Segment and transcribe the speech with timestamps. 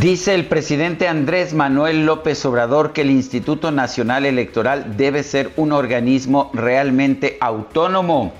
[0.00, 5.72] Dice el presidente Andrés Manuel López Obrador que el Instituto Nacional Electoral debe ser un
[5.72, 8.32] organismo realmente autónomo.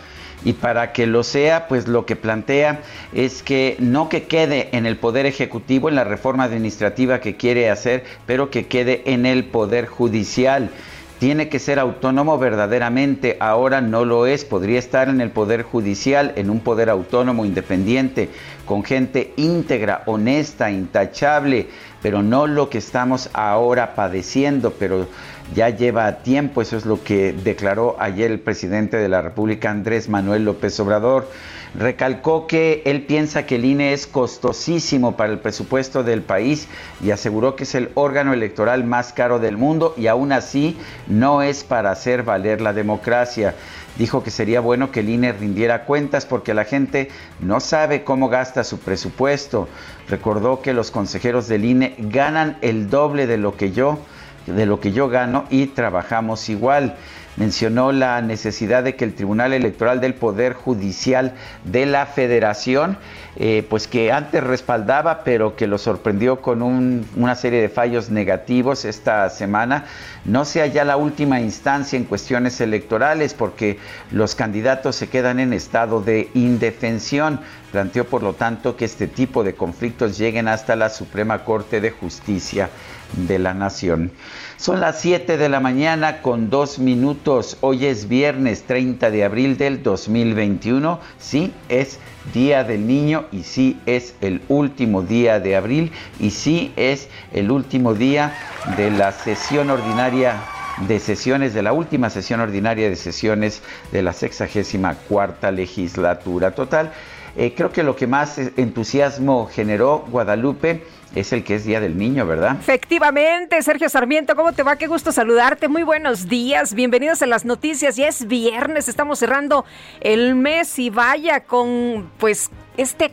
[0.44, 4.86] Y para que lo sea, pues lo que plantea es que no que quede en
[4.86, 9.44] el Poder Ejecutivo, en la reforma administrativa que quiere hacer, pero que quede en el
[9.44, 10.70] Poder Judicial
[11.18, 16.32] tiene que ser autónomo verdaderamente, ahora no lo es, podría estar en el Poder Judicial,
[16.36, 18.28] en un poder autónomo, independiente,
[18.64, 21.68] con gente íntegra, honesta, intachable,
[22.02, 25.08] pero no lo que estamos ahora padeciendo, pero
[25.54, 30.08] ya lleva tiempo, eso es lo que declaró ayer el presidente de la República, Andrés
[30.08, 31.28] Manuel López Obrador.
[31.74, 36.66] Recalcó que él piensa que el INE es costosísimo para el presupuesto del país
[37.02, 41.42] y aseguró que es el órgano electoral más caro del mundo y aún así no
[41.42, 43.54] es para hacer valer la democracia.
[43.98, 48.28] Dijo que sería bueno que el INE rindiera cuentas porque la gente no sabe cómo
[48.28, 49.68] gasta su presupuesto.
[50.08, 53.98] Recordó que los consejeros del INE ganan el doble de lo que yo
[54.46, 56.96] de lo que yo gano y trabajamos igual
[57.38, 61.34] mencionó la necesidad de que el Tribunal Electoral del Poder Judicial
[61.64, 62.98] de la Federación,
[63.36, 68.84] eh, pues que antes respaldaba, pero que lo sorprendió con una serie de fallos negativos
[68.84, 69.84] esta semana,
[70.24, 73.78] no sea ya la última instancia en cuestiones electorales, porque
[74.10, 77.40] los candidatos se quedan en estado de indefensión.
[77.70, 81.90] Planteó, por lo tanto, que este tipo de conflictos lleguen hasta la Suprema Corte de
[81.90, 82.70] Justicia
[83.12, 84.10] de la Nación.
[84.58, 87.58] Son las 7 de la mañana con dos minutos.
[87.60, 90.98] Hoy es viernes 30 de abril del 2021.
[91.16, 92.00] Sí, es
[92.34, 97.52] Día del Niño y sí es el último día de abril y sí es el
[97.52, 98.34] último día
[98.76, 100.42] de la sesión ordinaria
[100.88, 106.50] de sesiones, de la última sesión ordinaria de sesiones de la sexagésima cuarta legislatura.
[106.50, 106.90] Total,
[107.36, 110.82] eh, creo que lo que más entusiasmo generó Guadalupe
[111.14, 112.56] es el que es Día del Niño, ¿verdad?
[112.60, 114.76] Efectivamente, Sergio Sarmiento, ¿cómo te va?
[114.76, 115.68] Qué gusto saludarte.
[115.68, 117.96] Muy buenos días, bienvenidos a las noticias.
[117.96, 119.64] Ya es viernes, estamos cerrando
[120.00, 123.12] el mes y vaya con pues este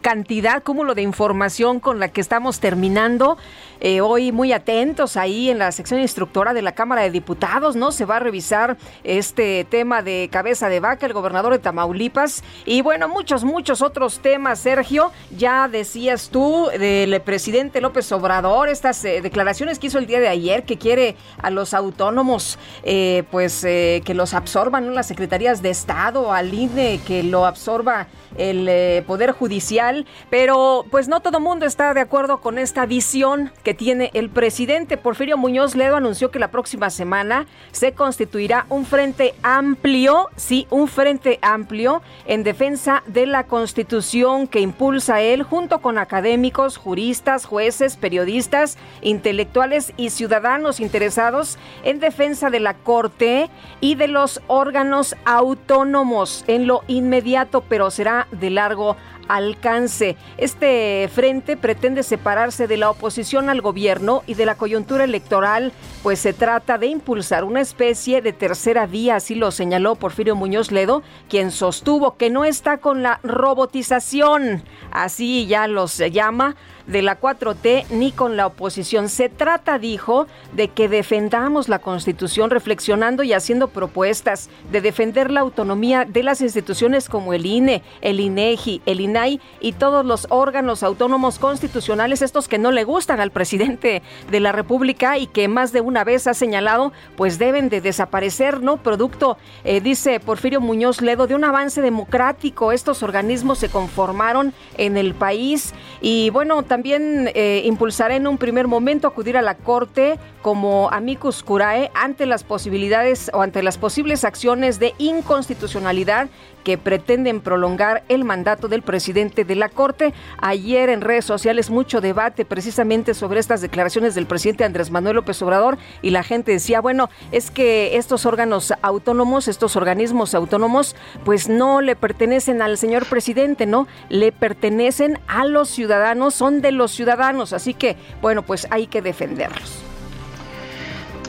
[0.00, 3.36] cantidad, cúmulo de información con la que estamos terminando.
[3.86, 7.92] Eh, hoy muy atentos ahí en la sección instructora de la Cámara de Diputados, ¿no?
[7.92, 12.80] Se va a revisar este tema de cabeza de vaca, el gobernador de Tamaulipas y
[12.80, 15.12] bueno, muchos, muchos otros temas, Sergio.
[15.36, 20.28] Ya decías tú del presidente López Obrador, estas eh, declaraciones que hizo el día de
[20.28, 26.32] ayer, que quiere a los autónomos, eh, pues que los absorban las secretarías de Estado,
[26.32, 28.06] al INE, que lo absorba
[28.38, 33.73] el Poder Judicial, pero pues no todo mundo está de acuerdo con esta visión que
[33.74, 34.96] tiene el presidente.
[34.96, 40.88] Porfirio Muñoz Ledo anunció que la próxima semana se constituirá un frente amplio, sí, un
[40.88, 47.96] frente amplio en defensa de la constitución que impulsa él junto con académicos, juristas, jueces,
[47.96, 56.44] periodistas, intelectuales y ciudadanos interesados en defensa de la Corte y de los órganos autónomos
[56.46, 58.96] en lo inmediato, pero será de largo
[59.28, 60.16] alcance.
[60.36, 65.72] Este frente pretende separarse de la oposición al gobierno y de la coyuntura electoral,
[66.02, 70.70] pues se trata de impulsar una especie de tercera vía, así lo señaló Porfirio Muñoz
[70.70, 76.56] Ledo, quien sostuvo que no está con la robotización, así ya los llama,
[76.86, 79.08] de la 4T ni con la oposición.
[79.08, 85.40] Se trata, dijo, de que defendamos la Constitución reflexionando y haciendo propuestas, de defender la
[85.40, 89.13] autonomía de las instituciones como el INE, el INEGI, el INE
[89.60, 94.50] Y todos los órganos autónomos constitucionales, estos que no le gustan al presidente de la
[94.50, 98.78] República y que más de una vez ha señalado, pues deben de desaparecer, ¿no?
[98.78, 102.72] Producto, eh, dice Porfirio Muñoz Ledo, de un avance democrático.
[102.72, 108.66] Estos organismos se conformaron en el país y bueno, también eh, impulsará en un primer
[108.66, 114.24] momento acudir a la Corte como amicus curae ante las posibilidades o ante las posibles
[114.24, 116.28] acciones de inconstitucionalidad
[116.64, 120.14] que pretenden prolongar el mandato del presidente de la Corte.
[120.38, 125.40] Ayer en redes sociales mucho debate precisamente sobre estas declaraciones del presidente Andrés Manuel López
[125.42, 131.48] Obrador y la gente decía, bueno, es que estos órganos autónomos, estos organismos autónomos, pues
[131.48, 133.86] no le pertenecen al señor presidente, ¿no?
[134.08, 139.02] Le pertenecen a los ciudadanos, son de los ciudadanos, así que, bueno, pues hay que
[139.02, 139.83] defenderlos.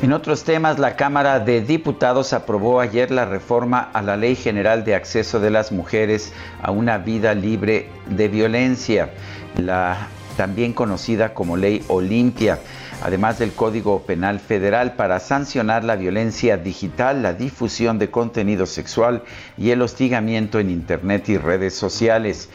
[0.05, 4.85] En otros temas, la Cámara de Diputados aprobó ayer la reforma a la Ley General
[4.85, 6.31] de Acceso de las Mujeres
[6.61, 9.09] a una vida libre de violencia,
[9.57, 12.59] la también conocida como Ley Olimpia
[13.01, 19.23] además del Código Penal Federal, para sancionar la violencia digital, la difusión de contenido sexual
[19.57, 22.49] y el hostigamiento en Internet y redes sociales.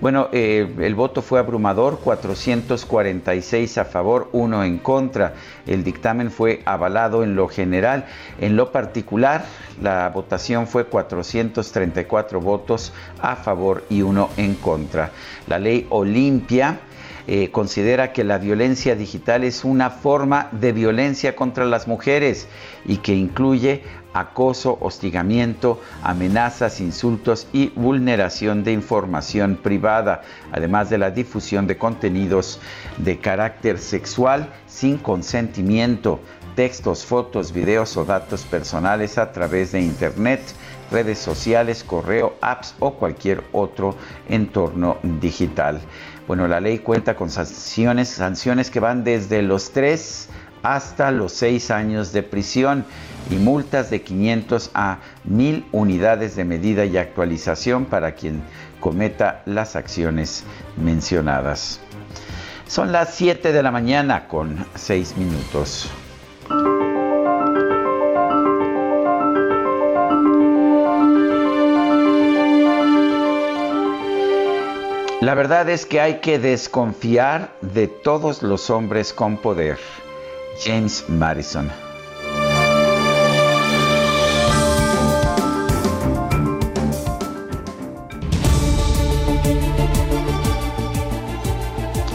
[0.00, 5.34] Bueno, eh, el voto fue abrumador, 446 a favor, 1 en contra.
[5.66, 8.06] El dictamen fue avalado en lo general.
[8.40, 9.44] En lo particular,
[9.80, 15.10] la votación fue 434 votos a favor y 1 en contra.
[15.46, 16.80] La ley Olimpia
[17.26, 22.48] eh, considera que la violencia digital es una forma de violencia contra las mujeres
[22.84, 23.82] y que incluye
[24.12, 30.22] acoso, hostigamiento, amenazas, insultos y vulneración de información privada,
[30.52, 32.60] además de la difusión de contenidos
[32.98, 36.20] de carácter sexual sin consentimiento,
[36.54, 40.40] textos, fotos, videos o datos personales a través de Internet,
[40.90, 43.96] redes sociales, correo, apps o cualquier otro
[44.28, 45.80] entorno digital.
[46.26, 50.28] Bueno, la ley cuenta con sanciones, sanciones que van desde los 3
[50.62, 52.86] hasta los 6 años de prisión
[53.30, 58.42] y multas de 500 a 1000 unidades de medida y actualización para quien
[58.80, 60.44] cometa las acciones
[60.78, 61.80] mencionadas.
[62.66, 65.90] Son las 7 de la mañana con 6 minutos.
[75.24, 79.78] La verdad es que hay que desconfiar de todos los hombres con poder.
[80.62, 81.70] James Madison.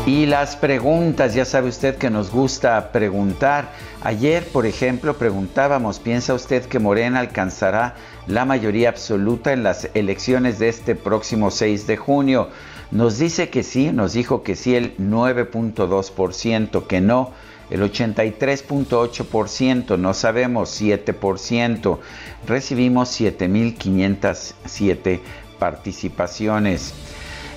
[0.05, 3.69] Y las preguntas, ya sabe usted que nos gusta preguntar.
[4.03, 7.95] Ayer, por ejemplo, preguntábamos, ¿piensa usted que Morena alcanzará
[8.27, 12.49] la mayoría absoluta en las elecciones de este próximo 6 de junio?
[12.91, 17.31] Nos dice que sí, nos dijo que sí el 9.2%, que no
[17.69, 21.99] el 83.8%, no sabemos 7%.
[22.47, 25.19] Recibimos 7.507
[25.59, 26.95] participaciones.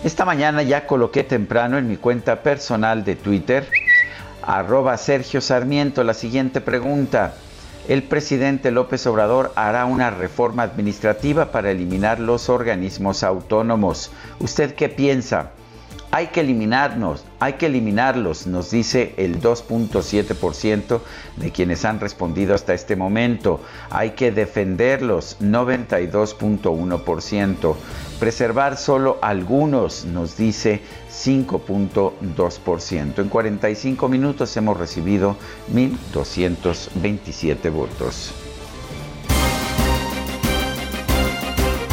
[0.05, 3.67] Esta mañana ya coloqué temprano en mi cuenta personal de Twitter,
[4.43, 7.37] arroba Sergio Sarmiento, la siguiente pregunta
[7.89, 14.11] el presidente López Obrador hará una reforma administrativa para eliminar los organismos autónomos.
[14.39, 15.53] ¿Usted qué piensa?
[16.15, 21.01] Hay que eliminarnos, hay que eliminarlos, nos dice el 2.7%
[21.39, 23.63] de quienes han respondido hasta este momento.
[23.89, 27.75] Hay que defenderlos, 92.1%.
[28.21, 33.19] Preservar solo algunos, nos dice 5.2%.
[33.19, 35.37] En 45 minutos hemos recibido
[35.73, 38.33] 1.227 votos.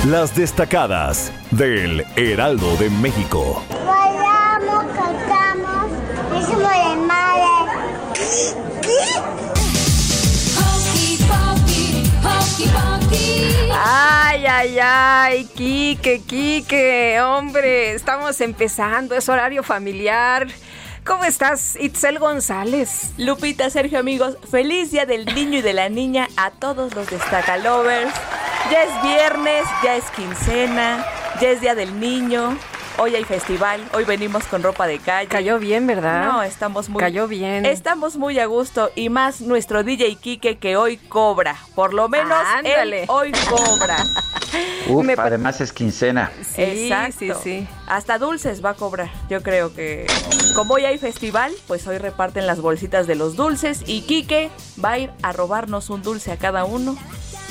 [0.08, 3.62] Las destacadas del Heraldo de México.
[3.86, 5.92] Bailamos, cantamos,
[6.40, 7.20] hicimos el madre.
[13.82, 20.48] Ay, ay, ay, Quique, Quique, hombre, estamos empezando, es horario familiar.
[21.06, 23.12] ¿Cómo estás, Itzel González?
[23.18, 28.14] Lupita, Sergio, amigos, feliz día del niño y de la niña a todos los destacalovers.
[28.70, 31.06] Ya es viernes, ya es quincena,
[31.40, 32.58] ya es día del niño.
[33.02, 35.30] Hoy hay festival, hoy venimos con ropa de calle.
[35.30, 36.26] Cayó bien, ¿verdad?
[36.26, 37.66] No, estamos muy Cayó bien.
[37.66, 41.56] Estamos muy a gusto y más nuestro DJ Kike que hoy cobra.
[41.76, 43.04] Por lo menos Ándale.
[43.04, 44.04] él hoy cobra.
[44.90, 46.30] Uf, Me además es quincena.
[46.42, 47.18] Sí, Exacto.
[47.20, 47.68] sí, sí.
[47.88, 49.10] Hasta dulces va a cobrar.
[49.30, 50.06] Yo creo que
[50.54, 54.50] como hoy hay festival, pues hoy reparten las bolsitas de los dulces y Quique
[54.84, 56.98] va a ir a robarnos un dulce a cada uno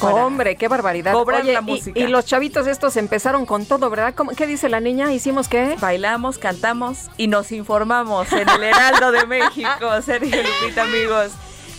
[0.07, 1.13] Hombre, qué barbaridad.
[1.13, 1.99] cobrar Oye, la y- música.
[1.99, 4.15] Y, los chavitos estos empezaron con todo, ¿verdad?
[4.15, 5.13] ¿Cómo- ¿Qué dice la niña?
[5.13, 5.77] ¿Hicimos qué?
[5.81, 10.03] Bailamos, cantamos y nos informamos en el Heraldo de México.
[10.05, 11.33] Sergio Lupita, amigos.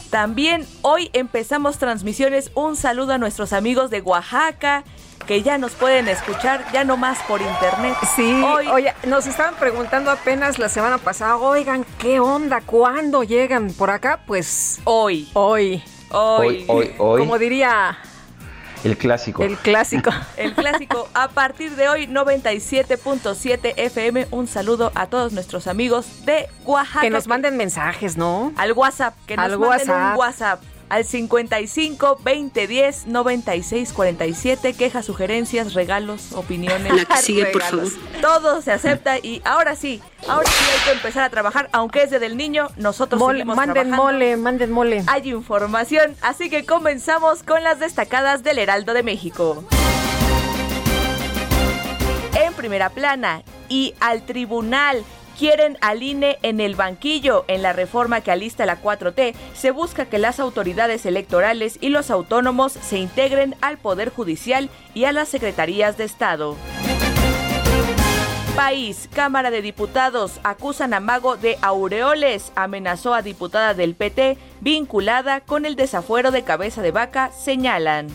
[0.10, 2.52] También hoy empezamos transmisiones.
[2.56, 4.84] Un saludo a nuestros amigos de Oaxaca
[5.28, 7.96] que ya nos pueden escuchar ya no más por internet.
[8.16, 12.62] Sí, Hoy oye, nos estaban preguntando apenas la semana pasada, oigan, ¿qué onda?
[12.62, 14.22] ¿Cuándo llegan por acá?
[14.26, 17.20] Pues hoy, hoy, hoy, Hoy, hoy, hoy.
[17.20, 18.00] como diría
[18.84, 19.44] El clásico.
[19.44, 20.10] el clásico.
[20.38, 24.28] El clásico a partir de hoy 97.7 FM.
[24.32, 27.02] Un saludo a todos nuestros amigos de Oaxaca.
[27.02, 28.54] que nos manden mensajes, ¿no?
[28.56, 30.12] al WhatsApp, que nos Al manden WhatsApp.
[30.14, 34.74] un WhatsApp al 55 2010 96 47.
[34.74, 36.94] Quejas, sugerencias, regalos, opiniones.
[36.94, 37.94] La que sigue, por Regalos.
[37.94, 38.22] favor.
[38.22, 42.10] Todo se acepta y ahora sí, ahora sí hay que empezar a trabajar, aunque es
[42.12, 44.04] de del niño, nosotros Mole, seguimos manden trabajando.
[44.04, 45.04] mole, manden mole.
[45.08, 49.64] Hay información, así que comenzamos con las destacadas del Heraldo de México.
[52.36, 55.04] En primera plana, y al tribunal.
[55.40, 57.46] Quieren al INE en el banquillo.
[57.48, 62.12] En la reforma que alista la 4T, se busca que las autoridades electorales y los
[62.12, 66.58] autónomos se integren al Poder Judicial y a las Secretarías de Estado.
[68.54, 72.52] País, Cámara de Diputados acusan a Mago de aureoles.
[72.56, 78.10] Amenazó a diputada del PT vinculada con el desafuero de cabeza de vaca, señalan.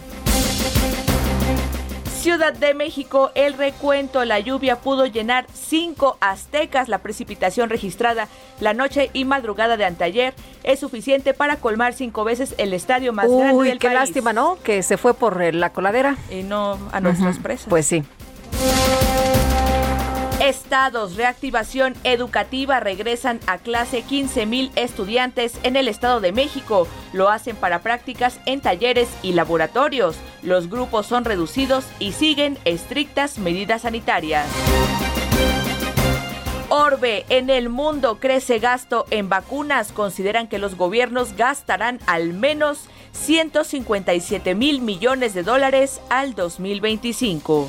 [2.24, 6.88] Ciudad de México, el recuento, la lluvia pudo llenar cinco aztecas.
[6.88, 8.28] La precipitación registrada
[8.60, 13.30] la noche y madrugada de anteayer es suficiente para colmar cinco veces el estadio más
[13.30, 13.98] grande Uy, del qué país.
[14.00, 14.56] lástima, ¿no?
[14.64, 16.16] Que se fue por eh, la coladera.
[16.30, 17.66] Y no a nuestras presas.
[17.68, 18.02] Pues sí.
[20.44, 26.86] Estados, reactivación educativa, regresan a clase 15 mil estudiantes en el Estado de México.
[27.14, 30.16] Lo hacen para prácticas en talleres y laboratorios.
[30.42, 34.46] Los grupos son reducidos y siguen estrictas medidas sanitarias.
[36.68, 39.92] Orbe, en el mundo crece gasto en vacunas.
[39.92, 42.80] Consideran que los gobiernos gastarán al menos
[43.12, 47.66] 157 mil millones de dólares al 2025.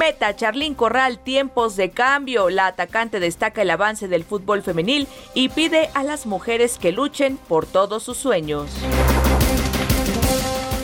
[0.00, 2.48] Meta, Charlín Corral, tiempos de cambio.
[2.48, 7.36] La atacante destaca el avance del fútbol femenil y pide a las mujeres que luchen
[7.36, 8.70] por todos sus sueños.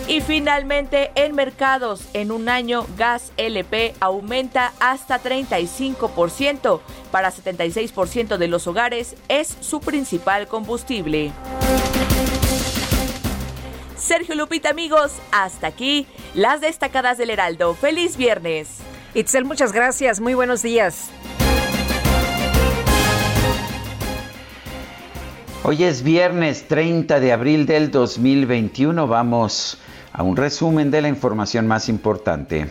[0.07, 6.81] Y finalmente, en mercados, en un año, gas LP aumenta hasta 35%.
[7.11, 11.33] Para 76% de los hogares es su principal combustible.
[13.97, 17.75] Sergio Lupita, amigos, hasta aquí las destacadas del Heraldo.
[17.75, 18.83] ¡Feliz viernes!
[19.15, 20.21] Itzel, muchas gracias.
[20.21, 21.11] Muy buenos días.
[25.63, 29.09] Hoy es viernes 30 de abril del 2021.
[29.09, 29.79] Vamos
[30.13, 32.69] a un resumen de la información más importante.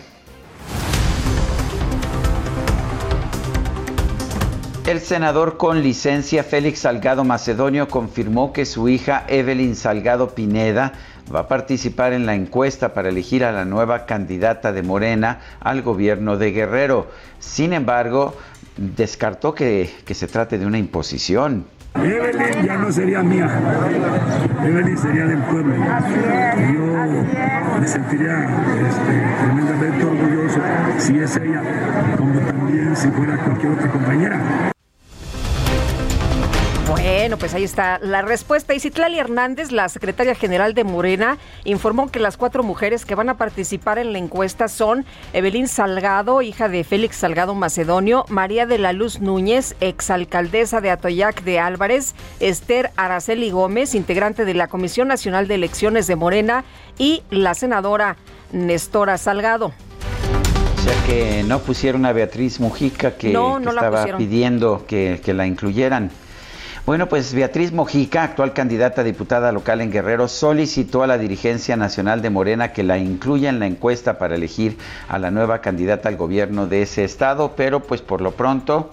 [4.88, 10.94] El senador con licencia Félix Salgado Macedonio confirmó que su hija Evelyn Salgado Pineda
[11.34, 15.82] va a participar en la encuesta para elegir a la nueva candidata de Morena al
[15.82, 17.08] gobierno de Guerrero.
[17.39, 18.36] Sin embargo,
[18.77, 21.65] descartó que, que se trate de una imposición.
[21.96, 23.50] Evelyn ya no sería mía,
[24.65, 25.75] Evelyn sería del pueblo.
[26.74, 28.50] Yo me sentiría
[28.89, 30.60] este, tremendamente orgulloso
[30.98, 31.62] si es ella,
[32.17, 34.75] como también si fuera cualquier otra compañera.
[37.05, 38.74] Bueno, pues ahí está la respuesta.
[38.74, 43.29] Y Citlali Hernández, la secretaria general de Morena, informó que las cuatro mujeres que van
[43.29, 48.79] a participar en la encuesta son Evelyn Salgado, hija de Félix Salgado Macedonio, María de
[48.79, 55.07] la Luz Núñez, exalcaldesa de Atoyac de Álvarez, Esther Araceli Gómez, integrante de la Comisión
[55.07, 56.65] Nacional de Elecciones de Morena,
[56.97, 58.17] y la senadora
[58.51, 59.74] Nestora Salgado.
[60.75, 64.85] O sea que no pusieron a Beatriz Mujica que, No, que no la estaba pidiendo
[64.88, 66.09] que, que la incluyeran.
[66.86, 71.75] Bueno, pues Beatriz Mojica, actual candidata a diputada local en Guerrero, solicitó a la dirigencia
[71.75, 74.77] nacional de Morena que la incluya en la encuesta para elegir
[75.10, 78.92] a la nueva candidata al gobierno de ese estado, pero pues por lo pronto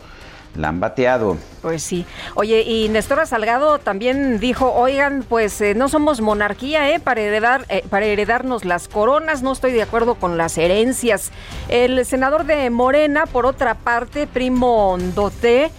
[0.56, 1.36] la han bateado.
[1.60, 2.06] Pues sí.
[2.34, 6.98] Oye, y Nestora Salgado también dijo, oigan, pues eh, no somos monarquía, ¿eh?
[6.98, 11.30] Para, heredar, eh, para heredarnos las coronas, no estoy de acuerdo con las herencias.
[11.68, 15.70] El senador de Morena, por otra parte, Primo Doté,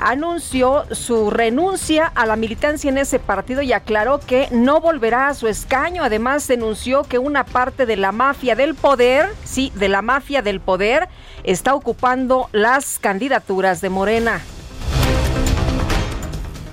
[0.00, 5.34] anunció su renuncia a la militancia en ese partido y aclaró que no volverá a
[5.34, 6.02] su escaño.
[6.02, 10.60] Además, denunció que una parte de la mafia del poder, sí, de la mafia del
[10.60, 11.08] poder,
[11.44, 14.40] está ocupando las candidaturas de Morena.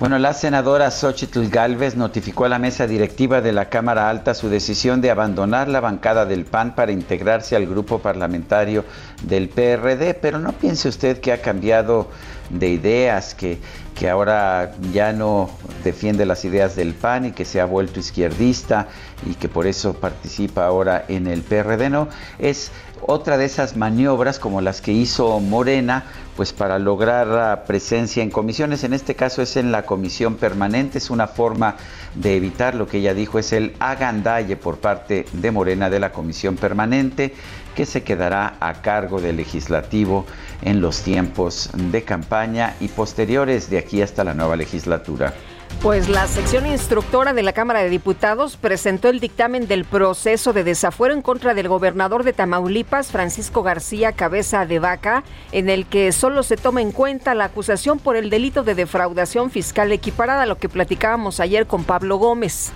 [0.00, 4.48] Bueno, la senadora Xochitl Galvez notificó a la mesa directiva de la Cámara Alta su
[4.48, 8.84] decisión de abandonar la bancada del PAN para integrarse al grupo parlamentario
[9.24, 12.06] del PRD, pero no piense usted que ha cambiado
[12.50, 13.58] de ideas, que,
[13.94, 15.50] que ahora ya no
[15.84, 18.88] defiende las ideas del PAN y que se ha vuelto izquierdista
[19.26, 22.70] y que por eso participa ahora en el PRD, no, es
[23.06, 26.04] otra de esas maniobras como las que hizo Morena,
[26.36, 31.10] pues para lograr presencia en comisiones, en este caso es en la comisión permanente, es
[31.10, 31.76] una forma
[32.14, 36.12] de evitar lo que ella dijo es el agandalle por parte de Morena de la
[36.12, 37.34] comisión permanente
[37.78, 40.26] que se quedará a cargo del legislativo
[40.62, 45.32] en los tiempos de campaña y posteriores de aquí hasta la nueva legislatura.
[45.80, 50.64] Pues la sección instructora de la Cámara de Diputados presentó el dictamen del proceso de
[50.64, 56.10] desafuero en contra del gobernador de Tamaulipas, Francisco García Cabeza de Vaca, en el que
[56.10, 60.46] solo se toma en cuenta la acusación por el delito de defraudación fiscal equiparada a
[60.46, 62.72] lo que platicábamos ayer con Pablo Gómez.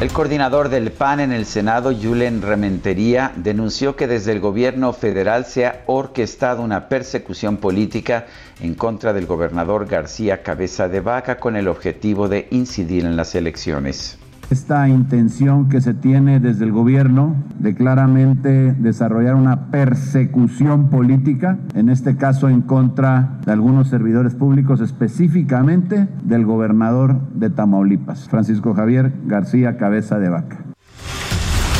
[0.00, 5.46] El coordinador del PAN en el Senado, Julen Rementería, denunció que desde el gobierno federal
[5.46, 8.26] se ha orquestado una persecución política
[8.60, 13.36] en contra del gobernador García Cabeza de Vaca con el objetivo de incidir en las
[13.36, 14.18] elecciones.
[14.50, 21.88] Esta intención que se tiene desde el gobierno de claramente desarrollar una persecución política, en
[21.88, 29.12] este caso en contra de algunos servidores públicos, específicamente del gobernador de Tamaulipas, Francisco Javier
[29.26, 30.58] García Cabeza de Vaca.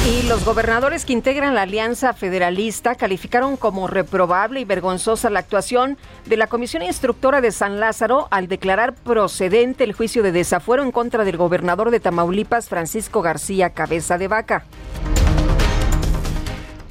[0.06, 5.96] Y los gobernadores que integran la Alianza Federalista calificaron como reprobable y vergonzosa la actuación
[6.26, 10.92] de la Comisión Instructora de San Lázaro al declarar procedente el juicio de desafuero en
[10.92, 14.66] contra del gobernador de Tamaulipas, Francisco García Cabeza de Vaca.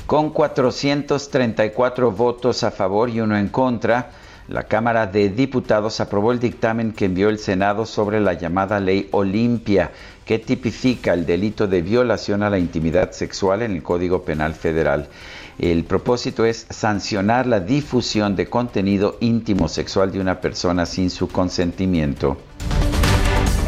[0.08, 4.10] Con 434 votos a favor y uno en contra,
[4.48, 9.08] la Cámara de Diputados aprobó el dictamen que envió el Senado sobre la llamada Ley
[9.12, 9.92] Olimpia
[10.26, 15.08] que tipifica el delito de violación a la intimidad sexual en el Código Penal Federal.
[15.60, 21.28] El propósito es sancionar la difusión de contenido íntimo sexual de una persona sin su
[21.28, 22.38] consentimiento.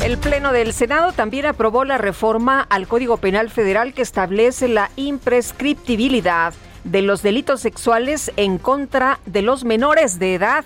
[0.03, 4.91] El Pleno del Senado también aprobó la reforma al Código Penal Federal que establece la
[4.95, 10.63] imprescriptibilidad de los delitos sexuales en contra de los menores de edad.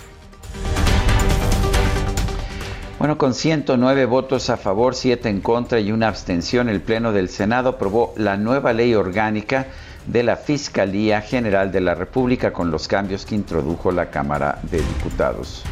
[2.99, 7.29] Bueno, con 109 votos a favor, 7 en contra y una abstención, el Pleno del
[7.29, 9.67] Senado aprobó la nueva ley orgánica
[10.05, 14.79] de la Fiscalía General de la República con los cambios que introdujo la Cámara de
[14.79, 15.63] Diputados.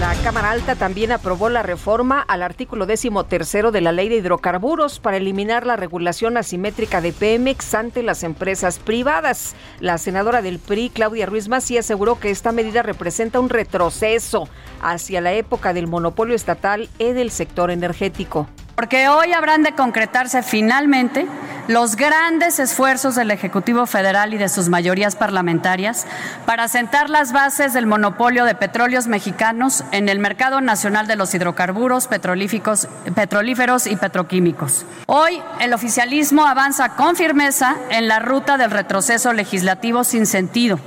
[0.00, 4.18] La Cámara Alta también aprobó la reforma al artículo décimo tercero de la Ley de
[4.18, 9.56] Hidrocarburos para eliminar la regulación asimétrica de Pemex ante las empresas privadas.
[9.80, 14.48] La senadora del PRI, Claudia Ruiz Macías, aseguró que esta medida representa un retroceso
[14.80, 18.46] hacia la época del monopolio estatal en el sector energético
[18.78, 21.26] porque hoy habrán de concretarse finalmente
[21.66, 26.06] los grandes esfuerzos del Ejecutivo Federal y de sus mayorías parlamentarias
[26.46, 31.34] para sentar las bases del monopolio de petróleos mexicanos en el mercado nacional de los
[31.34, 34.86] hidrocarburos, petrolíferos y petroquímicos.
[35.06, 40.78] Hoy el oficialismo avanza con firmeza en la ruta del retroceso legislativo sin sentido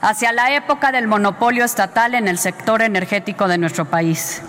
[0.00, 4.40] hacia la época del monopolio estatal en el sector energético de nuestro país.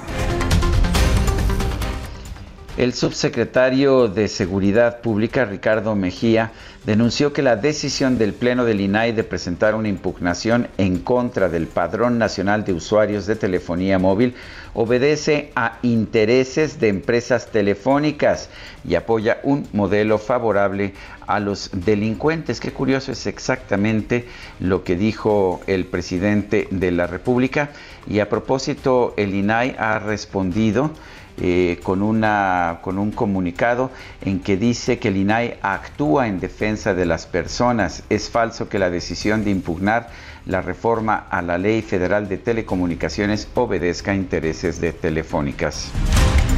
[2.77, 6.51] El subsecretario de Seguridad Pública, Ricardo Mejía,
[6.85, 11.67] denunció que la decisión del Pleno del INAI de presentar una impugnación en contra del
[11.67, 14.35] Padrón Nacional de Usuarios de Telefonía Móvil
[14.73, 18.49] obedece a intereses de empresas telefónicas
[18.85, 20.95] y apoya un modelo favorable
[21.27, 22.59] a los delincuentes.
[22.59, 24.27] Qué curioso es exactamente
[24.59, 27.69] lo que dijo el presidente de la República.
[28.05, 30.91] Y a propósito, el INAI ha respondido
[31.37, 33.91] eh, con, una, con un comunicado
[34.23, 38.03] en que dice que el INAI actúa en defensa de las personas.
[38.09, 40.09] Es falso que la decisión de impugnar
[40.45, 45.91] la reforma a la Ley Federal de Telecomunicaciones obedezca intereses de telefónicas.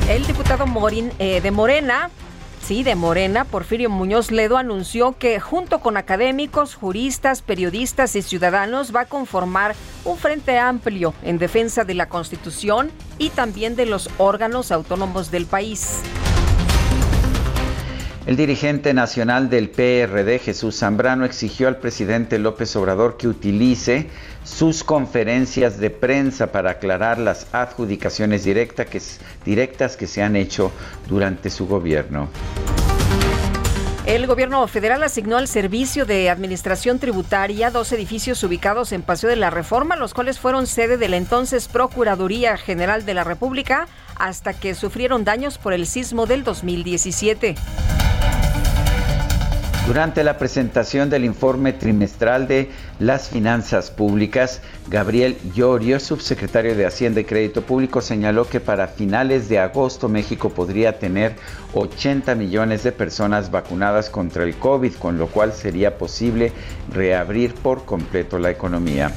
[0.09, 2.09] El diputado Morin, eh, de Morena
[2.61, 8.93] Sí, de Morena, Porfirio Muñoz Ledo anunció que junto con académicos, juristas, periodistas y ciudadanos
[8.93, 14.09] va a conformar un frente amplio en defensa de la Constitución y también de los
[14.17, 16.01] órganos autónomos del país.
[18.27, 24.09] El dirigente nacional del PRD, Jesús Zambrano, exigió al presidente López Obrador que utilice
[24.43, 30.73] sus conferencias de prensa para aclarar las adjudicaciones directas que se han hecho
[31.07, 32.27] durante su gobierno.
[34.05, 39.37] El gobierno federal asignó al Servicio de Administración Tributaria dos edificios ubicados en Paseo de
[39.37, 43.87] la Reforma, los cuales fueron sede de la entonces Procuraduría General de la República
[44.17, 47.55] hasta que sufrieron daños por el sismo del 2017.
[49.87, 52.69] Durante la presentación del informe trimestral de
[52.99, 59.47] las finanzas públicas, Gabriel Llorio, subsecretario de Hacienda y Crédito Público, señaló que para finales
[59.47, 61.37] de agosto México podría tener
[61.73, 66.51] 80 millones de personas vacunadas contra el COVID, con lo cual sería posible
[66.91, 69.13] reabrir por completo la economía.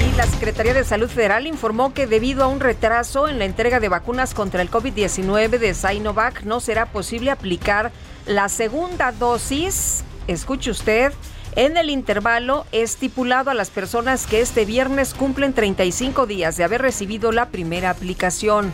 [0.00, 3.78] Y la Secretaría de Salud Federal informó que debido a un retraso en la entrega
[3.78, 7.92] de vacunas contra el COVID-19 de Sinovac no será posible aplicar
[8.26, 11.12] la segunda dosis, escuche usted,
[11.54, 16.80] en el intervalo estipulado a las personas que este viernes cumplen 35 días de haber
[16.82, 18.72] recibido la primera aplicación.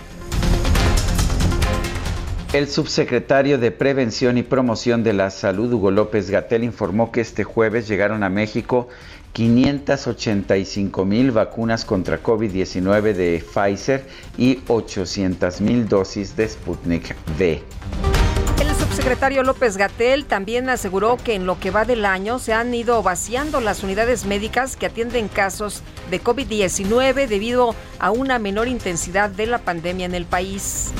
[2.53, 7.45] El subsecretario de Prevención y Promoción de la Salud, Hugo López Gatel, informó que este
[7.45, 8.89] jueves llegaron a México
[9.35, 14.07] 585 mil vacunas contra COVID-19 de Pfizer
[14.39, 17.63] y 800 mil dosis de Sputnik V
[18.99, 23.01] secretario López Gatel también aseguró que en lo que va del año se han ido
[23.01, 29.47] vaciando las unidades médicas que atienden casos de COVID-19 debido a una menor intensidad de
[29.47, 30.91] la pandemia en el país.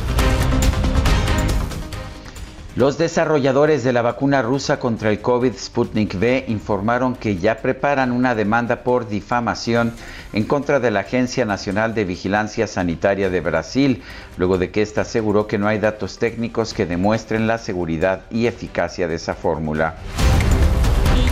[2.79, 8.13] Los desarrolladores de la vacuna rusa contra el COVID Sputnik V informaron que ya preparan
[8.13, 9.93] una demanda por difamación
[10.33, 14.05] en contra de la Agencia Nacional de Vigilancia Sanitaria de Brasil,
[14.37, 18.47] luego de que ésta aseguró que no hay datos técnicos que demuestren la seguridad y
[18.47, 19.97] eficacia de esa fórmula.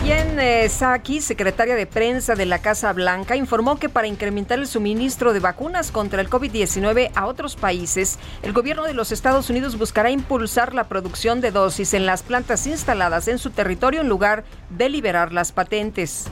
[0.03, 0.37] Jen
[0.69, 5.39] Psaki, secretaria de prensa de la Casa Blanca, informó que para incrementar el suministro de
[5.39, 10.73] vacunas contra el COVID-19 a otros países, el gobierno de los Estados Unidos buscará impulsar
[10.73, 15.31] la producción de dosis en las plantas instaladas en su territorio en lugar de liberar
[15.31, 16.29] las patentes.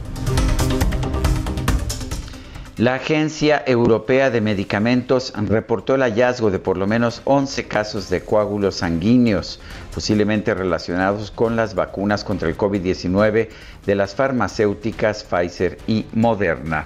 [2.77, 8.19] La Agencia Europea de Medicamentos reportó el hallazgo de por lo menos 11 casos de
[8.19, 9.61] coágulos sanguíneos,
[9.93, 13.47] posiblemente relacionados con las vacunas contra el COVID-19
[13.85, 16.85] de las farmacéuticas Pfizer y Moderna.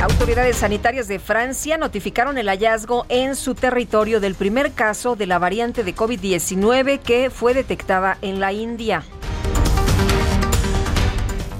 [0.00, 5.38] Autoridades sanitarias de Francia notificaron el hallazgo en su territorio del primer caso de la
[5.38, 9.02] variante de COVID-19 que fue detectada en la India.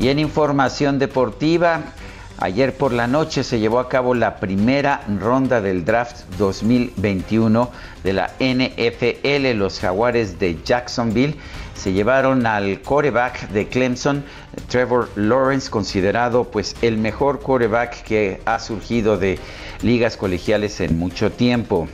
[0.00, 1.92] Y en información deportiva,
[2.40, 7.68] Ayer por la noche se llevó a cabo la primera ronda del draft 2021
[8.04, 9.58] de la NFL.
[9.58, 11.34] Los jaguares de Jacksonville
[11.74, 14.24] se llevaron al quarterback de Clemson,
[14.68, 19.40] Trevor Lawrence, considerado pues el mejor quarterback que ha surgido de
[19.82, 21.88] ligas colegiales en mucho tiempo.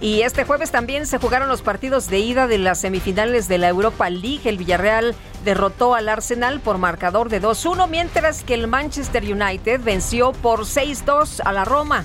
[0.00, 3.68] Y este jueves también se jugaron los partidos de ida de las semifinales de la
[3.68, 4.48] Europa League.
[4.48, 10.32] El Villarreal derrotó al Arsenal por marcador de 2-1, mientras que el Manchester United venció
[10.32, 12.04] por 6-2 a la Roma.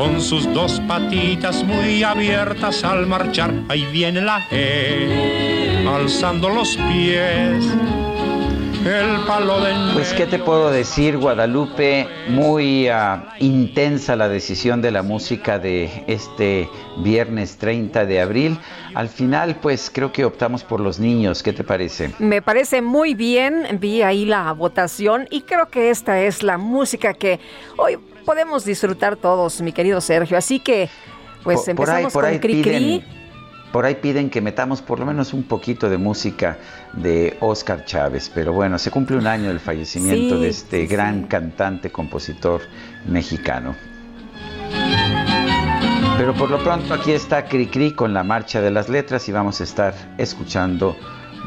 [0.00, 3.52] con sus dos patitas muy abiertas al marchar.
[3.68, 7.66] Ahí viene la E, alzando los pies.
[8.82, 14.90] El palo de Pues qué te puedo decir, Guadalupe, muy ah, intensa la decisión de
[14.90, 16.70] la música de este
[17.04, 18.58] viernes 30 de abril.
[18.94, 21.42] Al final, pues creo que optamos por los niños.
[21.42, 22.10] ¿Qué te parece?
[22.18, 23.78] Me parece muy bien.
[23.78, 27.38] Vi ahí la votación y creo que esta es la música que
[27.76, 30.36] hoy podemos disfrutar todos, mi querido Sergio.
[30.36, 30.88] Así que,
[31.42, 33.04] pues empezamos por ahí, con Cricri.
[33.72, 36.58] por ahí piden que metamos por lo menos un poquito de música
[36.92, 41.90] de Oscar Chávez, pero bueno, se cumple un año del fallecimiento de este gran cantante,
[41.90, 42.62] compositor
[43.06, 43.74] mexicano.
[46.18, 49.60] Pero por lo pronto aquí está Cricri con la marcha de las letras y vamos
[49.62, 50.94] a estar escuchando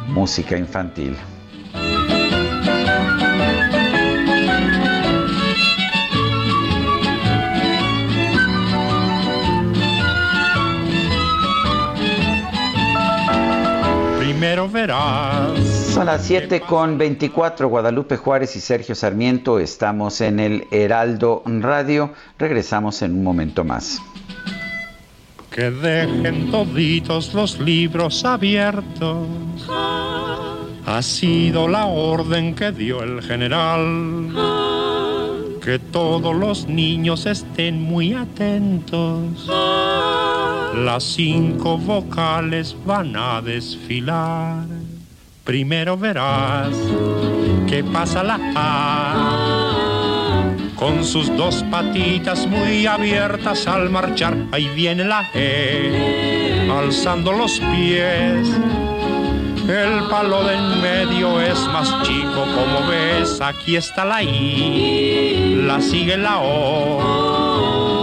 [0.08, 1.16] música infantil.
[14.44, 15.58] Primero verás.
[15.94, 19.58] Son las 7 con 24, Guadalupe Juárez y Sergio Sarmiento.
[19.58, 22.12] Estamos en el Heraldo Radio.
[22.38, 24.02] Regresamos en un momento más.
[25.50, 29.30] Que dejen toditos los libros abiertos.
[29.70, 34.28] Ha sido la orden que dio el general.
[35.64, 39.50] Que todos los niños estén muy atentos
[40.76, 44.66] las cinco vocales van a desfilar.
[45.44, 46.76] Primero verás
[47.68, 49.84] que pasa la A.
[50.76, 58.50] Con sus dos patitas muy abiertas al marchar, ahí viene la E, alzando los pies.
[59.68, 65.80] El palo de en medio es más chico, como ves, aquí está la I, la
[65.80, 68.03] sigue la O.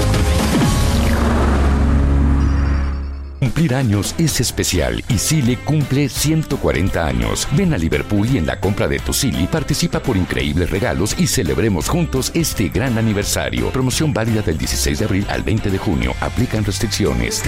[3.41, 7.47] Cumplir años es especial y Sile cumple 140 años.
[7.53, 11.25] Ven a Liverpool y en la compra de tu Sili participa por increíbles regalos y
[11.25, 13.71] celebremos juntos este gran aniversario.
[13.71, 16.13] Promoción válida del 16 de abril al 20 de junio.
[16.21, 17.41] Aplican restricciones.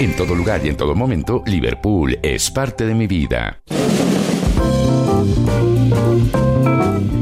[0.00, 3.60] En todo lugar y en todo momento, Liverpool es parte de mi vida.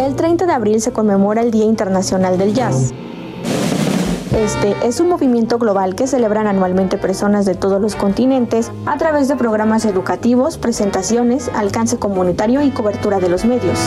[0.01, 2.95] El 30 de abril se conmemora el Día Internacional del Jazz.
[4.37, 9.29] Este es un movimiento global que celebran anualmente personas de todos los continentes a través
[9.29, 13.79] de programas educativos, presentaciones, alcance comunitario y cobertura de los medios.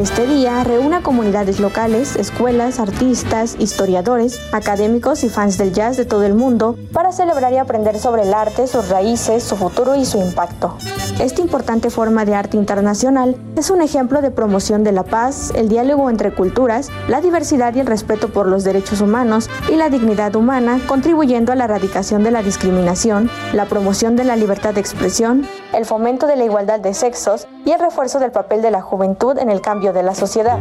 [0.00, 6.06] Este día reúne a comunidades locales, escuelas, artistas, historiadores, académicos y fans del jazz de
[6.06, 10.06] todo el mundo para celebrar y aprender sobre el arte, sus raíces, su futuro y
[10.06, 10.78] su impacto.
[11.20, 15.68] Esta importante forma de arte internacional es un ejemplo de promoción de la paz, el
[15.68, 20.34] diálogo entre culturas, la diversidad y el respeto por los derechos humanos y la dignidad
[20.34, 25.46] humana, contribuyendo a la erradicación de la discriminación, la promoción de la libertad de expresión,
[25.72, 29.38] el fomento de la igualdad de sexos y el refuerzo del papel de la juventud
[29.38, 30.60] en el cambio de la sociedad.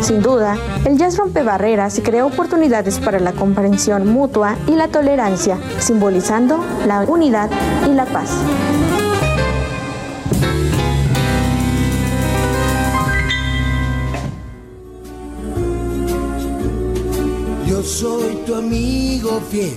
[0.00, 4.88] Sin duda, el jazz rompe barreras y crea oportunidades para la comprensión mutua y la
[4.88, 7.50] tolerancia, simbolizando la unidad
[7.86, 8.30] y la paz.
[17.66, 19.76] Yo soy tu amigo fiel.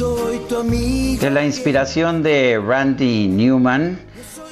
[0.00, 1.20] Soy tu amigo.
[1.20, 3.98] De la inspiración de Randy Newman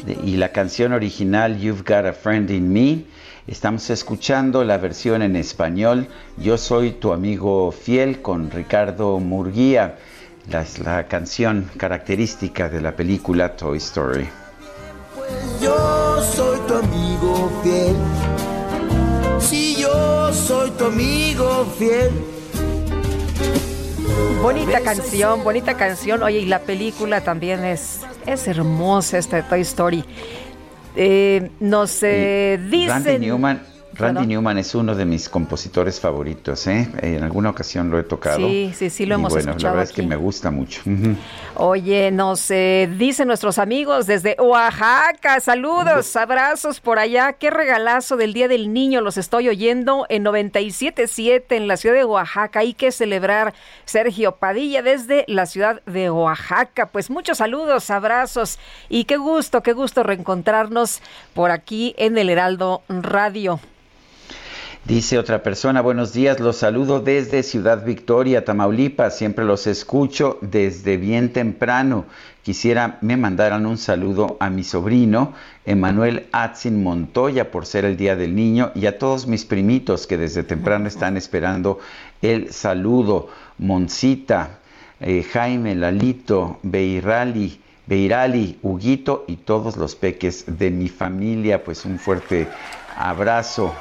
[0.04, 3.04] de- y la canción original You've Got a Friend in Me,
[3.46, 9.96] estamos escuchando la versión en español Yo soy tu amigo fiel con Ricardo Murguía,
[10.50, 14.28] la, la canción característica de la película Toy Story.
[15.62, 17.96] Yo soy tu amigo fiel.
[19.40, 22.10] Si yo soy tu amigo fiel.
[24.42, 26.22] Bonita canción, bonita canción.
[26.22, 30.04] Oye, y la película también es, es hermosa, esta de Toy Story.
[30.96, 33.04] Eh, nos eh, dicen...
[33.04, 33.62] Randy Newman,
[33.98, 34.28] Randy Perdón.
[34.28, 36.88] Newman es uno de mis compositores favoritos, ¿eh?
[37.02, 38.46] En alguna ocasión lo he tocado.
[38.46, 40.82] Sí, sí, sí, lo Y hemos bueno, escuchado la verdad es que me gusta mucho.
[41.56, 48.32] Oye, nos eh, dicen nuestros amigos desde Oaxaca, saludos, abrazos por allá, qué regalazo del
[48.34, 52.92] Día del Niño, los estoy oyendo en 97.7 en la ciudad de Oaxaca, hay que
[52.92, 53.52] celebrar
[53.84, 59.72] Sergio Padilla desde la ciudad de Oaxaca, pues muchos saludos, abrazos y qué gusto, qué
[59.72, 61.00] gusto reencontrarnos
[61.34, 63.58] por aquí en el Heraldo Radio.
[64.88, 70.96] Dice otra persona, buenos días, los saludo desde Ciudad Victoria, Tamaulipas, siempre los escucho desde
[70.96, 72.06] bien temprano.
[72.42, 75.34] Quisiera me mandaran un saludo a mi sobrino,
[75.66, 80.16] Emanuel Atzin Montoya, por ser el Día del Niño, y a todos mis primitos que
[80.16, 81.80] desde temprano están esperando
[82.22, 83.28] el saludo.
[83.58, 84.60] Moncita,
[85.00, 91.62] eh, Jaime, Lalito, Beirali, Beirali, Huguito y todos los peques de mi familia.
[91.62, 92.48] Pues un fuerte
[92.96, 93.74] abrazo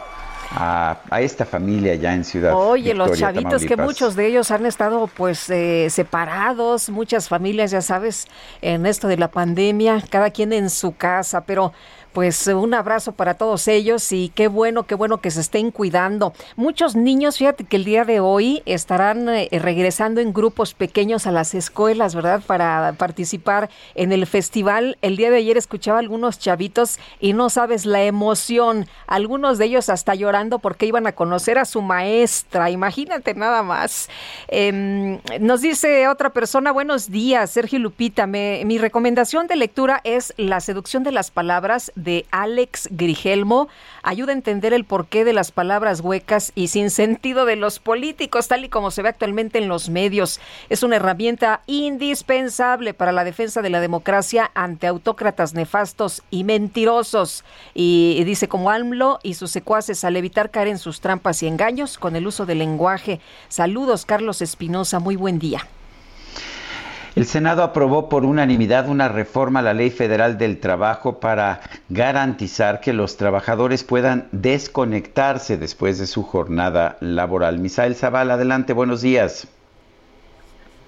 [0.51, 5.07] a, esta familia ya en Ciudad Oye, los chavitos que muchos de ellos han estado
[5.07, 8.27] pues eh, separados, muchas familias, ya sabes,
[8.61, 11.73] en esto de la pandemia, cada quien en su casa, pero
[12.17, 16.33] pues un abrazo para todos ellos y qué bueno, qué bueno que se estén cuidando.
[16.55, 21.31] Muchos niños, fíjate que el día de hoy estarán eh, regresando en grupos pequeños a
[21.31, 22.41] las escuelas, ¿verdad?
[22.41, 24.97] Para participar en el festival.
[25.03, 28.87] El día de ayer escuchaba a algunos chavitos y no sabes la emoción.
[29.05, 32.71] Algunos de ellos hasta llorando porque iban a conocer a su maestra.
[32.71, 34.09] Imagínate nada más.
[34.47, 38.25] Em, nos dice otra persona, buenos días, Sergio Lupita.
[38.25, 41.91] mi recomendación de lectura es La seducción de las palabras
[42.31, 43.67] Alex Grigelmo
[44.03, 48.47] ayuda a entender el porqué de las palabras huecas y sin sentido de los políticos,
[48.47, 50.39] tal y como se ve actualmente en los medios.
[50.69, 57.43] Es una herramienta indispensable para la defensa de la democracia ante autócratas nefastos y mentirosos.
[57.73, 61.97] Y dice como AMLO y sus secuaces al evitar caer en sus trampas y engaños
[61.97, 63.19] con el uso del lenguaje.
[63.49, 64.99] Saludos, Carlos Espinosa.
[64.99, 65.67] Muy buen día.
[67.17, 72.79] El Senado aprobó por unanimidad una reforma a la Ley Federal del Trabajo para garantizar
[72.79, 77.57] que los trabajadores puedan desconectarse después de su jornada laboral.
[77.57, 79.51] Misael Zaval, adelante, buenos días.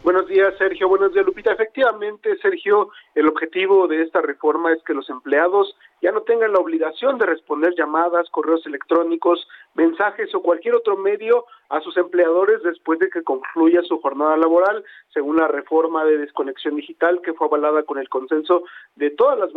[0.04, 0.88] Buenos días, Sergio.
[0.88, 1.52] Buenos días, Lupita.
[1.52, 6.60] Efectivamente, Sergio, el objetivo de esta reforma es que los empleados ya no tengan la
[6.60, 13.00] obligación de responder llamadas, correos electrónicos, mensajes o cualquier otro medio a sus empleadores después
[13.00, 17.84] de que concluya su jornada laboral, según la reforma de desconexión digital que fue avalada
[17.84, 18.64] con el consenso
[18.96, 19.52] de todas las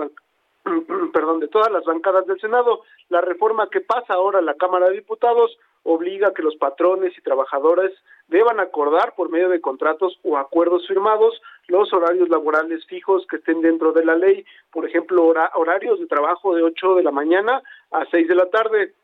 [1.12, 2.82] perdón, de todas las bancadas del Senado.
[3.08, 7.16] La reforma que pasa ahora a la Cámara de Diputados obliga a que los patrones
[7.18, 7.92] y trabajadores
[8.28, 13.60] deban acordar por medio de contratos o acuerdos firmados los horarios laborales fijos que estén
[13.60, 18.06] dentro de la ley, por ejemplo, horarios de trabajo de 8 de la mañana a
[18.10, 18.94] 6 de la tarde.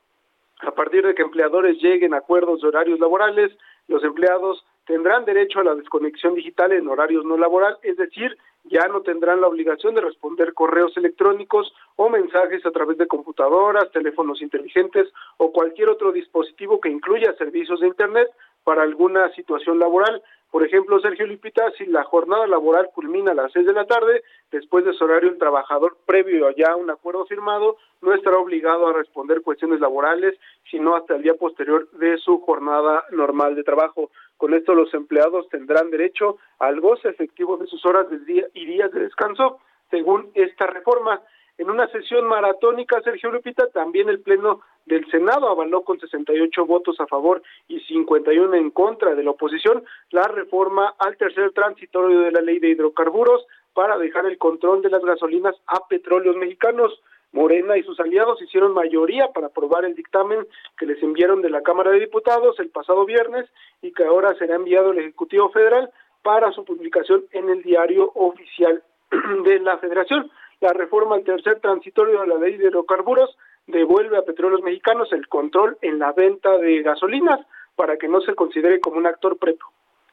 [0.61, 5.61] A partir de que empleadores lleguen a acuerdos de horarios laborales, los empleados tendrán derecho
[5.61, 9.95] a la desconexión digital en horarios no laboral, es decir, ya no tendrán la obligación
[9.95, 16.11] de responder correos electrónicos o mensajes a través de computadoras, teléfonos inteligentes o cualquier otro
[16.13, 18.29] dispositivo que incluya servicios de Internet
[18.65, 20.23] para alguna situación laboral.
[20.51, 24.23] Por ejemplo, Sergio Lipita, si la jornada laboral culmina a las seis de la tarde,
[24.51, 28.87] después de su horario el trabajador, previo a ya un acuerdo firmado, no estará obligado
[28.87, 30.35] a responder cuestiones laborales,
[30.71, 34.11] sino hasta el día posterior de su jornada normal de trabajo.
[34.39, 38.65] Con esto los empleados tendrán derecho al goce efectivo de sus horas de día y
[38.65, 39.59] días de descanso,
[39.91, 41.21] según esta reforma.
[41.59, 47.01] En una sesión maratónica, Sergio Lupita, también el Pleno del Senado avaló con 68 votos
[47.01, 52.31] a favor y 51 en contra de la oposición la reforma al tercer transitorio de
[52.31, 53.45] la ley de hidrocarburos
[53.75, 57.03] para dejar el control de las gasolinas a petróleos mexicanos.
[57.33, 60.47] Morena y sus aliados hicieron mayoría para aprobar el dictamen
[60.79, 63.47] que les enviaron de la Cámara de Diputados el pasado viernes
[63.83, 65.91] y que ahora será enviado al Ejecutivo Federal
[66.23, 68.83] para su publicación en el diario oficial
[69.45, 70.31] de la Federación.
[70.61, 75.29] La reforma al tercer transitorio de la ley de hidrocarburos devuelve a petróleos mexicanos el
[75.29, 77.41] control en la venta de gasolinas
[77.77, 79.39] para que no se considere como un actor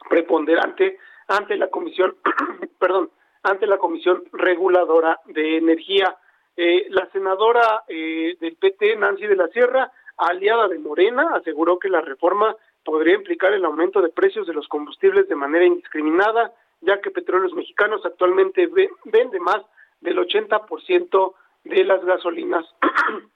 [0.08, 2.16] preponderante ante la comisión,
[2.80, 3.10] perdón,
[3.42, 6.16] ante la comisión reguladora de energía.
[6.56, 11.90] Eh, la senadora eh, del PT, Nancy de la Sierra, aliada de Morena, aseguró que
[11.90, 17.02] la reforma podría implicar el aumento de precios de los combustibles de manera indiscriminada, ya
[17.02, 18.70] que Petróleos Mexicanos actualmente
[19.06, 19.64] vende más
[20.02, 22.66] del 80% de las gasolinas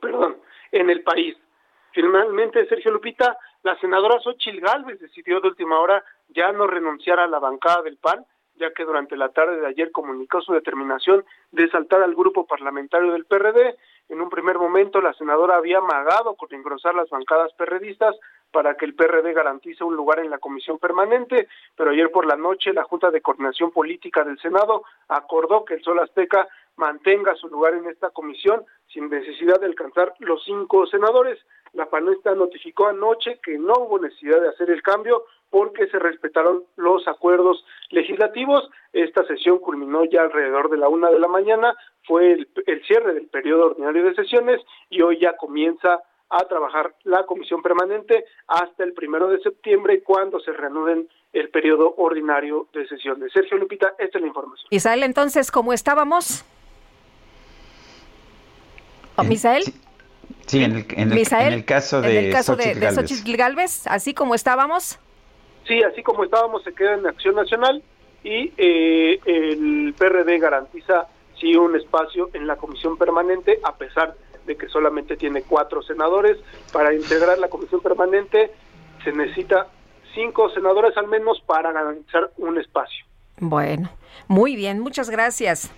[0.00, 0.38] perdón,
[0.72, 1.36] en el país.
[1.92, 7.26] Finalmente, Sergio Lupita, la senadora Xochil Gálvez decidió de última hora ya no renunciar a
[7.26, 11.68] la bancada del PAN, ya que durante la tarde de ayer comunicó su determinación de
[11.70, 13.76] saltar al grupo parlamentario del PRD.
[14.08, 18.14] En un primer momento, la senadora había amagado con engrosar las bancadas perredistas
[18.52, 22.36] para que el PRD garantice un lugar en la comisión permanente, pero ayer por la
[22.36, 27.48] noche la Junta de Coordinación Política del Senado acordó que el Sol Azteca mantenga su
[27.48, 31.38] lugar en esta comisión sin necesidad de alcanzar los cinco senadores.
[31.72, 36.64] La panista notificó anoche que no hubo necesidad de hacer el cambio porque se respetaron
[36.76, 38.68] los acuerdos legislativos.
[38.92, 43.14] Esta sesión culminó ya alrededor de la una de la mañana, fue el, el cierre
[43.14, 48.84] del periodo ordinario de sesiones y hoy ya comienza a trabajar la comisión permanente hasta
[48.84, 53.32] el primero de septiembre cuando se reanuden el periodo ordinario de sesiones.
[53.32, 54.66] Sergio Lupita, esta es la información.
[54.70, 56.44] Isael, entonces, ¿cómo estábamos?
[59.16, 59.64] ¿O Misael?
[60.46, 62.74] Sí, en, el, en, el, caso de, en el caso de,
[63.36, 64.98] Galvez, así como estábamos.
[65.66, 67.82] Sí, así como estábamos, se queda en Acción Nacional
[68.24, 71.06] y eh, el PRD garantiza
[71.38, 76.36] sí un espacio en la comisión permanente, a pesar de que solamente tiene cuatro senadores.
[76.72, 78.50] Para integrar la comisión permanente
[79.04, 79.68] se necesita
[80.14, 83.04] cinco senadores al menos para garantizar un espacio.
[83.38, 83.90] Bueno,
[84.28, 85.70] muy bien, muchas gracias.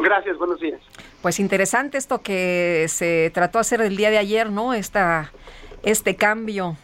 [0.00, 0.80] Gracias, buenos días.
[1.22, 4.74] Pues interesante esto que se trató de hacer el día de ayer, ¿no?
[4.74, 5.32] Esta,
[5.82, 6.76] este cambio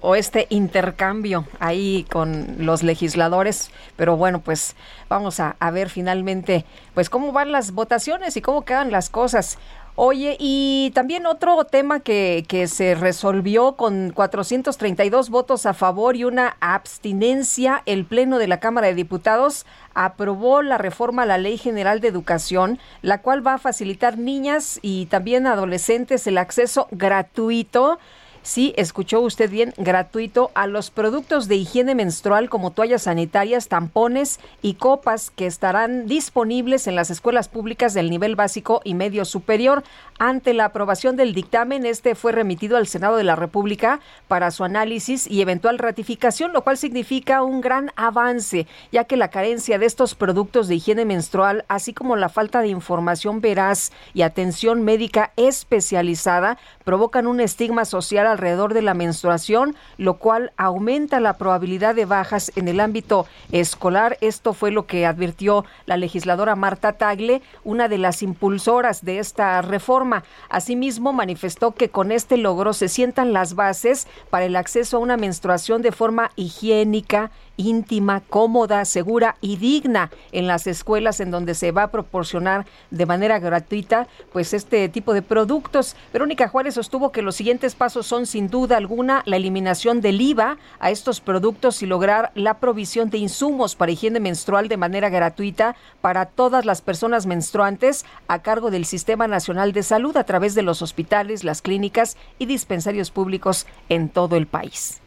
[0.00, 4.76] o este intercambio ahí con los legisladores, pero bueno, pues
[5.08, 9.58] vamos a, a, ver finalmente pues cómo van las votaciones y cómo quedan las cosas.
[9.98, 16.24] Oye, y también otro tema que, que se resolvió con 432 votos a favor y
[16.24, 21.56] una abstinencia, el Pleno de la Cámara de Diputados aprobó la reforma a la Ley
[21.56, 27.98] General de Educación, la cual va a facilitar niñas y también adolescentes el acceso gratuito
[28.46, 34.38] Sí, escuchó usted bien, gratuito a los productos de higiene menstrual como toallas sanitarias, tampones
[34.62, 39.82] y copas que estarán disponibles en las escuelas públicas del nivel básico y medio superior.
[40.20, 44.62] Ante la aprobación del dictamen, este fue remitido al Senado de la República para su
[44.62, 49.86] análisis y eventual ratificación, lo cual significa un gran avance, ya que la carencia de
[49.86, 55.32] estos productos de higiene menstrual, así como la falta de información veraz y atención médica
[55.34, 62.04] especializada, provocan un estigma social alrededor de la menstruación, lo cual aumenta la probabilidad de
[62.04, 64.18] bajas en el ámbito escolar.
[64.20, 69.62] Esto fue lo que advirtió la legisladora Marta Tagle, una de las impulsoras de esta
[69.62, 70.22] reforma.
[70.48, 75.16] Asimismo, manifestó que con este logro se sientan las bases para el acceso a una
[75.16, 81.72] menstruación de forma higiénica, íntima, cómoda, segura y digna en las escuelas en donde se
[81.72, 85.96] va a proporcionar de manera gratuita pues este tipo de productos.
[86.12, 90.58] Verónica Juárez sostuvo que los siguientes pasos son sin duda alguna la eliminación del IVA
[90.78, 95.76] a estos productos y lograr la provisión de insumos para higiene menstrual de manera gratuita
[96.00, 100.62] para todas las personas menstruantes a cargo del Sistema Nacional de Salud a través de
[100.62, 105.00] los hospitales, las clínicas y dispensarios públicos en todo el país.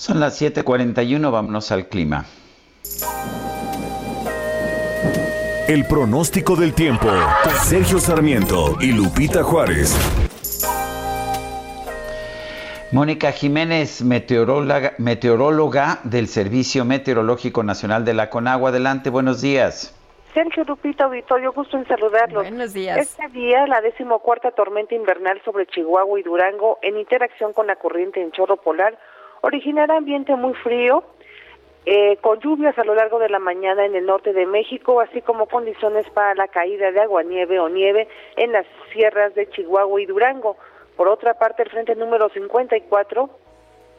[0.00, 2.24] Son las 7:41, vámonos al clima.
[5.68, 7.08] El pronóstico del tiempo.
[7.64, 9.94] Sergio Sarmiento y Lupita Juárez.
[12.92, 18.70] Mónica Jiménez, meteoróloga, meteoróloga del Servicio Meteorológico Nacional de la Conagua.
[18.70, 19.94] Adelante, buenos días.
[20.32, 22.44] Sergio Lupita Auditorio, gusto en saludarlos.
[22.44, 22.96] Buenos días.
[22.96, 28.22] Este día, la decimocuarta tormenta invernal sobre Chihuahua y Durango, en interacción con la corriente
[28.22, 28.98] en chorro polar,
[29.42, 31.04] originará ambiente muy frío,
[31.86, 35.22] eh, con lluvias a lo largo de la mañana en el norte de México, así
[35.22, 40.00] como condiciones para la caída de agua, nieve o nieve en las sierras de Chihuahua
[40.00, 40.56] y Durango.
[40.96, 43.30] Por otra parte, el frente número 54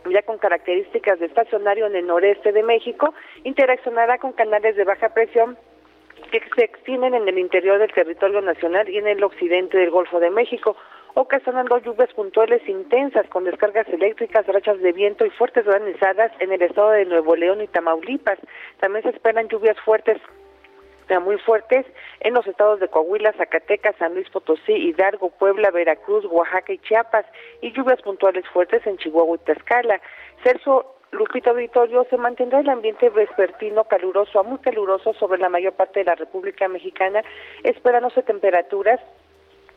[0.10, 3.14] ya con características de estacionario en el noreste de México,
[3.44, 5.58] interaccionará con canales de baja presión
[6.32, 10.20] que se extienden en el interior del territorio nacional y en el occidente del Golfo
[10.20, 10.76] de México,
[11.14, 16.62] ocasionando lluvias puntuales intensas con descargas eléctricas, rachas de viento y fuertes granizadas en el
[16.62, 18.40] estado de Nuevo León y Tamaulipas.
[18.80, 20.18] También se esperan lluvias fuertes
[21.20, 21.86] muy fuertes
[22.22, 27.26] en los estados de Coahuila, Zacatecas, San Luis Potosí, Hidalgo, Puebla, Veracruz, Oaxaca y Chiapas,
[27.62, 30.00] y lluvias puntuales fuertes en Chihuahua y Tlaxcala.
[30.44, 35.74] Celso Lupita Auditorio, se mantendrá el ambiente vespertino caluroso a muy caluroso sobre la mayor
[35.74, 37.22] parte de la República Mexicana,
[37.64, 39.02] esperándose temperaturas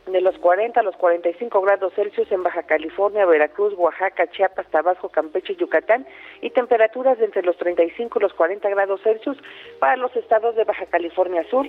[0.05, 5.09] de los 40 a los 45 grados Celsius en Baja California, Veracruz, Oaxaca, Chiapas, Tabasco,
[5.09, 6.05] Campeche y Yucatán
[6.41, 9.37] y temperaturas de entre los 35 y los 40 grados Celsius
[9.79, 11.67] para los estados de Baja California Sur,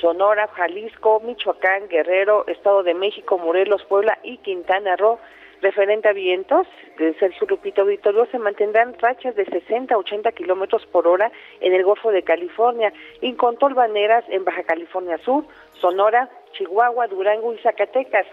[0.00, 5.18] Sonora, Jalisco, Michoacán, Guerrero, Estado de México, Morelos, Puebla y Quintana Roo.
[5.64, 6.66] Referente a vientos,
[6.98, 11.72] de Sergio Lupita Auditorio, se mantendrán rachas de 60 a 80 kilómetros por hora en
[11.72, 12.92] el Golfo de California
[13.22, 15.46] y con tolvaneras en Baja California Sur,
[15.80, 18.26] Sonora, Chihuahua, Durango y Zacatecas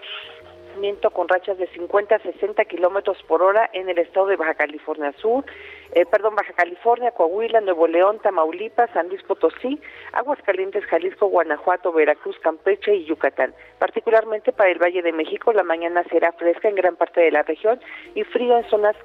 [0.79, 4.53] viento con rachas de 50 a 60 kilómetros por hora en el estado de Baja
[4.53, 5.45] California Sur,
[5.93, 9.81] eh, perdón, Baja California, Coahuila, Nuevo León, Tamaulipas, San Luis Potosí,
[10.13, 13.53] Aguascalientes, Jalisco, Guanajuato, Veracruz, Campeche y Yucatán.
[13.79, 17.43] Particularmente para el Valle de México, la mañana será fresca en gran parte de la
[17.43, 17.79] región
[18.15, 18.95] y frío en zonas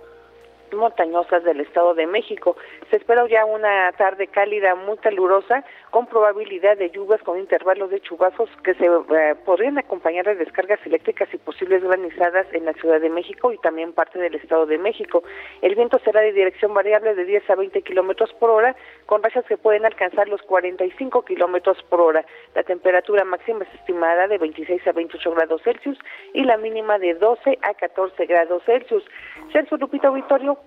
[0.73, 2.57] montañosas del Estado de México.
[2.91, 8.01] Se espera ya una tarde cálida muy calurosa con probabilidad de lluvias con intervalos de
[8.01, 13.01] chubascos que se eh, podrían acompañar de descargas eléctricas y posibles granizadas en la Ciudad
[13.01, 15.23] de México y también parte del Estado de México.
[15.63, 19.45] El viento será de dirección variable de 10 a 20 kilómetros por hora con rachas
[19.47, 22.25] que pueden alcanzar los 45 kilómetros por hora.
[22.55, 25.99] La temperatura máxima es estimada de 26 a 28 grados Celsius
[26.33, 29.05] y la mínima de 12 a 14 grados Celsius.
[29.53, 30.59] Celso Lupita Auditorio,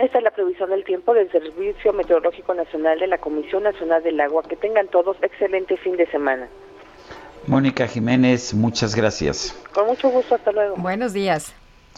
[0.00, 4.18] Esta es la previsión del tiempo del Servicio Meteorológico Nacional de la Comisión Nacional del
[4.18, 4.42] Agua.
[4.48, 6.48] Que tengan todos excelente fin de semana.
[7.46, 9.54] Mónica Jiménez, muchas gracias.
[9.74, 10.76] Con mucho gusto, hasta luego.
[10.76, 11.52] Buenos días.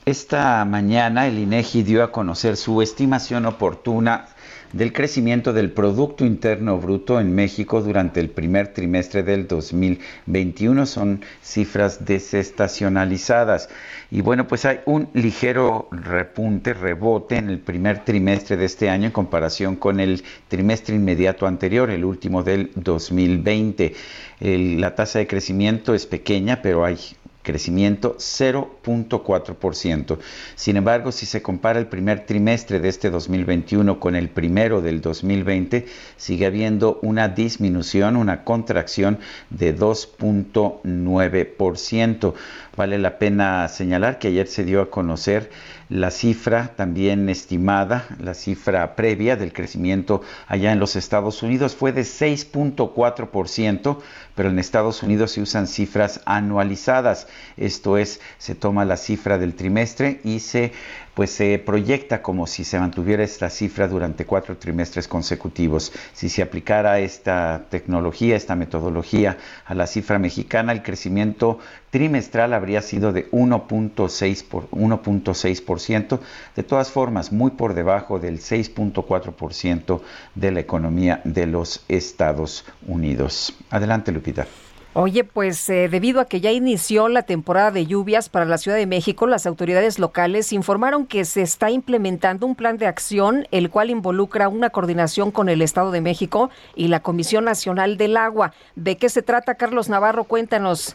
[0.04, 4.26] Esta mañana el INEGI dio a conocer su estimación oportuna
[4.72, 10.86] del crecimiento del Producto Interno Bruto en México durante el primer trimestre del 2021.
[10.86, 13.68] Son cifras desestacionalizadas.
[14.10, 19.06] Y bueno, pues hay un ligero repunte, rebote en el primer trimestre de este año
[19.06, 23.94] en comparación con el trimestre inmediato anterior, el último del 2020.
[24.40, 26.98] la tasa de crecimiento es pequeña, pero hay
[27.42, 30.18] crecimiento 0.4%.
[30.54, 35.00] Sin embargo, si se compara el primer trimestre de este 2021 con el primero del
[35.00, 35.86] 2020,
[36.16, 39.18] sigue habiendo una disminución, una contracción
[39.50, 42.34] de 2.9%.
[42.74, 45.50] Vale la pena señalar que ayer se dio a conocer
[45.90, 51.76] la cifra también estimada, la cifra previa del crecimiento allá en los Estados Unidos.
[51.76, 53.98] Fue de 6.4%,
[54.34, 57.26] pero en Estados Unidos se usan cifras anualizadas,
[57.58, 60.72] esto es, se toma la cifra del trimestre y se
[61.14, 65.92] pues se proyecta como si se mantuviera esta cifra durante cuatro trimestres consecutivos.
[66.12, 69.36] Si se aplicara esta tecnología, esta metodología
[69.66, 71.58] a la cifra mexicana, el crecimiento
[71.90, 74.44] trimestral habría sido de 1.6%.
[74.44, 76.18] Por, 1.6%.
[76.56, 80.00] De todas formas, muy por debajo del 6.4%
[80.34, 83.54] de la economía de los Estados Unidos.
[83.70, 84.46] Adelante, Lupita.
[84.94, 88.76] Oye, pues eh, debido a que ya inició la temporada de lluvias para la Ciudad
[88.76, 93.70] de México, las autoridades locales informaron que se está implementando un plan de acción, el
[93.70, 98.52] cual involucra una coordinación con el Estado de México y la Comisión Nacional del Agua.
[98.76, 100.24] ¿De qué se trata, Carlos Navarro?
[100.24, 100.94] Cuéntanos.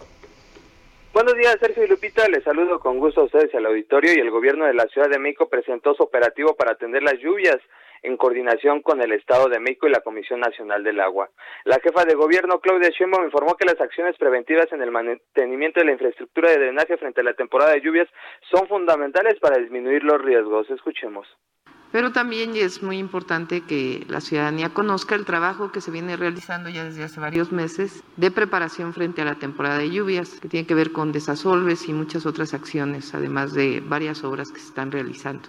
[1.11, 2.29] Buenos días, Sergio y Lupita.
[2.29, 5.17] Les saludo con gusto a ustedes al auditorio y el gobierno de la Ciudad de
[5.17, 7.57] México presentó su operativo para atender las lluvias
[8.03, 11.29] en coordinación con el Estado de México y la Comisión Nacional del Agua.
[11.65, 15.85] La jefa de gobierno, Claudia Sheinbaum, informó que las acciones preventivas en el mantenimiento de
[15.85, 18.07] la infraestructura de drenaje frente a la temporada de lluvias
[18.49, 20.69] son fundamentales para disminuir los riesgos.
[20.69, 21.27] Escuchemos.
[21.91, 26.69] Pero también es muy importante que la ciudadanía conozca el trabajo que se viene realizando
[26.69, 30.67] ya desde hace varios meses de preparación frente a la temporada de lluvias, que tiene
[30.67, 34.91] que ver con desasolves y muchas otras acciones, además de varias obras que se están
[34.91, 35.47] realizando.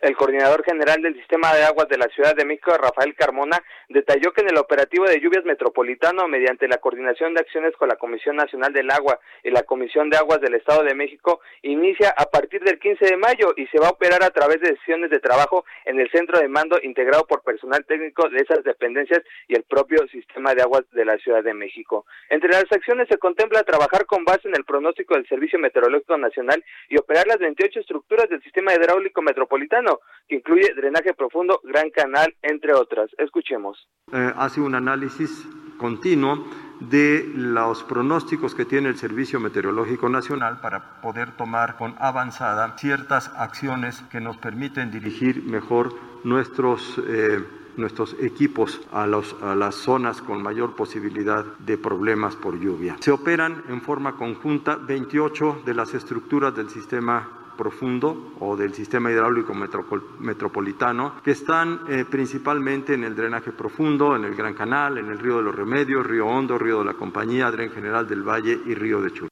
[0.00, 4.32] El coordinador general del Sistema de Aguas de la Ciudad de México, Rafael Carmona, detalló
[4.32, 8.36] que en el operativo de lluvias metropolitano, mediante la coordinación de acciones con la Comisión
[8.36, 12.62] Nacional del Agua y la Comisión de Aguas del Estado de México, inicia a partir
[12.62, 15.64] del 15 de mayo y se va a operar a través de sesiones de trabajo
[15.84, 20.06] en el centro de mando integrado por personal técnico de esas dependencias y el propio
[20.12, 22.06] Sistema de Aguas de la Ciudad de México.
[22.30, 26.64] Entre las acciones se contempla trabajar con base en el pronóstico del Servicio Meteorológico Nacional
[26.88, 29.87] y operar las 28 estructuras del Sistema Hidráulico Metropolitano
[30.28, 33.10] que incluye drenaje profundo, gran canal, entre otras.
[33.18, 33.88] Escuchemos.
[34.12, 35.46] Eh, hace un análisis
[35.78, 36.44] continuo
[36.80, 43.28] de los pronósticos que tiene el Servicio Meteorológico Nacional para poder tomar con avanzada ciertas
[43.36, 47.42] acciones que nos permiten dirigir mejor nuestros eh,
[47.78, 52.96] nuestros equipos a, los, a, las zonas con mayor posibilidad de problemas por lluvia.
[52.98, 59.10] Se operan en forma conjunta 28 de las estructuras del sistema profundo o del sistema
[59.10, 65.10] hidráulico metropolitano, que están eh, principalmente en el drenaje profundo, en el Gran Canal, en
[65.10, 68.56] el Río de los Remedios, Río Hondo, Río de la Compañía, Dren General del Valle
[68.64, 69.28] y Río de Chur.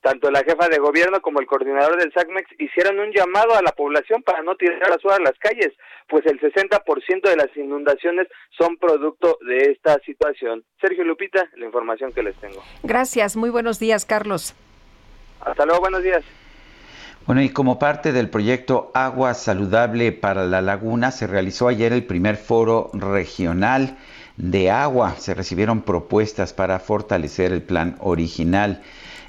[0.00, 3.72] Tanto la jefa de gobierno como el coordinador del SACMEX hicieron un llamado a la
[3.72, 5.72] población para no tirar basura a las calles,
[6.08, 10.64] pues el 60% de las inundaciones son producto de esta situación.
[10.80, 12.62] Sergio Lupita, la información que les tengo.
[12.82, 14.54] Gracias, muy buenos días, Carlos.
[15.40, 16.24] Hasta luego, buenos días.
[17.28, 22.06] Bueno, y como parte del proyecto Agua Saludable para la Laguna, se realizó ayer el
[22.06, 23.98] primer foro regional
[24.38, 25.14] de agua.
[25.18, 28.80] Se recibieron propuestas para fortalecer el plan original.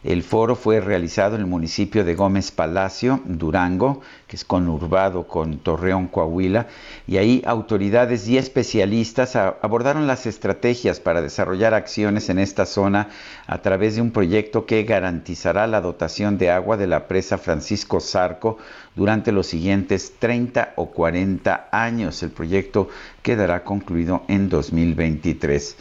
[0.04, 5.58] El foro fue realizado en el municipio de Gómez Palacio, Durango, que es conurbado con
[5.58, 6.68] Torreón, Coahuila,
[7.06, 13.10] y ahí autoridades y especialistas abordaron las estrategias para desarrollar acciones en esta zona
[13.46, 18.00] a través de un proyecto que garantizará la dotación de agua de la presa Francisco
[18.00, 18.58] Zarco
[18.96, 22.24] durante los siguientes 30 o 40 años.
[22.24, 22.88] El proyecto
[23.22, 25.76] quedará concluido en 2023.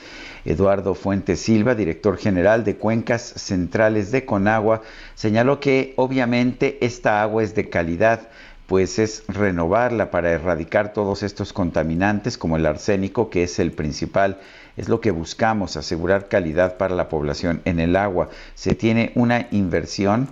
[0.49, 4.81] Eduardo Fuentes Silva, director general de Cuencas Centrales de Conagua,
[5.15, 8.29] señaló que obviamente esta agua es de calidad,
[8.67, 14.39] pues es renovarla para erradicar todos estos contaminantes como el arsénico, que es el principal.
[14.79, 18.31] Es lo que buscamos, asegurar calidad para la población en el agua.
[18.55, 20.29] Se tiene una inversión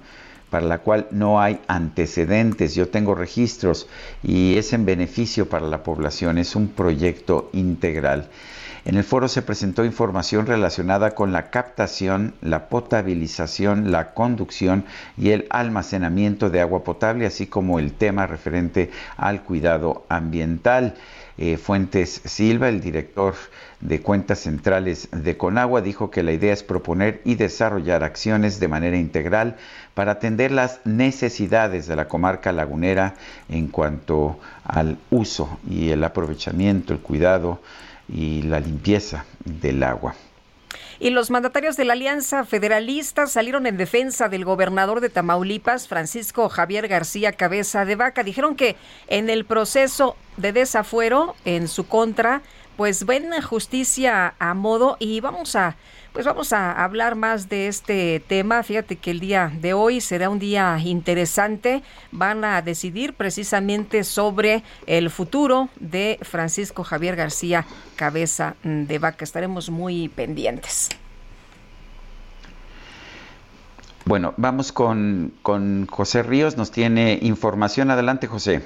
[0.49, 2.75] para la cual no hay antecedentes.
[2.75, 3.87] Yo tengo registros
[4.23, 8.31] y es en beneficio para la población, es un proyecto integral.
[8.87, 14.85] En el foro se presentó información relacionada con la captación, la potabilización, la conducción
[15.19, 20.95] y el almacenamiento de agua potable, así como el tema referente al cuidado ambiental.
[21.37, 23.35] Eh, Fuentes Silva, el director
[23.81, 28.69] de cuentas centrales de Conagua, dijo que la idea es proponer y desarrollar acciones de
[28.69, 29.57] manera integral
[29.95, 33.17] para atender las necesidades de la comarca lagunera
[33.49, 37.61] en cuanto al uso y el aprovechamiento, el cuidado
[38.09, 40.15] y la limpieza del agua.
[40.99, 46.49] Y los mandatarios de la Alianza Federalista salieron en defensa del gobernador de Tamaulipas, Francisco
[46.49, 48.23] Javier García Cabeza de Vaca.
[48.23, 48.77] Dijeron que
[49.09, 52.41] en el proceso de desafuero en su contra,
[52.79, 55.77] pues ven justicia a modo y vamos a
[56.17, 58.63] pues vamos a hablar más de este tema.
[58.63, 61.83] Fíjate que el día de hoy será un día interesante.
[62.11, 69.25] Van a decidir precisamente sobre el futuro de Francisco Javier García Cabeza de Vaca.
[69.25, 70.89] Estaremos muy pendientes.
[74.07, 76.57] Bueno, vamos con, con José Ríos.
[76.57, 77.91] Nos tiene información.
[77.91, 78.63] Adelante, José.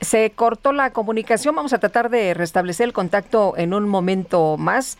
[0.00, 4.98] Se cortó la comunicación, vamos a tratar de restablecer el contacto en un momento más.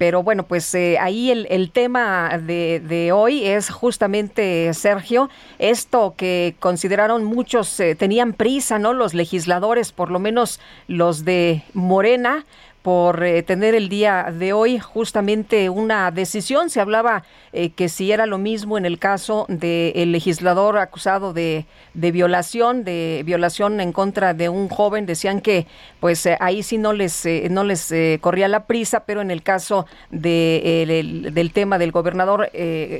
[0.00, 5.28] Pero bueno, pues eh, ahí el, tema de, de, hoy es justamente, Sergio,
[5.58, 8.94] esto que consideraron muchos, eh, tenían prisa, ¿no?
[8.94, 12.46] Los legisladores, por lo menos los de Morena,
[12.82, 16.70] por eh, tener el día de hoy justamente una decisión.
[16.70, 21.66] Se hablaba eh, que si era lo mismo en el caso del legislador acusado de,
[21.94, 25.66] violación, de violación en contra de un joven, decían que
[26.00, 29.86] pues eh, ahí sí no les no les corría la prisa, pero en el caso
[30.10, 32.50] de, del tema del gobernador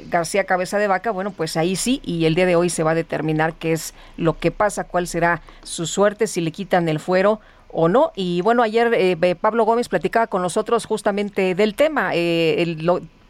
[0.09, 2.91] García Cabeza de Vaca, bueno, pues ahí sí y el día de hoy se va
[2.91, 7.01] a determinar qué es lo que pasa, cuál será su suerte, si le quitan el
[7.01, 7.41] fuero
[7.73, 8.13] o no.
[8.15, 12.11] Y bueno, ayer eh, Pablo Gómez platicaba con nosotros justamente del tema.
[12.15, 12.77] Eh,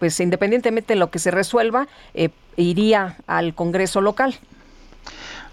[0.01, 4.34] pues independientemente de lo que se resuelva, eh, iría al Congreso local.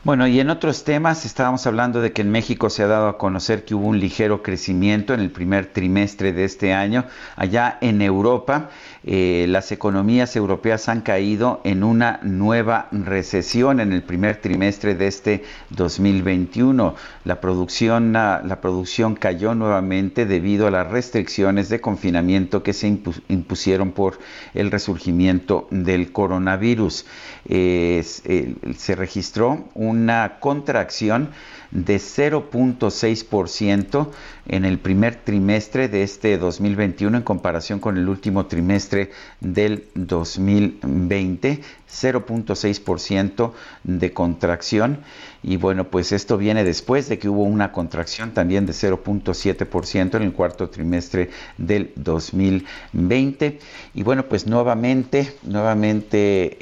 [0.04, 3.18] Bueno, y en otros temas estábamos hablando de que en México se ha dado a
[3.18, 7.06] conocer que hubo un ligero crecimiento en el primer trimestre de este año.
[7.36, 8.70] Allá en Europa,
[9.10, 15.08] eh, las economías europeas han caído en una nueva recesión en el primer trimestre de
[15.08, 16.94] este 2021.
[17.24, 22.88] La producción, la producción cayó nuevamente debido a las restricciones de confinamiento que se
[23.30, 24.20] impusieron por
[24.54, 27.06] el resurgimiento del coronavirus.
[27.48, 31.30] Eh, se registró una contracción
[31.72, 34.10] de 0.6%
[34.48, 39.12] en el primer trimestre de este 2021 en comparación con el último trimestre
[39.42, 43.52] del 2020, 0.6%
[43.84, 45.00] de contracción.
[45.44, 50.24] Y bueno, pues esto viene después de que hubo una contracción también de 0.7% en
[50.24, 53.60] el cuarto trimestre del 2020.
[53.94, 56.58] Y bueno, pues nuevamente, nuevamente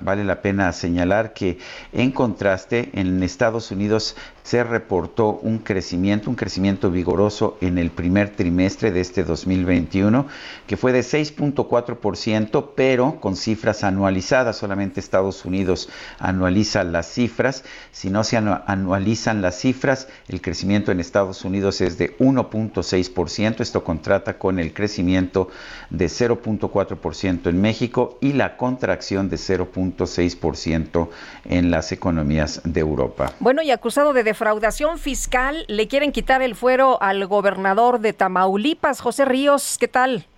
[0.00, 1.58] vale la pena señalar que
[1.92, 4.07] en contraste en Estados Unidos
[4.48, 10.26] se reportó un crecimiento, un crecimiento vigoroso en el primer trimestre de este 2021,
[10.66, 14.56] que fue de 6.4%, pero con cifras anualizadas.
[14.56, 17.62] Solamente Estados Unidos anualiza las cifras.
[17.92, 23.60] Si no se anualizan las cifras, el crecimiento en Estados Unidos es de 1.6%.
[23.60, 25.50] Esto contrata con el crecimiento
[25.90, 31.08] de 0.4% en México y la contracción de 0.6%
[31.44, 33.32] en las economías de Europa.
[33.40, 39.24] Bueno, y de defraudación fiscal, le quieren quitar el fuero al gobernador de Tamaulipas, José
[39.24, 39.76] Ríos.
[39.76, 40.28] ¿Qué tal?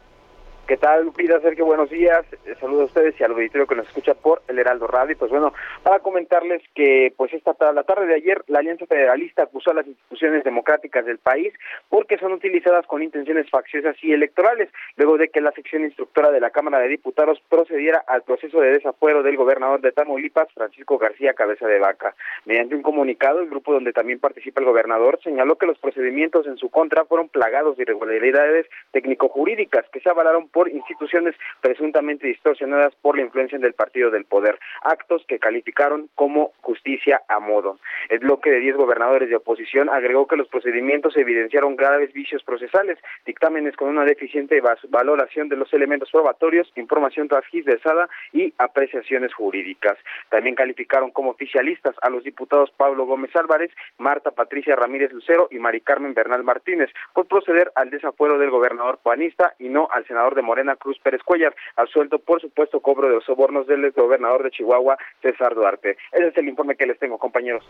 [0.70, 1.40] ¿Qué tal, Lupita?
[1.40, 2.24] Sergio, buenos días.
[2.46, 5.16] Eh, saludos a ustedes y al auditorio que nos escucha por el Heraldo Radio.
[5.18, 5.52] Pues bueno,
[5.82, 9.88] para comentarles que pues esta la tarde de ayer la Alianza Federalista acusó a las
[9.88, 11.52] instituciones democráticas del país
[11.88, 16.38] porque son utilizadas con intenciones facciosas y electorales, luego de que la sección instructora de
[16.38, 21.34] la Cámara de Diputados procediera al proceso de desafuero del gobernador de Tamaulipas, Francisco García
[21.34, 22.14] Cabeza de Vaca.
[22.44, 26.58] Mediante un comunicado, el grupo donde también participa el gobernador señaló que los procedimientos en
[26.58, 32.94] su contra fueron plagados de irregularidades técnico-jurídicas que se avalaron por por instituciones presuntamente distorsionadas
[32.96, 37.78] por la influencia del partido del poder, actos que calificaron como justicia a modo.
[38.10, 42.98] El bloque de 10 gobernadores de oposición agregó que los procedimientos evidenciaron graves vicios procesales,
[43.24, 49.96] dictámenes con una deficiente valoración de los elementos probatorios, información transgiversada y apreciaciones jurídicas.
[50.28, 55.58] También calificaron como oficialistas a los diputados Pablo Gómez Álvarez, Marta Patricia Ramírez Lucero y
[55.58, 60.34] Mari Carmen Bernal Martínez por proceder al desafuero del gobernador panista y no al senador
[60.34, 61.54] de de Morena Cruz Pérez Cuellar,
[61.92, 65.96] sueldo por supuesto cobro de los sobornos del gobernador de Chihuahua, César Duarte.
[66.12, 67.64] Ese es el informe que les tengo, compañeros.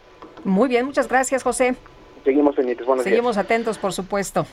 [0.44, 1.74] Muy bien, muchas gracias, José.
[2.24, 2.86] Seguimos pendientes.
[2.86, 4.46] Buenos Seguimos atentos, por supuesto.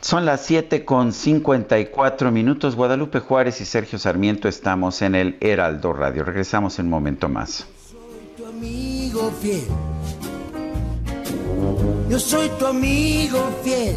[0.00, 2.76] Son las 7 con 54 minutos.
[2.76, 6.24] Guadalupe Juárez y Sergio Sarmiento estamos en el Heraldo Radio.
[6.24, 7.68] Regresamos en un momento más.
[7.90, 7.98] Soy
[8.36, 9.64] tu amigo fiel.
[12.08, 13.96] Yo soy tu amigo fiel.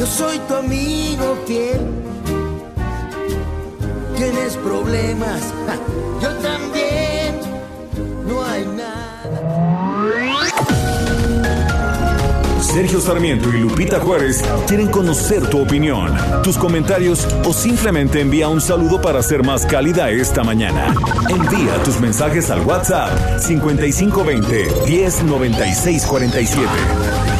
[0.00, 1.78] Yo soy tu amigo fiel.
[4.16, 5.42] Tienes problemas,
[6.22, 7.38] yo también.
[8.26, 9.20] No hay nada.
[12.62, 18.62] Sergio Sarmiento y Lupita Juárez quieren conocer tu opinión, tus comentarios o simplemente envía un
[18.62, 20.94] saludo para ser más cálida esta mañana.
[21.28, 27.39] Envía tus mensajes al WhatsApp 5520 109647.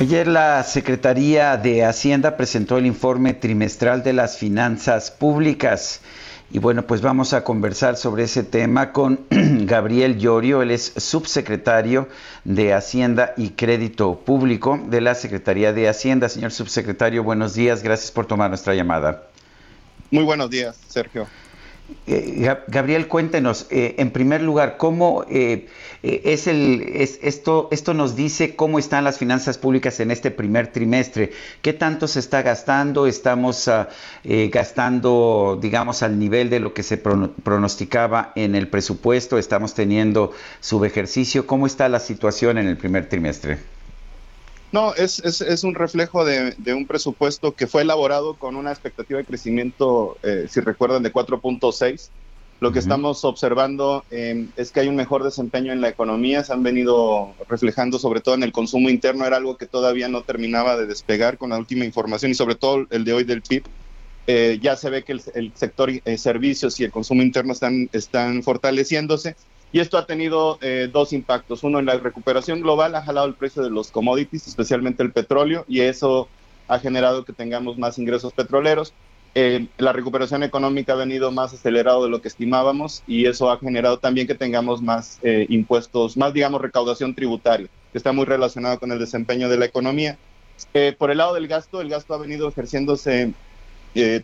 [0.00, 6.00] Ayer la Secretaría de Hacienda presentó el informe trimestral de las finanzas públicas.
[6.50, 12.08] Y bueno, pues vamos a conversar sobre ese tema con Gabriel Llorio, él es subsecretario
[12.44, 16.30] de Hacienda y Crédito Público de la Secretaría de Hacienda.
[16.30, 19.24] Señor subsecretario, buenos días, gracias por tomar nuestra llamada.
[20.10, 21.26] Muy buenos días, Sergio.
[22.06, 25.68] Eh, Gabriel, cuéntenos, eh, en primer lugar, ¿cómo eh,
[26.02, 30.72] es el, es, esto, esto nos dice cómo están las finanzas públicas en este primer
[30.72, 31.32] trimestre?
[31.62, 33.06] ¿Qué tanto se está gastando?
[33.06, 33.84] ¿Estamos uh,
[34.50, 39.38] gastando, digamos, al nivel de lo que se pronosticaba en el presupuesto?
[39.38, 41.46] ¿Estamos teniendo subejercicio?
[41.46, 43.58] ¿Cómo está la situación en el primer trimestre?
[44.72, 48.70] No, es, es, es un reflejo de, de, un presupuesto que fue elaborado con una
[48.70, 52.08] expectativa de crecimiento, eh, si recuerdan, de 4.6.
[52.60, 52.84] Lo que uh -huh.
[52.84, 57.34] estamos observando eh, es que hay un mejor desempeño en la economía, se han venido
[57.48, 61.38] reflejando sobre todo en el consumo interno, era algo que todavía no terminaba de despegar
[61.38, 63.64] con la última información y sobre todo el de hoy del PIB.
[64.26, 67.88] Eh, ya se ve que el, el sector eh, servicios y el consumo interno están,
[67.92, 69.34] están fortaleciéndose
[69.72, 71.62] y esto ha tenido eh, dos impactos.
[71.62, 75.64] Uno, en la recuperación global ha jalado el precio de los commodities, especialmente el petróleo,
[75.68, 76.28] y eso
[76.66, 78.92] ha generado que tengamos más ingresos petroleros.
[79.34, 83.58] Eh, la recuperación económica ha venido más acelerado de lo que estimábamos y eso ha
[83.58, 88.80] generado también que tengamos más eh, impuestos, más, digamos, recaudación tributaria, que está muy relacionado
[88.80, 90.18] con el desempeño de la economía.
[90.74, 93.32] Eh, por el lado del gasto, el gasto ha venido ejerciéndose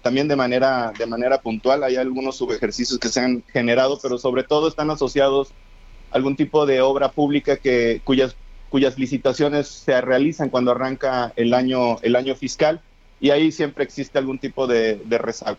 [0.00, 1.82] también de manera, de manera puntual.
[1.82, 5.50] Hay algunos subejercicios que se han generado, pero sobre todo están asociados
[6.12, 8.36] a algún tipo de obra pública que, cuyas,
[8.68, 12.80] cuyas licitaciones se realizan cuando arranca el año, el año fiscal
[13.20, 15.58] y ahí siempre existe algún tipo de, de rezago.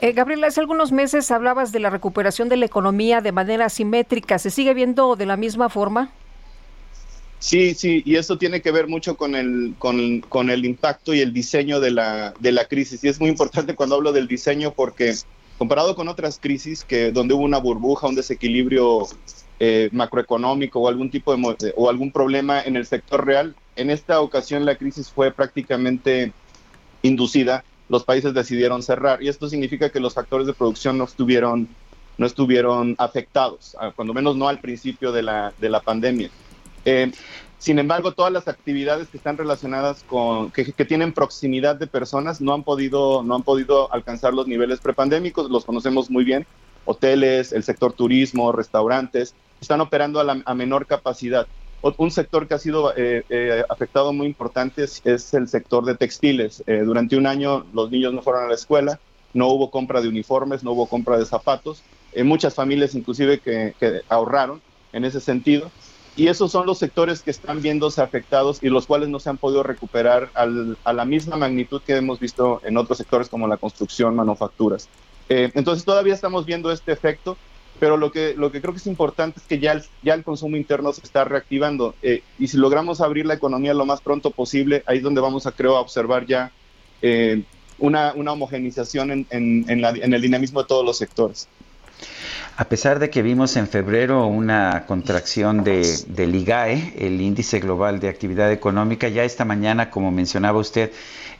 [0.00, 4.38] Eh, Gabriela, hace algunos meses hablabas de la recuperación de la economía de manera simétrica.
[4.38, 6.12] ¿Se sigue viendo de la misma forma?
[7.40, 11.20] Sí, sí, y eso tiene que ver mucho con el, con, con, el impacto y
[11.20, 13.02] el diseño de la, de la crisis.
[13.04, 15.14] Y es muy importante cuando hablo del diseño porque
[15.56, 19.06] comparado con otras crisis que donde hubo una burbuja, un desequilibrio
[19.60, 24.20] eh, macroeconómico o algún tipo de o algún problema en el sector real, en esta
[24.20, 26.32] ocasión la crisis fue prácticamente
[27.02, 27.64] inducida.
[27.88, 31.68] Los países decidieron cerrar y esto significa que los factores de producción no estuvieron
[32.18, 36.28] no estuvieron afectados, cuando menos no al principio de la, de la pandemia.
[36.84, 37.12] Eh,
[37.58, 42.54] sin embargo, todas las actividades que están relacionadas con, que, tienen proximidad de personas no
[42.54, 46.46] han podido, no han podido alcanzar los niveles prepandémicos, los conocemos muy bien,
[46.84, 51.46] hoteles, el sector turismo, restaurantes, están operando a, la, a menor capacidad.
[51.96, 55.94] Un sector que ha sido eh, eh, afectado muy importante es, es, el sector de
[55.94, 56.62] textiles.
[56.66, 58.98] Eh, durante un año los niños no fueron a la escuela,
[59.32, 63.74] no hubo compra de uniformes, no hubo compra de zapatos eh, muchas familias inclusive que,
[63.78, 64.60] que ahorraron
[64.92, 65.70] en ese sentido.
[66.16, 69.38] Y esos son los sectores que están viéndose afectados y los cuales no se han
[69.38, 73.56] podido recuperar al, a la misma magnitud que hemos visto en otros sectores como la
[73.56, 74.88] construcción, manufacturas.
[75.28, 77.36] Eh, entonces todavía estamos viendo este efecto,
[77.78, 80.24] pero lo que, lo que creo que es importante es que ya el, ya el
[80.24, 84.30] consumo interno se está reactivando eh, y si logramos abrir la economía lo más pronto
[84.30, 86.50] posible, ahí es donde vamos a, creo, a observar ya
[87.02, 87.42] eh,
[87.78, 91.48] una, una homogenización en, en, en, en el dinamismo de todos los sectores.
[92.56, 98.00] A pesar de que vimos en febrero una contracción de, del IGAE, el Índice Global
[98.00, 100.90] de Actividad Económica, ya esta mañana, como mencionaba usted,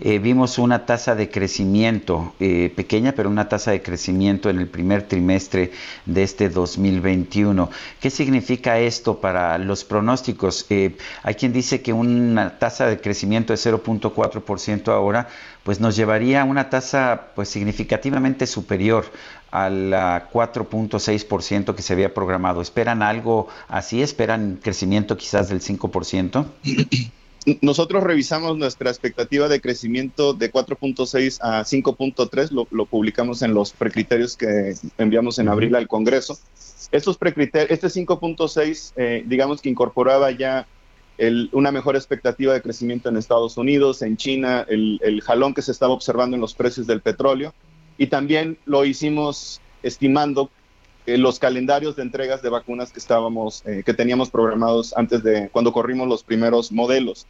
[0.01, 4.69] eh, vimos una tasa de crecimiento eh, pequeña, pero una tasa de crecimiento en el
[4.69, 5.73] primer trimestre
[6.07, 7.69] de este 2021.
[8.01, 10.67] ¿Qué significa esto para los pronósticos?
[10.71, 15.29] Eh, hay quien dice que una tasa de crecimiento de 0.4% ahora,
[15.65, 19.05] pues nos llevaría a una tasa pues significativamente superior
[19.51, 22.61] al 4.6% que se había programado.
[22.61, 24.03] ¿Esperan algo así?
[24.03, 26.47] ¿Esperan crecimiento quizás del 5%?
[27.61, 33.73] Nosotros revisamos nuestra expectativa de crecimiento de 4.6 a 5.3, lo, lo, publicamos en los
[33.73, 36.39] precriterios que enviamos en abril al Congreso.
[36.91, 40.67] Estos precriterios, este 5.6, eh, digamos que incorporaba ya
[41.17, 45.63] el, una mejor expectativa de crecimiento en Estados Unidos, en China, el, el jalón que
[45.63, 47.55] se estaba observando en los precios del petróleo
[47.99, 50.51] y también lo hicimos estimando
[51.09, 55.49] eh, los calendarios de entregas de vacunas que estábamos, eh, que teníamos programados antes de
[55.49, 57.27] cuando corrimos los primeros modelos.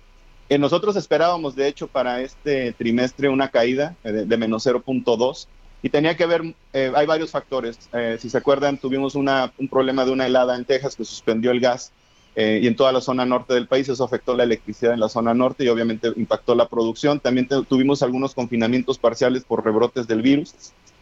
[0.49, 5.47] Eh, nosotros esperábamos, de hecho, para este trimestre una caída eh, de, menos 0.2
[5.83, 7.79] y tenía que ver, eh, hay varios factores.
[8.19, 11.61] si se acuerdan, tuvimos una, un problema de una helada en Texas que suspendió el
[11.61, 11.93] gas
[12.37, 13.89] y en toda la zona norte del país.
[13.89, 17.19] Eso afectó la electricidad en la zona norte y obviamente impactó la producción.
[17.19, 20.55] También tuvimos algunos confinamientos parciales por rebrotes del virus.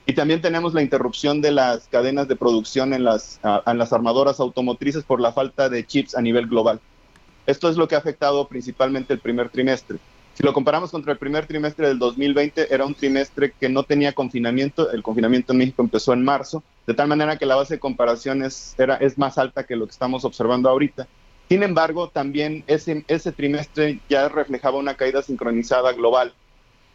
[0.07, 5.21] Y también tenemos la interrupción de las cadenas de producción en las armadoras automotrices por
[5.21, 6.81] la falta de chips a nivel global.
[7.47, 9.99] Esto es lo que ha afectado principalmente el primer trimestre.
[10.35, 14.13] Si lo comparamos contra el primer trimestre del 2020, era un trimestre que no tenía
[14.13, 14.91] confinamiento.
[14.91, 18.43] El confinamiento en México empezó en marzo, de tal manera que la base de comparación
[18.43, 21.07] es, era, es más alta que lo que estamos observando ahorita.
[21.49, 26.35] Sin embargo, también ese, ese trimestre ya reflejaba una caída sincronizada global.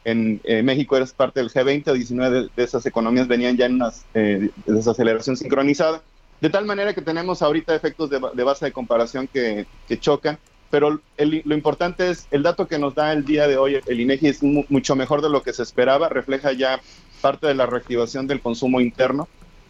[0.04, 3.76] En eh, México eres parte del G20, 19 de, de, esas economías venían ya en
[3.76, 6.04] una eh, desaceleración sincronizada.
[6.42, 9.68] De tal manera que tenemos ahorita efectos de, base de comparación que,
[10.00, 10.40] chocan,
[10.72, 14.28] pero lo importante es el dato que nos da el día de hoy, el INEGI
[14.28, 16.82] es mu mucho mejor de lo que se esperaba, refleja ya
[17.22, 19.28] parte de la reactivación del consumo interno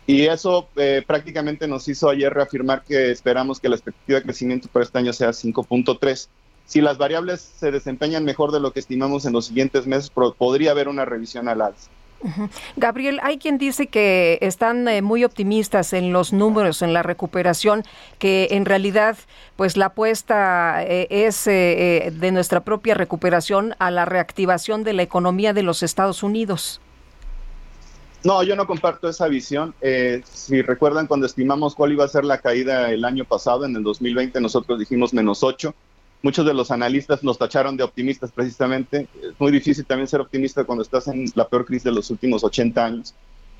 [0.08, 4.68] y eso eh, prácticamente nos hizo ayer reafirmar que esperamos que la expectativa de crecimiento
[4.70, 6.28] para este año sea 5.3.
[6.66, 10.72] Si las variables se desempeñan mejor de lo que estimamos en los siguientes meses, podría
[10.72, 11.90] haber una revisión al alza.
[12.76, 17.84] Gabriel, hay quien dice que están eh, muy optimistas en los números, en la recuperación,
[18.20, 19.18] que en realidad
[19.56, 25.04] pues la apuesta eh, es eh, de nuestra propia recuperación a la reactivación de la
[25.04, 26.82] economía de los Estados Unidos.
[28.24, 29.74] No, yo no comparto esa visión.
[29.82, 33.76] Eh, si recuerdan, cuando estimamos cuál iba a ser la caída el año pasado, en
[33.76, 35.74] el 2020, nosotros dijimos menos 8.
[36.24, 39.08] Muchos de los analistas nos tacharon de optimistas precisamente.
[39.22, 42.44] Es muy difícil también ser optimista cuando estás en la peor crisis de los últimos
[42.44, 43.16] 80 años.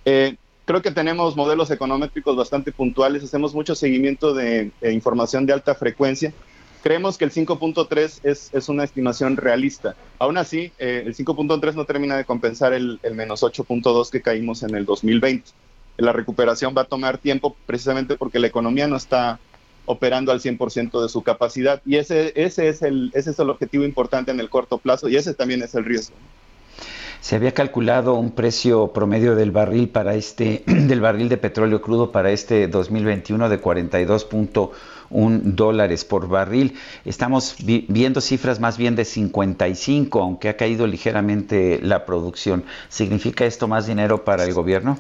[0.06, 0.36] Eh,
[0.66, 5.74] creo que tenemos modelos econométricos bastante puntuales, hacemos mucho seguimiento de, de información de alta
[5.76, 6.34] frecuencia
[6.82, 9.96] creemos que el 5.3 es, es, una estimación realista.
[10.20, 14.64] Aún así, eh, el 5.3 no termina de compensar el, el menos 8.2 que caímos
[14.64, 15.52] en el 2020.
[15.98, 19.40] La recuperación va a tomar tiempo precisamente porque la economía no está
[19.86, 23.84] operando al 100% de su capacidad y ese, ese, es el, ese es el objetivo
[23.84, 26.16] importante en el corto plazo y ese también es el riesgo.
[27.22, 32.12] Se había calculado un precio promedio del barril para este del barril de petróleo crudo
[32.12, 34.72] para este 2021 de 42.1
[35.44, 36.74] dólares por barril.
[37.06, 42.64] Estamos vi viendo cifras más bien de 55, aunque ha caído ligeramente la producción.
[42.90, 44.98] ¿Significa esto más dinero para el gobierno?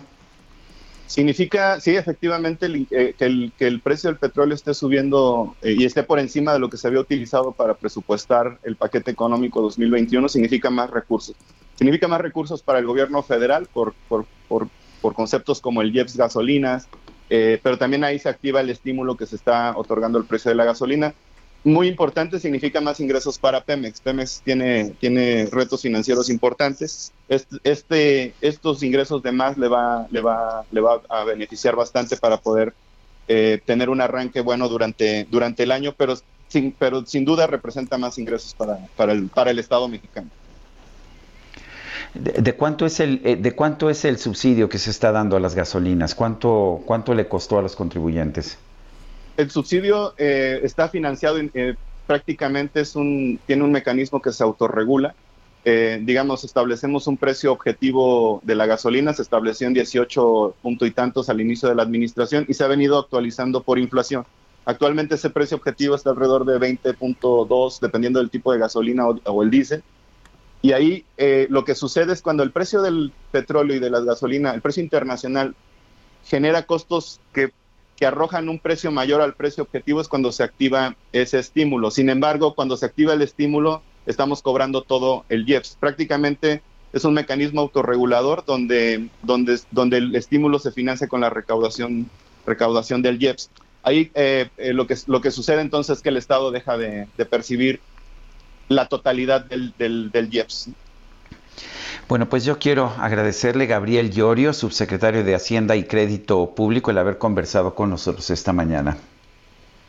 [1.12, 5.76] Significa, sí, efectivamente, el, eh, que, el, que, el, precio del petróleo esté subiendo eh,
[5.78, 9.62] y esté por encima de lo que se había utilizado para presupuestar el paquete económico
[9.62, 11.36] 2021, significa más recursos.
[11.76, 14.70] Significa más recursos para el gobierno federal por, por, por,
[15.02, 16.88] por conceptos como el IEPS gasolinas,
[17.30, 20.56] eh, pero también ahí se activa el estímulo que se está otorgando el precio de
[20.56, 21.14] la gasolina.
[21.64, 24.02] Muy importante, significa más ingresos para Pemex.
[24.02, 27.12] Pemex tiene, tiene retos financieros importantes.
[27.30, 32.18] Este, este, estos ingresos de más le va, le, va, le va a beneficiar bastante
[32.18, 32.74] para poder
[33.28, 36.16] eh, tener un arranque bueno durante, durante el año, pero
[36.48, 40.30] sin, pero sin duda representa más ingresos para, para, el, para el Estado mexicano.
[42.14, 45.40] ¿De, cuánto es el eh, de cuánto es el subsidio que se está dando a
[45.40, 46.14] las gasolinas?
[46.14, 48.58] ¿Cuánto cuánto le costó a los contribuyentes?
[49.38, 51.76] El subsidio eh, está financiado eh,
[52.06, 55.16] prácticamente es un tiene un mecanismo que se autorregula.
[55.64, 61.30] digamos, establecemos un precio objetivo de la gasolina, se estableció en 18 punto y tantos
[61.30, 64.26] al inicio de la administración y se ha venido actualizando por inflación.
[64.66, 69.50] Actualmente ese precio objetivo está alrededor de 20.2, dependiendo del tipo de gasolina o, el
[69.50, 69.84] diésel.
[70.62, 74.02] Y ahí eh, lo que sucede es cuando el precio del petróleo y de la
[74.02, 75.56] gasolina, el precio internacional,
[76.24, 77.52] genera costos que,
[78.02, 81.92] que arrojan un precio mayor al precio objetivo, es cuando se activa ese estímulo.
[81.92, 85.78] Sin embargo, cuando se activa el estímulo, estamos cobrando todo el IEPS.
[85.80, 92.10] Prácticamente es un mecanismo autorregulador donde, donde, donde el estímulo se financia con la recaudación,
[92.48, 93.52] recaudación del IEPS.
[93.84, 97.08] Ahí eh, eh, lo, que, lo que sucede entonces es que el Estado deja de,
[97.30, 97.82] percibir
[98.68, 100.70] la totalidad del, del, IEPS.
[102.08, 106.98] Bueno, pues yo quiero agradecerle a Gabriel Llorio, subsecretario de Hacienda y Crédito Público, el
[106.98, 108.98] haber conversado con nosotros esta mañana.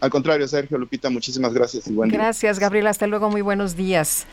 [0.00, 2.88] Al contrario, Sergio Lupita, muchísimas gracias y buen Gracias, Gabriel.
[2.88, 3.30] Hasta luego.
[3.30, 4.26] Muy buenos días.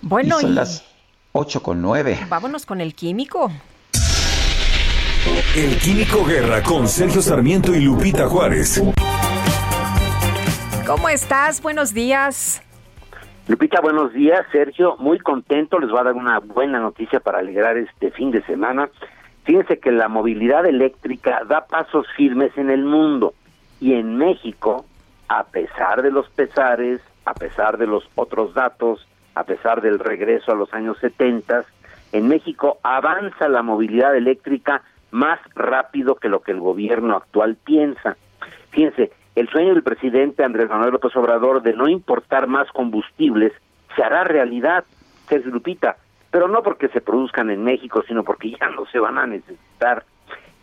[0.00, 0.84] Bueno, y son las
[1.32, 2.26] 8 con 9.
[2.28, 3.50] Vámonos con el químico.
[5.56, 8.82] El Químico Guerra con Sergio Sarmiento y Lupita Juárez.
[10.86, 11.62] ¿Cómo estás?
[11.62, 12.60] Buenos días.
[13.46, 14.46] Lupita, buenos días.
[14.52, 15.78] Sergio, muy contento.
[15.78, 18.88] Les voy a dar una buena noticia para alegrar este fin de semana.
[19.44, 23.34] Fíjense que la movilidad eléctrica da pasos firmes en el mundo
[23.80, 24.86] y en México,
[25.28, 30.52] a pesar de los pesares, a pesar de los otros datos, a pesar del regreso
[30.52, 31.66] a los años 70,
[32.12, 34.80] en México avanza la movilidad eléctrica
[35.10, 38.16] más rápido que lo que el gobierno actual piensa.
[38.70, 43.52] Fíjense, el sueño del presidente Andrés Manuel López Obrador de no importar más combustibles
[43.96, 44.84] se hará realidad,
[45.28, 45.96] Sergio Lupita,
[46.30, 50.04] pero no porque se produzcan en México, sino porque ya no se van a necesitar.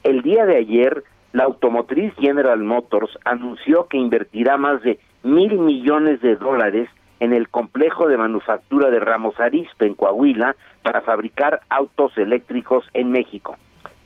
[0.04, 1.04] El día de ayer,
[1.34, 7.50] la automotriz General Motors anunció que invertirá más de mil millones de dólares en el
[7.50, 13.58] complejo de manufactura de Ramos Arizpe en Coahuila para fabricar autos eléctricos en México.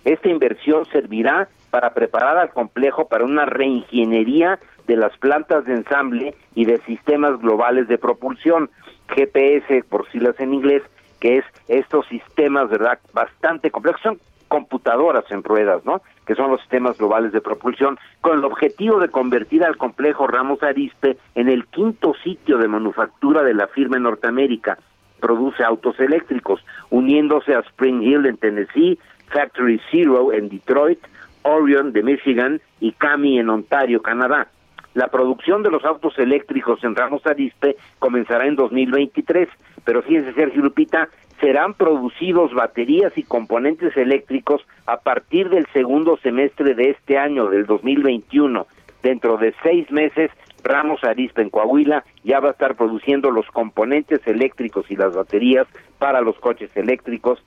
[0.05, 6.35] Esta inversión servirá para preparar al complejo para una reingeniería de las plantas de ensamble
[6.53, 8.69] y de sistemas globales de propulsión,
[9.09, 10.83] GPS por siglas en inglés,
[11.19, 16.01] que es estos sistemas, ¿verdad?, bastante complejos, son computadoras en ruedas, ¿no?
[16.27, 20.61] Que son los sistemas globales de propulsión, con el objetivo de convertir al complejo Ramos
[20.61, 24.77] Arispe en el quinto sitio de manufactura de la firma en Norteamérica.
[25.19, 30.99] Produce autos eléctricos, uniéndose a Spring Hill en Tennessee, Factory Zero en Detroit,
[31.43, 34.47] Orion de Michigan y Cami en Ontario, Canadá.
[34.93, 39.49] La producción de los autos eléctricos en Ramos Arispe comenzará en 2023,
[39.83, 41.09] pero fíjense Sergio Lupita,
[41.41, 47.65] serán producidos baterías y componentes eléctricos a partir del segundo semestre de este año, del
[47.65, 48.65] 2021.
[49.03, 50.31] Dentro de seis meses
[50.65, 55.67] Ramos Arispe en Coahuila ya va a estar produciendo los componentes eléctricos y las baterías
[55.99, 57.41] para los coches eléctricos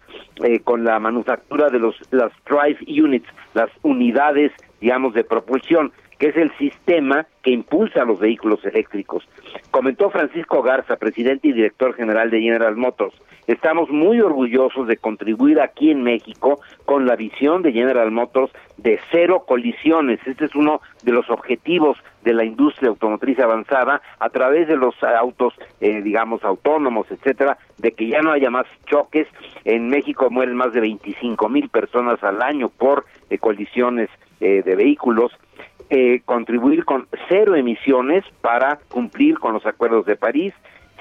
[0.44, 6.28] eh, con la manufactura de los las drive units, las unidades, digamos, de propulsión que
[6.28, 9.28] es el sistema que impulsa los vehículos eléctricos.
[9.70, 13.14] Comentó Francisco Garza, presidente y director general de General Motors,
[13.48, 19.00] estamos muy orgullosos de contribuir aquí en México con la visión de General Motors de
[19.10, 20.20] cero colisiones.
[20.26, 21.96] Este es uno de los objetivos
[22.28, 27.92] de la industria automotriz avanzada a través de los autos, eh, digamos, autónomos, etcétera, de
[27.92, 29.26] que ya no haya más choques.
[29.64, 34.10] En México mueren más de 25 mil personas al año por eh, colisiones
[34.40, 35.32] eh, de vehículos
[35.90, 40.52] eh, contribuir con cero emisiones para cumplir con los acuerdos de París,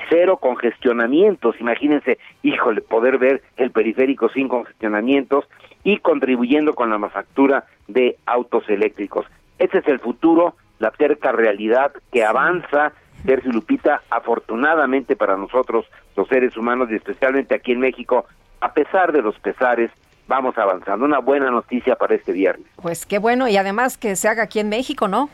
[0.09, 5.43] cero congestionamientos, imagínense, híjole, poder ver el periférico sin congestionamientos
[5.83, 9.25] y contribuyendo con la manufactura de autos eléctricos.
[9.59, 12.91] Ese es el futuro, la cerca realidad que avanza,
[13.25, 18.25] Sergio Lupita, afortunadamente para nosotros, los seres humanos, y especialmente aquí en México,
[18.61, 19.91] a pesar de los pesares,
[20.27, 21.05] vamos avanzando.
[21.05, 22.67] Una buena noticia para este viernes.
[22.81, 25.29] Pues qué bueno, y además que se haga aquí en México, ¿no?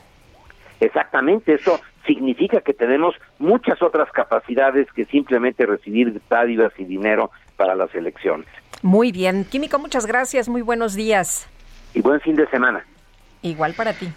[0.79, 7.75] Exactamente, eso significa que tenemos muchas otras capacidades que simplemente recibir dádivas y dinero para
[7.75, 8.47] las elecciones.
[8.81, 11.47] Muy bien, Químico, muchas gracias, muy buenos días.
[11.93, 12.85] Y buen fin de semana.
[13.41, 14.11] Igual para ti.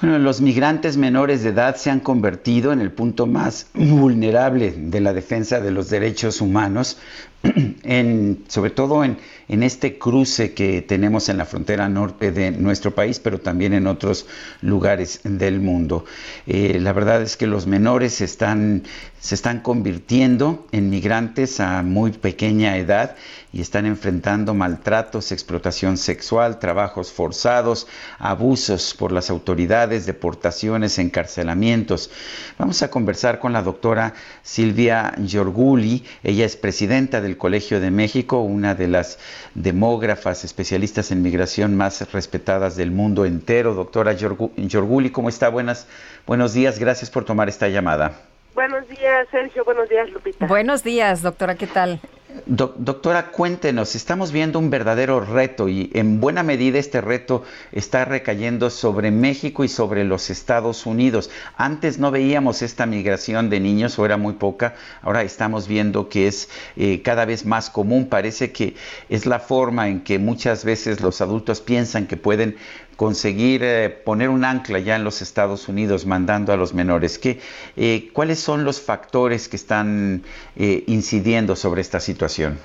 [0.00, 5.00] Bueno, los migrantes menores de edad se han convertido en el punto más vulnerable de
[5.00, 6.98] la defensa de los derechos humanos,
[8.48, 9.18] sobre todo en,
[9.48, 13.86] en, este cruce que tenemos en la frontera norte de nuestro país, pero también en
[13.86, 14.26] otros
[14.62, 16.04] lugares del mundo.
[16.46, 18.84] Eh, la verdad es que los menores están,
[19.20, 23.16] se están convirtiendo en migrantes a muy pequeña edad
[23.52, 27.86] y están enfrentando maltratos, explotación sexual, trabajos forzados,
[28.18, 32.10] abusos por las autoridades, deportaciones, encarcelamientos.
[32.58, 36.04] Vamos a conversar con la doctora Silvia Giorguli.
[36.24, 39.18] Ella es presidenta del Colegio de México, una de las
[39.54, 43.74] demógrafas especialistas en migración más respetadas del mundo entero.
[43.74, 45.48] Doctora Giorguli, ¿cómo está?
[45.48, 45.86] Buenas,
[46.26, 48.12] buenos días, gracias por tomar esta llamada.
[48.54, 49.64] Buenos días, Sergio.
[49.64, 50.46] Buenos días, Lupita.
[50.46, 51.56] Buenos días, doctora.
[51.56, 52.00] ¿Qué tal?
[52.46, 58.70] Doctora, cuéntenos, estamos viendo un verdadero reto y en buena medida este reto está recayendo
[58.70, 61.30] sobre México y sobre los Estados Unidos.
[61.56, 66.26] Antes no veíamos esta migración de niños o era muy poca, ahora estamos viendo que
[66.26, 68.08] es eh, cada vez más común.
[68.08, 68.74] Parece que
[69.08, 72.56] es la forma en que muchas veces los adultos piensan que pueden
[72.96, 77.18] conseguir eh, poner un ancla ya en los Estados Unidos mandando a los menores.
[77.18, 77.40] ¿Qué,
[77.76, 80.22] eh, ¿Cuáles son los factores que están
[80.56, 82.58] eh, incidiendo sobre esta situación?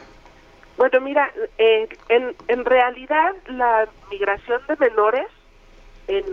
[0.77, 5.27] Bueno, mira, en, en realidad la migración de menores
[6.07, 6.23] en,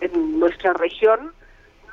[0.00, 1.32] en nuestra región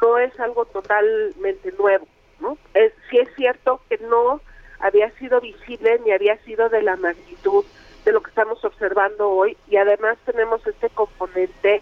[0.02, 2.08] no es algo totalmente nuevo,
[2.40, 2.58] ¿no?
[2.74, 4.42] Es, sí es cierto que no
[4.80, 7.66] había sido visible ni había sido de la magnitud
[8.06, 11.82] de lo que estamos observando hoy y además tenemos este componente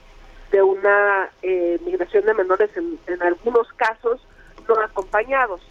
[0.52, 4.26] de una eh, migración de menores en, algunos casos
[4.68, 5.62] no acompañados.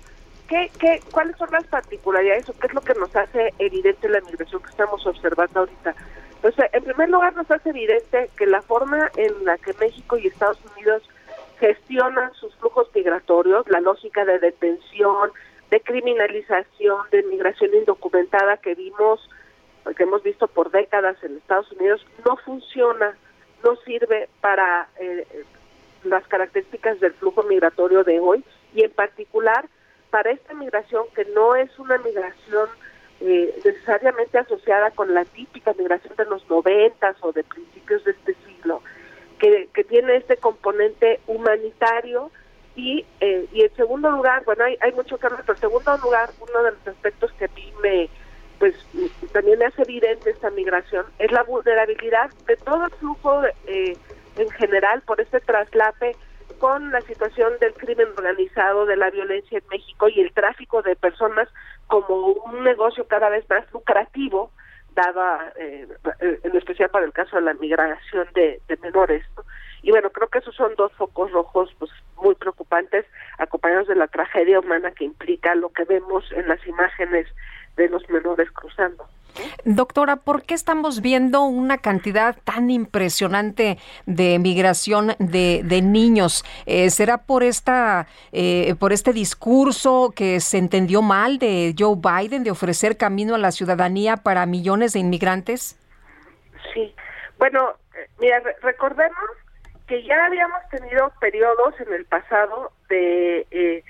[0.49, 4.21] ¿Qué, qué, ¿Cuáles son las particularidades o qué es lo que nos hace evidente la
[4.21, 5.95] migración que estamos observando ahorita?
[6.43, 10.27] Pues en primer lugar nos hace evidente que la forma en la que México y
[10.27, 11.03] Estados Unidos
[11.59, 15.31] gestionan sus flujos migratorios, la lógica de detención,
[15.71, 19.31] de criminalización, de migración indocumentada que vimos
[19.97, 23.17] que hemos visto por décadas en Estados Unidos, no funciona,
[23.65, 25.27] no sirve para eh,
[26.05, 29.69] las características del flujo migratorio de hoy y en particular
[30.11, 32.69] para esta migración que no es una migración
[33.21, 38.35] eh, necesariamente asociada con la típica migración de los noventas o de principios de este
[38.47, 38.83] siglo,
[39.39, 42.31] que, que tiene este componente humanitario
[42.75, 45.97] y, eh, y en segundo lugar, bueno, hay, hay mucho que hablar, pero en segundo
[45.99, 48.09] lugar, uno de los aspectos que a mí me,
[49.33, 53.97] también hace evidente esta migración, es la vulnerabilidad de todo el flujo eh,
[54.37, 56.17] en general por este traslape
[56.59, 60.95] con la situación del crimen organizado, de la violencia en México y el tráfico de
[60.95, 61.49] personas
[61.89, 64.53] como un negocio cada vez más lucrativo,
[64.95, 65.89] dada eh,
[66.21, 69.25] en especial para el caso de la migración de, menores.
[69.83, 73.07] Y bueno, creo que esos son dos focos rojos pues muy preocupantes,
[73.39, 77.27] acompañados de la tragedia humana que implica lo que vemos en las imágenes
[77.77, 79.09] de los menores cruzando.
[79.65, 86.45] Doctora, ¿por qué estamos viendo una cantidad tan impresionante de migración de, niños?
[86.67, 92.45] Eh, ¿Será por esta, eh, por este discurso que se entendió mal de Joe Biden
[92.45, 95.79] de ofrecer camino a la ciudadanía para millones de inmigrantes?
[96.75, 96.95] Sí,
[97.39, 99.19] bueno, eh, mira, recordemos
[99.87, 103.85] que ya habíamos tenido periodos en el pasado de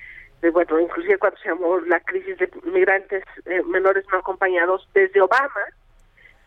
[0.51, 5.61] bueno, inclusive cuando se llamó la crisis de migrantes eh, menores no acompañados, desde Obama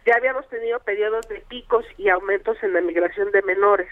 [0.06, 3.90] ya habíamos tenido periodos de picos y aumentos en la migración de menores.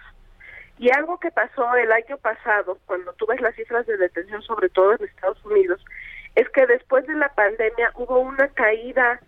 [0.78, 4.70] Y algo que pasó el año pasado, cuando tú ves las cifras de detención, sobre
[4.70, 5.84] todo en Estados Unidos,
[6.36, 9.20] es que después de la pandemia hubo una caída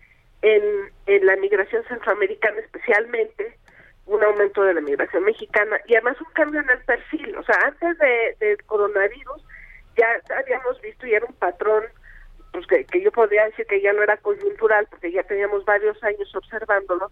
[0.41, 0.63] en,
[1.07, 3.57] en la migración centroamericana especialmente,
[4.05, 7.35] un aumento de la migración mexicana y además un cambio en el perfil.
[7.37, 9.43] O sea, antes de, del coronavirus,
[9.97, 11.83] ya habíamos visto y era un patrón
[12.51, 16.33] pues que, yo podría decir que ya no era coyuntural porque ya teníamos varios años
[16.35, 17.11] observándolo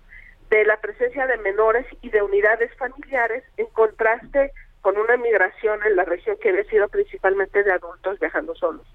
[0.50, 5.96] de la presencia de menores y de unidades familiares en contraste con una migración en
[5.96, 8.86] la región que había sido principalmente de adultos viajando solos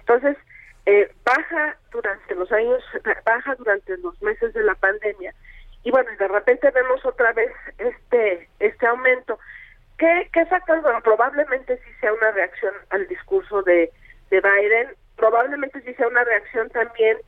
[0.00, 0.36] entonces
[0.86, 2.82] eh, baja durante los años
[3.24, 5.34] baja durante los meses de la pandemia
[5.82, 9.38] y bueno de repente vemos otra vez este este aumento
[9.98, 10.82] ¿Qué, qué factores?
[10.82, 13.90] Bueno, probablemente sí sea una reacción al discurso de,
[14.30, 17.18] de Biden, probablemente sí sea una reacción también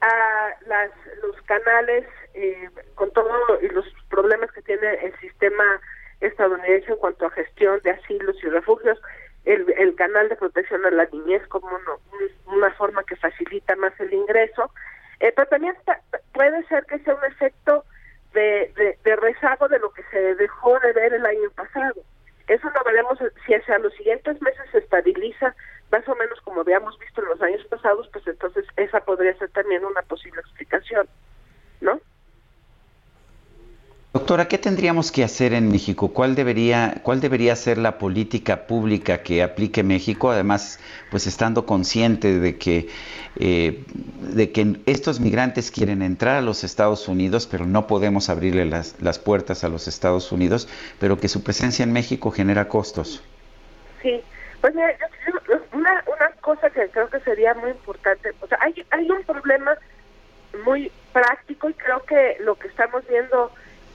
[0.00, 0.90] a las,
[1.22, 3.32] los canales eh, con todos
[3.72, 5.80] los problemas que tiene el sistema
[6.20, 9.00] estadounidense en cuanto a gestión de asilos y refugios,
[9.44, 11.68] el, el canal de protección a la niñez como
[12.46, 14.72] una forma que facilita más el ingreso,
[15.18, 15.74] eh, pero también
[16.32, 17.84] puede ser que sea un efecto
[18.34, 21.94] de, de, de rezago de lo que se dejó de ver el año pasado
[22.50, 23.16] Eso lo veremos
[23.46, 25.54] si hacia los siguientes meses se estabiliza
[25.92, 29.50] más o menos como habíamos visto en los años pasados, pues entonces esa podría ser
[29.50, 31.08] también una posible explicación.
[34.20, 36.12] Doctora, ¿qué tendríamos que hacer en México?
[36.12, 40.30] ¿Cuál debería, cuál debería ser la política pública que aplique México?
[40.30, 40.78] Además,
[41.10, 42.90] pues estando consciente de que,
[43.36, 43.82] eh,
[44.34, 49.00] de que estos migrantes quieren entrar a los Estados Unidos, pero no podemos abrirle las,
[49.00, 50.68] las puertas a los Estados Unidos,
[50.98, 53.24] pero que su presencia en México genera costos.
[54.02, 54.20] Sí,
[54.60, 54.74] pues
[55.72, 59.78] una, una cosa que creo que sería muy importante, o sea, hay, hay un problema
[60.66, 63.50] muy práctico y creo que lo que estamos viendo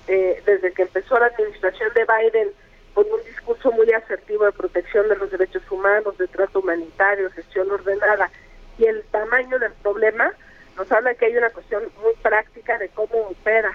[0.07, 2.49] eh, desde que empezó la administración de Biden
[2.93, 7.69] con un discurso muy asertivo de protección de los derechos humanos, de trato humanitario, gestión
[7.69, 8.29] ordenada
[8.77, 10.33] y el tamaño del problema,
[10.77, 13.73] nos habla que hay una cuestión muy práctica de cómo opera.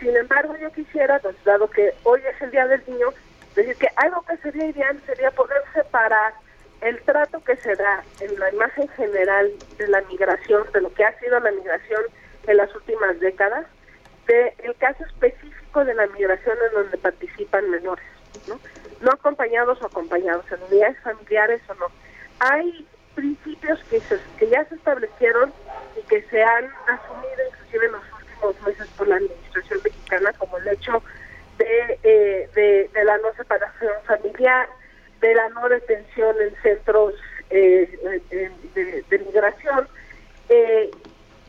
[0.00, 3.08] Sin embargo, yo quisiera, pues, dado que hoy es el Día del Niño,
[3.54, 6.34] decir que algo que sería ideal sería poder separar
[6.80, 11.04] el trato que se da en la imagen general de la migración, de lo que
[11.04, 12.02] ha sido la migración
[12.46, 13.66] en las últimas décadas,
[14.28, 18.04] el caso específico de la migración en donde participan menores,
[18.46, 18.60] ¿no?
[19.00, 21.86] No acompañados o acompañados, en unidades familiares o no.
[22.40, 24.00] Hay principios que,
[24.38, 25.52] que ya se establecieron
[25.96, 30.58] y que se han asumido inclusive en los últimos meses por la administración mexicana, como
[30.58, 31.02] el hecho
[31.58, 34.68] de, eh, de, la no separación familiar,
[35.20, 37.14] de la no detención en centros
[37.50, 38.20] eh,
[38.74, 39.88] de, de, migración,
[40.48, 40.90] eh,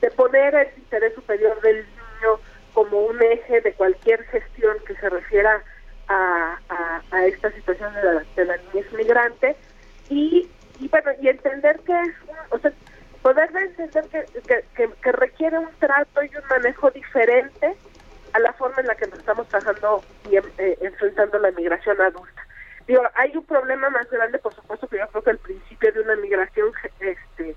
[0.02, 2.40] de poner el interés superior del niño
[2.74, 5.64] como un eje de cualquier gestión que se refiera
[6.08, 6.58] a,
[7.26, 9.56] esta situación de la, de la niñez migrante
[10.10, 11.94] y, y bueno y entender que
[12.50, 12.72] o sea
[13.22, 17.76] poder entender que, que, requiere un trato y un manejo diferente
[18.34, 22.48] a la forma en la que nos estamos trabajando y eh, enfrentando la migración adulta.
[22.88, 26.02] Digo, hay un problema más grande, por supuesto, que yo creo que el principio de
[26.02, 27.56] una migración, este,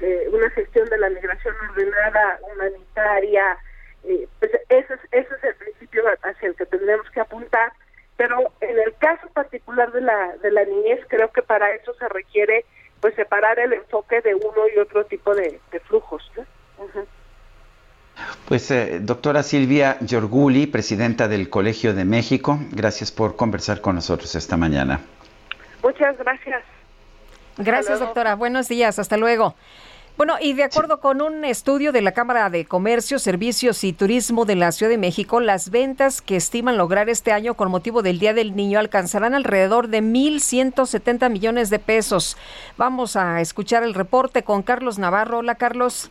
[0.00, 3.58] eh, una gestión de la migración ordenada, humanitaria,
[4.06, 7.72] eh, pues ese es, ese es el principio hacia el que tendremos que apuntar,
[8.16, 12.08] pero en el caso particular de la, de la niñez creo que para eso se
[12.08, 12.64] requiere
[13.00, 16.22] pues separar el enfoque de uno y otro tipo de, flujos.
[18.48, 24.34] Pues eh, doctora Silvia Giorguli, presidenta del Colegio de México, gracias por conversar con nosotros
[24.34, 25.00] esta mañana.
[25.82, 26.62] Muchas gracias.
[27.58, 28.34] Gracias, doctora.
[28.34, 28.98] Buenos días.
[28.98, 29.54] Hasta luego.
[30.16, 34.46] Bueno, y de acuerdo con un estudio de la Cámara de Comercio, Servicios y Turismo
[34.46, 38.18] de la Ciudad de México, las ventas que estiman lograr este año con motivo del
[38.18, 42.38] Día del Niño alcanzarán alrededor de 1.170 millones de pesos.
[42.78, 45.40] Vamos a escuchar el reporte con Carlos Navarro.
[45.40, 46.10] Hola, Carlos.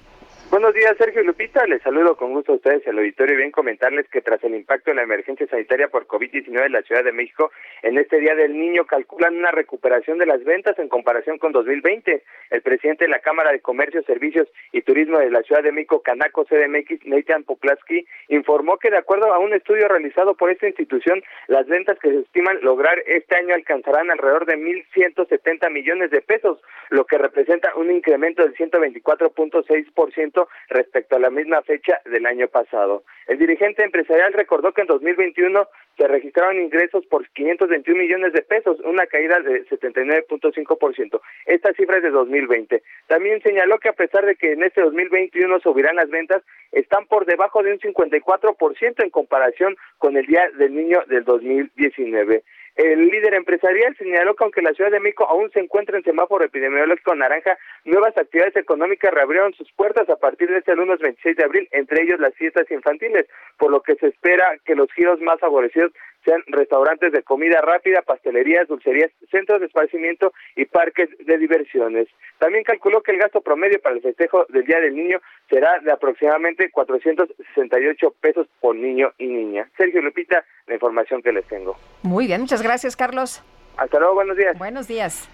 [0.56, 1.65] Buenos días, Sergio Lupita.
[1.65, 4.90] Les saludo con gusto a ustedes al auditorio y bien comentarles que tras el impacto
[4.90, 7.52] de la emergencia sanitaria por COVID-19 en la Ciudad de México,
[7.84, 12.23] en este Día del Niño calculan una recuperación de las ventas en comparación con 2020.
[12.52, 16.02] El presidente de la Cámara de Comercio, Servicios y Turismo de la Ciudad de México,
[16.02, 21.22] Canaco CDMX, Nathan Poplaski, informó que de acuerdo a un estudio realizado por esta institución,
[21.48, 26.61] las ventas que se estiman lograr este año alcanzarán alrededor de 1.170 millones de pesos,
[26.91, 33.04] lo que representa un incremento del 124.6% respecto a la misma fecha del año pasado.
[33.28, 35.68] El dirigente empresarial recordó que en 2021
[35.98, 41.22] se registraron ingresos por 521 millones de pesos, una caída de 79.5%.
[41.46, 42.84] Esta cifra es de 2020.
[43.08, 47.26] También señaló que a pesar de que en este 2021 subirán las ventas, están por
[47.26, 52.44] debajo de un 54% en comparación con el Día del Niño del 2019.
[52.76, 56.43] El líder empresarial señaló que aunque la Ciudad de México aún se encuentra en semáforo
[56.43, 61.43] epidemiológico naranja, nuevas actividades económicas reabrieron sus puertas a partir de este lunes 26 de
[61.45, 63.27] abril, entre ellos las fiestas infantiles,
[63.57, 65.93] por lo que se espera que los giros más favorecidos
[66.26, 72.07] sean restaurantes de comida rápida, pastelerías, dulcerías, centros de esparcimiento y parques de diversiones.
[72.39, 75.19] También calculó que el gasto promedio para el festejo del Día del Niño
[75.49, 79.69] será de aproximadamente 468 pesos por niño y niña.
[79.77, 81.77] Sergio Lupita, la información que les tengo.
[82.02, 83.43] Muy bien, muchas gracias, Carlos.
[83.77, 84.57] Hasta luego, buenos días.
[84.57, 85.30] Buenos días.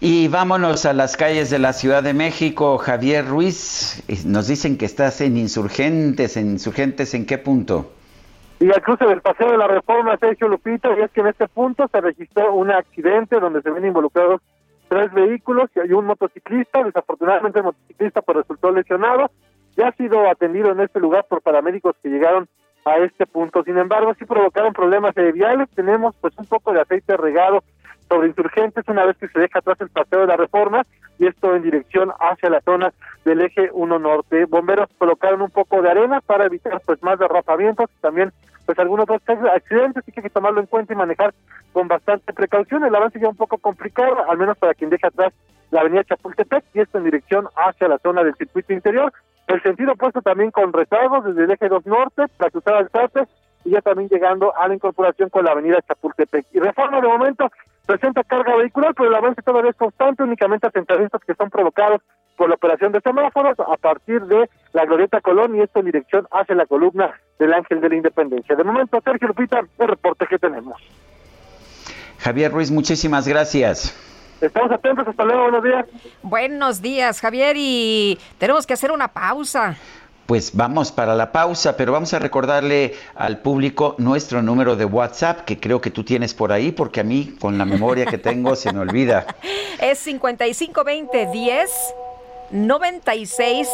[0.00, 2.78] Y vámonos a las calles de la Ciudad de México.
[2.78, 6.36] Javier Ruiz, nos dicen que estás en Insurgentes.
[6.36, 7.92] ¿En Insurgentes en qué punto?
[8.64, 11.48] Y al cruce del Paseo de la Reforma, Sergio Lupito, y es que en este
[11.48, 14.40] punto se registró un accidente donde se ven involucrados
[14.88, 19.30] tres vehículos y hay un motociclista, desafortunadamente el motociclista pues resultó lesionado,
[19.76, 22.48] ya ha sido atendido en este lugar por paramédicos que llegaron
[22.86, 26.80] a este punto, sin embargo sí provocaron problemas de viales, tenemos pues un poco de
[26.80, 27.62] aceite regado
[28.08, 30.86] sobre insurgentes una vez que se deja atrás el paseo de la reforma
[31.18, 32.94] y esto en dirección hacia la zona
[33.26, 34.46] del eje 1 norte.
[34.46, 38.32] Bomberos colocaron un poco de arena para evitar pues más derrapamientos y también
[38.66, 41.34] pues algunos dos accidentes, así que hay que tomarlo en cuenta y manejar
[41.72, 42.84] con bastante precaución.
[42.84, 45.32] El avance ya un poco complicado, al menos para quien deja atrás
[45.70, 49.12] la avenida Chapultepec y esto en dirección hacia la zona del circuito interior.
[49.46, 53.24] El sentido opuesto también con retardos desde el eje 2 norte, la cruzada del Sarte,
[53.64, 56.46] y ya también llegando a la incorporación con la avenida Chapultepec.
[56.52, 57.50] Y reforma de momento
[57.86, 62.00] presenta carga vehicular, pero el avance todavía es constante, únicamente asentamientos que son provocados
[62.36, 66.26] por la operación de semáforos a partir de la Glorieta Colón y esto en dirección
[66.30, 68.56] hacia la columna del Ángel de la Independencia.
[68.56, 70.80] De momento, Sergio Lupita, el reporte que tenemos.
[72.18, 73.94] Javier Ruiz, muchísimas gracias.
[74.40, 75.86] Estamos atentos, hasta luego, buenos días.
[76.22, 79.76] Buenos días, Javier, y tenemos que hacer una pausa.
[80.26, 85.40] Pues vamos para la pausa, pero vamos a recordarle al público nuestro número de WhatsApp,
[85.40, 88.56] que creo que tú tienes por ahí, porque a mí, con la memoria que tengo,
[88.56, 89.26] se me olvida.
[89.80, 91.94] Es 5520 10
[92.54, 93.68] 96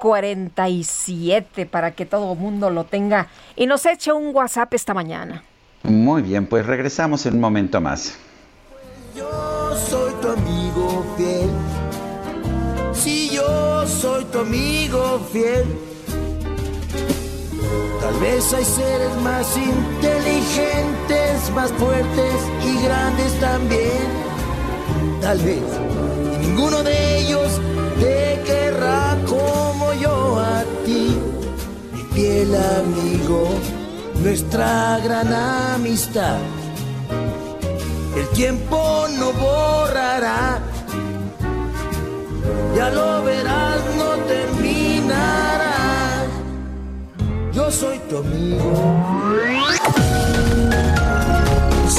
[0.00, 5.44] 47 para que todo el mundo lo tenga y nos eche un WhatsApp esta mañana.
[5.82, 8.16] Muy bien, pues regresamos en un momento más.
[9.14, 11.50] Yo soy tu amigo fiel.
[12.92, 15.64] Si yo soy tu amigo fiel.
[18.00, 22.34] Tal vez hay seres más inteligentes, más fuertes
[22.66, 24.08] y grandes también.
[25.20, 25.62] Tal vez
[26.40, 27.60] ninguno de ellos
[28.00, 31.16] te querrá como yo a ti,
[31.92, 33.48] mi fiel amigo,
[34.22, 35.32] nuestra gran
[35.74, 36.38] amistad.
[38.16, 40.58] El tiempo no borrará,
[42.76, 45.76] ya lo verás, no terminará.
[47.52, 49.79] Yo soy tu amigo.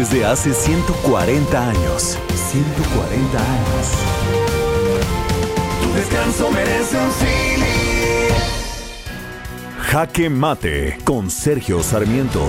[0.00, 2.18] Desde hace 140 años.
[2.50, 3.86] 140 años.
[5.82, 8.28] Tu descanso merece un cine.
[9.78, 12.40] Jaque Mate con Sergio Sarmiento.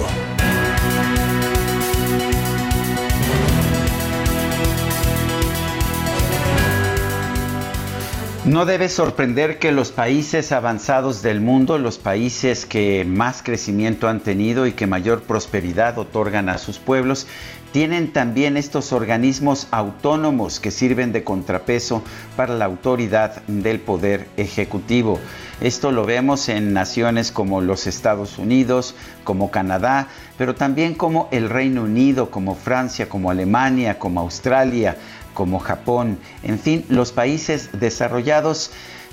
[8.46, 14.20] No debe sorprender que los países avanzados del mundo, los países que más crecimiento han
[14.20, 17.28] tenido y que mayor prosperidad otorgan a sus pueblos,
[17.72, 22.04] tienen también estos organismos autónomos que sirven de contrapeso
[22.36, 25.20] para la autoridad del poder ejecutivo.
[25.62, 30.08] Esto lo vemos en naciones como los Estados Unidos, como Canadá,
[30.38, 34.98] pero también como el Reino Unido, como Francia, como Alemania, como Australia,
[35.34, 36.18] como Japón.
[36.44, 38.72] En fin, los países desarrollados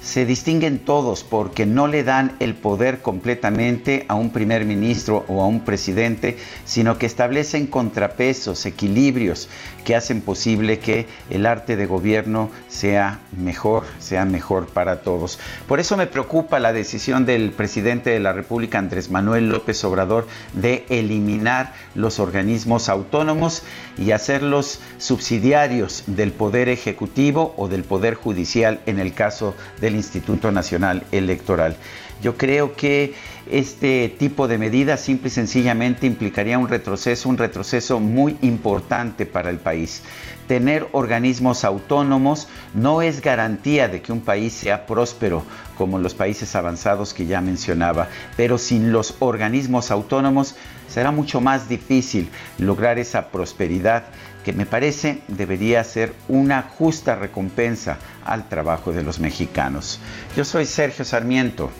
[0.08, 5.42] se distinguen todos porque no le dan el poder completamente a un primer ministro o
[5.42, 9.50] a un presidente, sino que establecen contrapesos, equilibrios
[9.84, 15.38] que hacen posible que el arte de gobierno sea mejor, sea mejor para todos.
[15.66, 20.26] Por eso me preocupa la decisión del presidente de la República, Andrés Manuel López Obrador,
[20.54, 23.62] de eliminar los organismos autónomos
[23.98, 30.50] y hacerlos subsidiarios del poder ejecutivo o del poder judicial en el caso del Instituto
[30.50, 31.76] Nacional Electoral.
[32.20, 33.14] Yo creo que
[33.50, 39.50] este tipo de medidas simple y sencillamente implicaría un retroceso, un retroceso muy importante para
[39.50, 40.02] el país.
[40.48, 45.44] Tener organismos autónomos no es garantía de que un país sea próspero
[45.76, 50.56] como los países avanzados que ya mencionaba, pero sin los organismos autónomos
[50.88, 54.04] será mucho más difícil lograr esa prosperidad
[54.48, 60.00] que me parece debería ser una justa recompensa al trabajo de los mexicanos.
[60.34, 61.70] Yo soy Sergio Sarmiento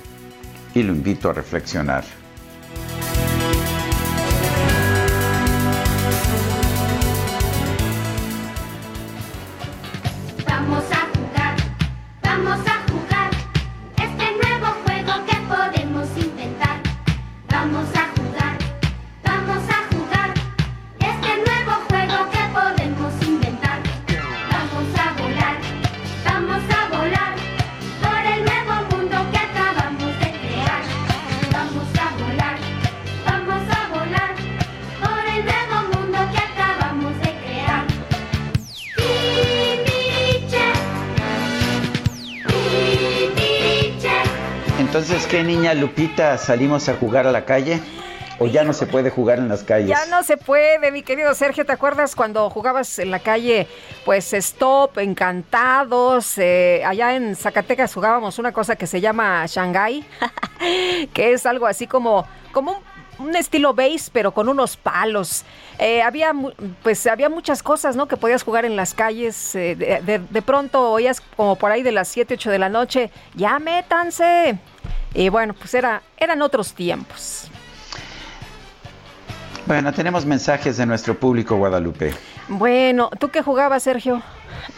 [0.74, 2.04] y lo invito a reflexionar.
[45.78, 47.80] Lupita salimos a jugar a la calle?
[48.40, 49.88] ¿O ya no se puede jugar en las calles?
[49.88, 51.66] Ya no se puede, mi querido Sergio.
[51.66, 53.66] ¿Te acuerdas cuando jugabas en la calle,
[54.04, 56.38] pues stop, encantados?
[56.38, 60.04] Eh, allá en Zacatecas jugábamos una cosa que se llama Shanghai,
[61.12, 62.78] que es algo así como, como un
[63.18, 65.44] un estilo base, pero con unos palos.
[65.78, 66.32] Eh, había,
[66.82, 68.08] pues, había muchas cosas, ¿no?
[68.08, 69.54] Que podías jugar en las calles.
[69.54, 73.10] Eh, de, de, pronto oías como por ahí de las 7, 8 de la noche,
[73.34, 74.58] ya métanse.
[75.14, 77.48] Y bueno, pues era, eran otros tiempos.
[79.66, 82.14] Bueno, tenemos mensajes de nuestro público, Guadalupe.
[82.48, 84.22] Bueno, ¿tú qué jugabas, Sergio?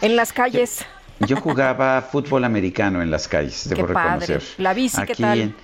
[0.01, 0.85] En las calles.
[1.19, 4.39] Yo, jugaba fútbol americano en las calles, debo qué reconocer.
[4.39, 4.53] Padre.
[4.57, 5.55] La bici, ¿qué tal?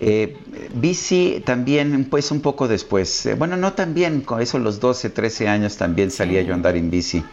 [0.00, 0.36] Eh,
[0.74, 3.26] bici también, pues un poco después.
[3.26, 6.56] Eh, bueno, no tan bien, con eso los 12, 13 años también salía yo a
[6.56, 7.24] andar en bici.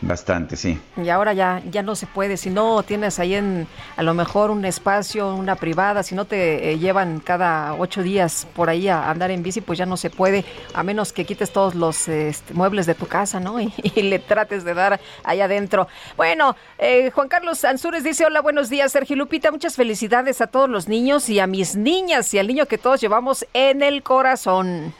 [0.00, 0.78] Bastante, sí.
[0.96, 2.36] Y ahora ya, ya no se puede.
[2.36, 3.66] Si no tienes ahí en
[3.96, 8.46] a lo mejor un espacio, una privada, si no te eh, llevan cada ocho días
[8.54, 10.44] por ahí a andar en bici, pues ya no se puede,
[10.74, 13.58] a menos que quites todos los este, muebles de tu casa, ¿no?
[13.94, 15.88] Y, le trates de dar ahí adentro.
[16.16, 19.50] Bueno, eh, Juan Carlos Ansúrez dice: Hola, buenos días, Sergio Lupita.
[19.50, 23.00] Muchas felicidades a todos los niños y a mis niñas y al niño que todos
[23.00, 24.94] llevamos en el corazón.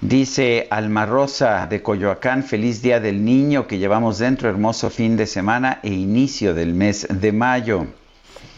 [0.00, 5.26] Dice Alma Rosa de Coyoacán, feliz día del niño que llevamos dentro, hermoso fin de
[5.26, 7.86] semana e inicio del mes de mayo.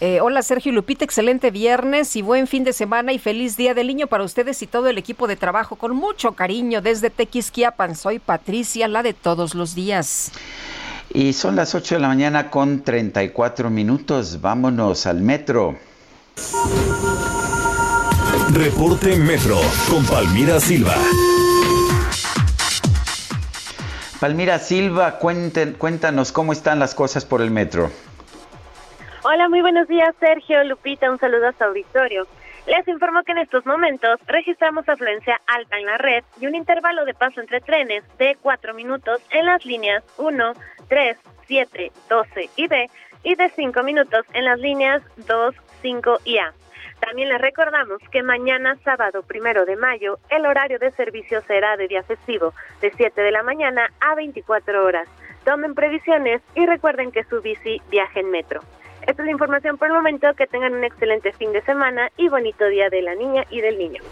[0.01, 3.87] Eh, hola Sergio Lupita, excelente viernes y buen fin de semana y feliz día del
[3.87, 5.77] niño para ustedes y todo el equipo de trabajo.
[5.77, 10.33] Con mucho cariño desde Tequisquiapan, soy Patricia, la de todos los días.
[11.15, 14.41] Y son las 8 de la mañana con 34 minutos.
[14.41, 15.77] Vámonos al metro.
[18.53, 20.97] Reporte Metro con Palmira Silva.
[24.21, 27.89] Palmira Silva, cuéntanos cómo están las cosas por el metro.
[29.23, 32.27] Hola, muy buenos días, Sergio, Lupita, un saludo a su auditorio.
[32.67, 37.05] Les informo que en estos momentos registramos afluencia alta en la red y un intervalo
[37.05, 40.53] de paso entre trenes de 4 minutos en las líneas 1,
[40.89, 41.17] 3,
[41.47, 42.91] 7, 12 y B
[43.23, 46.53] y de 5 minutos en las líneas 2, 5 y A.
[47.01, 51.89] También les recordamos que mañana, sábado primero de mayo, el horario de servicio será de
[51.89, 55.09] día festivo, de 7 de la mañana a 24 horas.
[55.45, 58.61] Tomen previsiones y recuerden que su bici viaja en metro.
[59.09, 60.35] Esta es la información por el momento.
[60.35, 63.79] Que tengan un excelente fin de semana y bonito día de la niña y del
[63.79, 64.03] niño.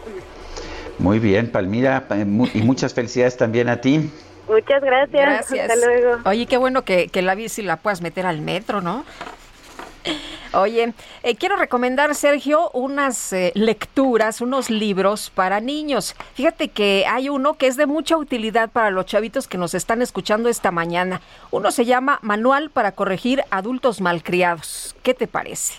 [0.98, 4.10] Muy bien, Palmira, eh, y muchas felicidades también a ti.
[4.48, 5.10] Muchas gracias.
[5.10, 5.70] Gracias.
[5.70, 6.18] Hasta luego.
[6.24, 9.04] Oye, qué bueno que, que la bici la puedas meter al metro, ¿no?
[10.52, 16.14] Oye, eh, quiero recomendar, Sergio, unas eh, lecturas, unos libros para niños.
[16.34, 20.02] Fíjate que hay uno que es de mucha utilidad para los chavitos que nos están
[20.02, 21.20] escuchando esta mañana.
[21.50, 24.96] Uno se llama Manual para corregir adultos malcriados.
[25.02, 25.74] ¿Qué te parece?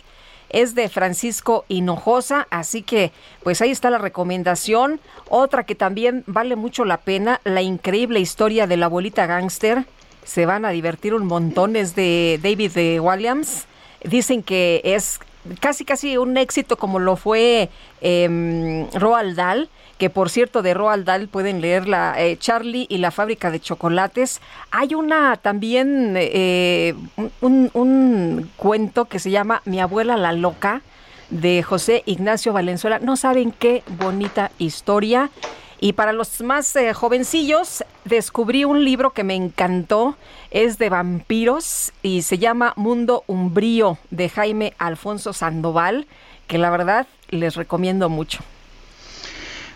[0.49, 3.11] Es de Francisco Hinojosa, así que
[3.43, 4.99] pues ahí está la recomendación.
[5.27, 9.85] Otra que también vale mucho la pena, la increíble historia de la abuelita gángster.
[10.23, 13.65] Se van a divertir un montón, es de David Williams
[14.03, 15.19] dicen que es
[15.59, 17.69] casi casi un éxito como lo fue
[18.01, 22.99] eh, Roald Dahl que por cierto de Roald Dahl pueden leer la eh, Charlie y
[22.99, 24.41] la fábrica de chocolates.
[24.71, 26.93] Hay una también eh,
[27.41, 30.81] un, un, cuento que se llama Mi abuela la loca
[31.29, 32.99] de José Ignacio Valenzuela.
[32.99, 35.31] No saben qué bonita historia.
[35.79, 40.17] Y para los más eh, jovencillos, descubrí un libro que me encantó,
[40.49, 46.07] es de vampiros y se llama Mundo Umbrío de Jaime Alfonso Sandoval,
[46.47, 48.39] que la verdad les recomiendo mucho.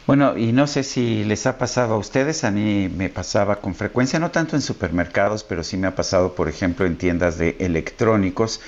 [0.08, 3.76] Bueno, y no sé si les ha pasado a ustedes, a mí me pasaba con
[3.76, 7.56] frecuencia, no tanto en supermercados, pero sí me ha pasado, por ejemplo, en tiendas de
[7.60, 8.62] electrónicos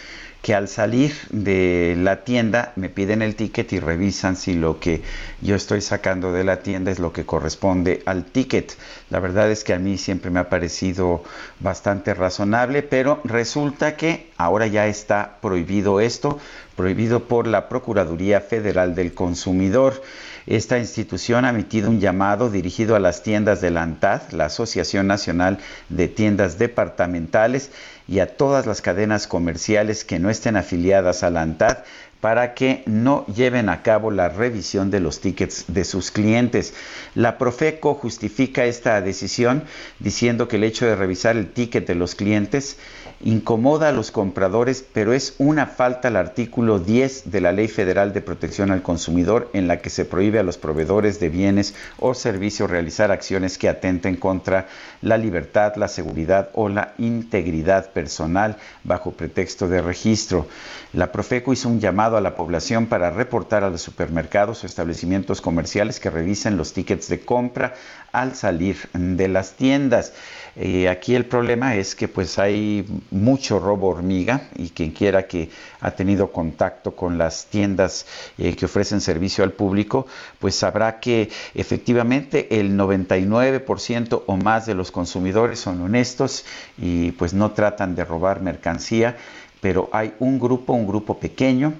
[0.44, 5.02] que al salir de la tienda me piden el ticket y revisan si lo que
[5.42, 8.76] yo estoy sacando de la tienda es lo que corresponde al ticket.
[9.10, 11.24] La verdad es que a mí siempre me ha parecido
[11.62, 16.40] bastante razonable, pero resulta que ahora ya está prohibido esto,
[16.76, 20.04] prohibido por la Procuraduría Federal del Consumidor.
[20.46, 25.08] Esta institución ha emitido un llamado dirigido a las tiendas de la ANTAD, la Asociación
[25.08, 27.72] Nacional de Tiendas Departamentales,
[28.08, 31.80] y a todas las cadenas comerciales que no estén afiliadas a la ANTAD
[32.24, 36.74] para que no lleven a cabo la revisión de los tickets de sus clientes.
[37.16, 39.64] La Profeco justifica esta decisión
[40.00, 42.78] diciendo que el hecho de revisar el ticket de los clientes
[43.24, 48.14] incomoda a los compradores, pero es una falta al artículo 10 de la Ley Federal
[48.14, 52.14] de Protección al Consumidor en la que se prohíbe a los proveedores de bienes o
[52.14, 54.68] servicios realizar acciones que atenten contra
[55.02, 60.48] la libertad, la seguridad o la integridad personal bajo pretexto de registro.
[60.92, 65.42] La Profeco hizo un llamado a la población para reportar a los supermercados o establecimientos
[65.42, 67.74] comerciales que revisen los tickets de compra
[68.12, 70.14] al salir de las tiendas.
[70.56, 75.50] Eh, aquí el problema es que pues hay mucho robo hormiga y quien quiera que
[75.82, 78.06] ha tenido contacto con las tiendas
[78.38, 80.06] eh, que ofrecen servicio al público,
[80.40, 86.46] pues sabrá que efectivamente el 99% o más de los consumidores son honestos
[86.78, 89.18] y pues no tratan de robar mercancía,
[89.60, 91.74] pero hay un grupo, un grupo pequeño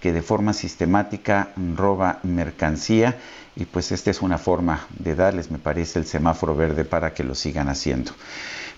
[0.00, 3.18] que de forma sistemática roba mercancía
[3.60, 7.22] y pues esta es una forma de darles, me parece, el semáforo verde para que
[7.22, 8.12] lo sigan haciendo.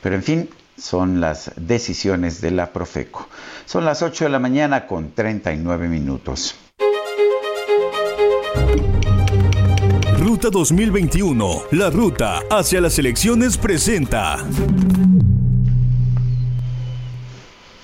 [0.02, 3.28] Pero en fin, son las decisiones de la Profeco.
[3.64, 6.56] Son las 8 de la mañana con 39 minutos.
[10.18, 14.38] Ruta 2021, la ruta hacia las elecciones presenta.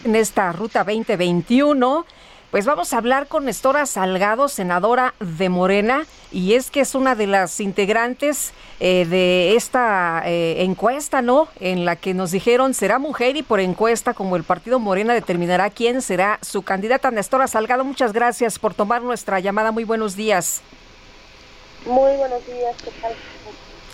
[0.04, 2.06] En esta ruta 2021
[2.50, 7.14] pues vamos a hablar con Nestora Salgado, senadora de Morena, y es que es una
[7.14, 11.48] de las integrantes eh, de esta eh, encuesta, ¿no?
[11.60, 15.68] En la que nos dijeron será mujer y por encuesta, como el partido Morena determinará
[15.68, 17.10] quién será su candidata.
[17.10, 19.70] Nestora Salgado, muchas gracias por tomar nuestra llamada.
[19.70, 20.62] Muy buenos días.
[21.84, 23.12] Muy buenos días, ¿qué tal?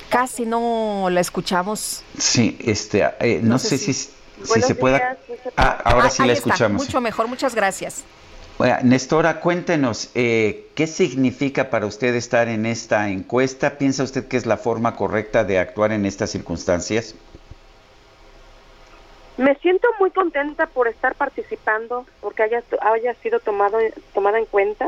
[0.08, 2.04] Casi no la escuchamos.
[2.16, 4.10] Sí, este, eh, no, sé, si, si
[4.44, 5.18] se pueda.
[5.56, 6.84] Ah, ahora sí Ah, la está, escuchamos.
[6.84, 8.04] Mucho mejor, muchas gracias.
[8.56, 13.78] Bueno, Nestora, cuéntenos, eh, ¿qué significa para usted estar en esta encuesta?
[13.78, 17.16] ¿Piensa usted que es la forma correcta de actuar en estas circunstancias?
[19.36, 23.78] Me siento muy contenta por estar participando, porque haya, haya sido tomado,
[24.12, 24.86] tomada en cuenta.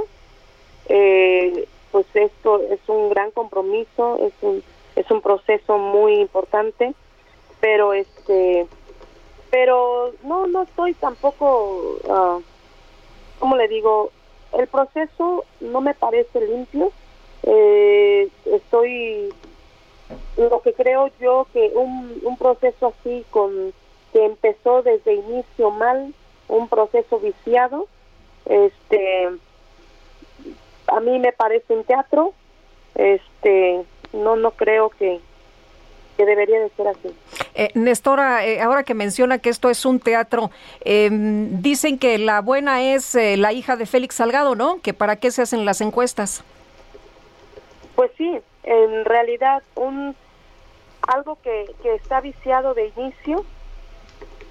[0.88, 4.62] Eh, pues esto es un gran compromiso, es un,
[4.94, 6.94] es un proceso muy importante,
[7.58, 8.66] pero este,
[9.50, 12.38] pero no, no estoy tampoco, ah,
[13.38, 14.10] ¿cómo le digo?
[14.52, 16.92] El proceso no me parece limpio.
[17.42, 19.32] Eh, estoy,
[20.36, 23.72] lo que creo yo que un, un proceso así con
[24.12, 26.14] que empezó desde inicio mal,
[26.48, 27.86] un proceso viciado,
[28.46, 29.28] este,
[30.86, 32.32] a mí me parece un teatro,
[32.94, 35.20] este, no, no creo que,
[36.16, 37.14] que debería de ser así.
[37.54, 42.40] Eh, Nestora, eh, ahora que menciona que esto es un teatro, eh, dicen que la
[42.40, 44.80] buena es eh, la hija de Félix Salgado, ¿no?
[44.82, 46.42] Que para qué se hacen las encuestas.
[47.94, 50.14] Pues sí, en realidad un
[51.06, 53.44] algo que, que está viciado de inicio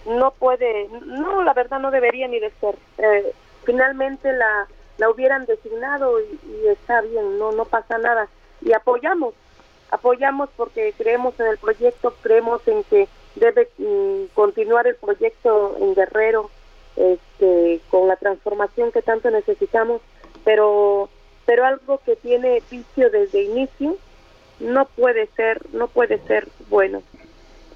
[0.06, 2.76] no puede, no, la verdad no debería ni de ser.
[2.98, 3.34] Eh,
[3.66, 4.68] finalmente la,
[4.98, 8.28] la hubieran designado y, y está bien, no, no pasa nada.
[8.62, 9.34] Y apoyamos,
[9.92, 15.94] apoyamos porque creemos en el proyecto, creemos en que debe mm, continuar el proyecto en
[15.94, 16.50] Guerrero
[16.96, 20.02] este, con la transformación que tanto necesitamos,
[20.44, 21.10] pero
[21.46, 23.98] pero algo que tiene vicio desde inicio
[24.60, 27.04] no puede ser no puede ser bueno.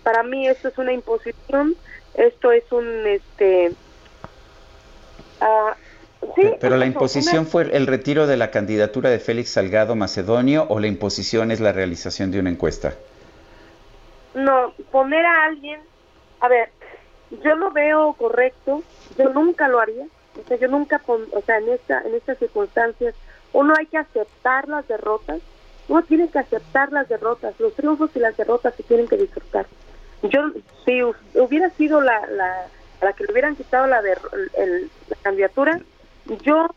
[0.04, 1.76] Para mí esto es una imposición,
[2.16, 3.74] esto es un este
[5.42, 5.76] ah,
[6.36, 10.66] sí, Pero la imposición una- fue el retiro de la candidatura de Félix Salgado Macedonio
[10.70, 12.94] o la imposición es la realización de una encuesta.
[14.34, 15.80] No, poner a alguien,
[16.40, 16.70] a ver,
[17.44, 18.84] yo lo veo correcto,
[19.18, 20.06] yo nunca lo haría,
[20.44, 23.16] o sea, yo nunca, pon- o sea, en esta, en estas circunstancias,
[23.54, 25.40] uno hay que aceptar las derrotas,
[25.88, 29.66] uno tiene que aceptar las derrotas, los triunfos y las derrotas se tienen que disfrutar.
[30.22, 30.52] Yo,
[30.86, 32.68] si hu- hubiera sido la, la,
[33.02, 34.20] a la que le hubieran quitado la, der-
[34.58, 35.80] el- la candidatura,
[36.44, 36.68] yo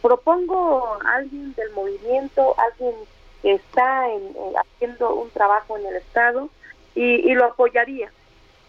[0.00, 2.94] propongo a alguien del movimiento, alguien
[3.42, 6.48] que está en- en- haciendo un trabajo en el Estado
[6.94, 8.10] y, y lo apoyaría.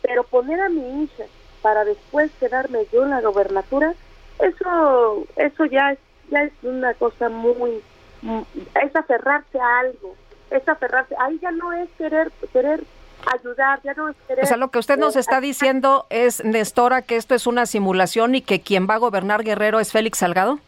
[0.01, 1.23] Pero poner a mi hija
[1.61, 3.95] para después quedarme yo en la gobernatura,
[4.39, 5.99] eso eso ya es,
[6.29, 7.81] ya es una cosa muy,
[8.21, 8.45] muy-
[8.81, 10.15] es aferrarse a algo,
[10.51, 12.83] es aferrarse, ahí ya no es querer querer
[13.31, 17.01] ayudar, ya no es querer O sea, lo que usted nos está diciendo es, Nestora,
[17.01, 20.59] que esto es una simulación y que quien va a gobernar Guerrero es Félix Salgado.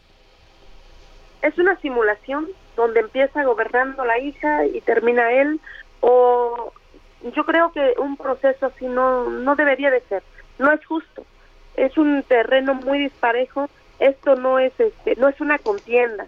[1.42, 5.60] es una simulación donde empieza gobernando la hija y termina él
[6.00, 6.72] o
[7.34, 10.22] yo creo que un proceso así no no debería de ser.
[10.58, 11.24] No es justo.
[11.76, 13.68] Es un terreno muy disparejo.
[13.98, 16.26] Esto no es este no es una contienda.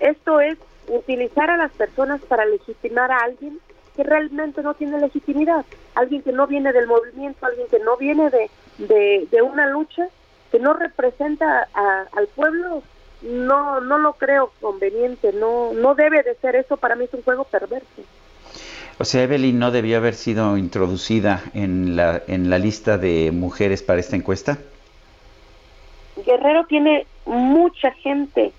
[0.00, 3.60] Esto es utilizar a las personas para legitimar a alguien
[3.96, 5.64] que realmente no tiene legitimidad.
[5.94, 10.08] Alguien que no viene del movimiento alguien que no viene de de, de una lucha
[10.50, 12.82] que no representa a- al pueblo
[13.22, 15.32] no no lo creo conveniente.
[15.32, 16.76] No no debe de ser eso.
[16.76, 18.02] Para mí es un juego perverso.
[18.98, 23.82] O sea, Evelyn no debió haber sido introducida en la, en la lista de mujeres
[23.82, 24.58] para esta encuesta.
[26.24, 28.52] Guerrero tiene mucha gente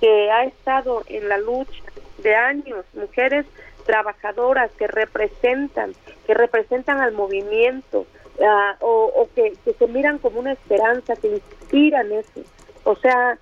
[0.00, 1.82] que ha estado en la lucha
[2.22, 3.46] de años, mujeres
[3.84, 5.92] trabajadoras que representan,
[6.26, 8.06] que representan al movimiento
[8.42, 12.40] ah, o, o que, se miran como una esperanza, que inspiran eso.
[12.84, 13.38] O sea,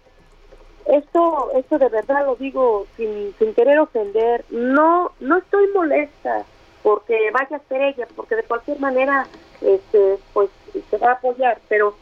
[0.87, 4.45] esto, esto de verdad lo digo sin, sin querer ofender.
[4.51, 6.45] No, no estoy molesta
[6.83, 9.27] porque vaya a ser ella, porque de cualquier manera,
[9.61, 10.49] este, pues
[10.91, 11.95] se va a apoyar, pero,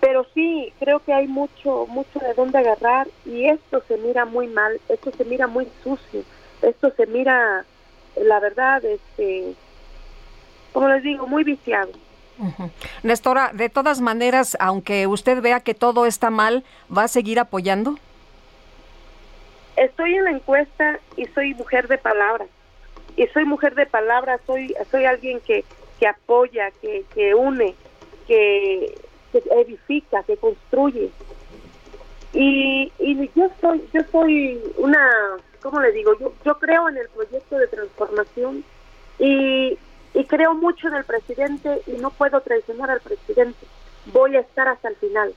[0.00, 4.46] pero sí creo que hay mucho, mucho de dónde agarrar y esto se mira muy
[4.46, 6.22] mal, esto se mira muy sucio,
[6.68, 7.64] esto se mira,
[8.16, 9.54] la verdad, este,
[10.72, 11.90] como les digo, muy viciado.
[13.02, 16.64] Nestora, de todas maneras, aunque usted vea que todo está mal,
[16.94, 17.96] ¿va a seguir apoyando?
[19.76, 22.46] Estoy en la encuesta y soy mujer de palabra.
[23.16, 25.64] Y soy mujer de palabra, soy soy alguien que,
[26.00, 27.74] que apoya, que, que une,
[28.26, 28.98] que,
[29.30, 31.10] que edifica, que construye.
[32.34, 35.08] Y, y yo soy yo soy una,
[35.62, 36.18] ¿cómo le digo?
[36.18, 38.64] Yo, yo creo en el proyecto de transformación
[39.20, 39.78] y,
[40.14, 43.66] y creo mucho en el presidente y no puedo traicionar al presidente.
[44.06, 45.32] Voy a estar hasta el final.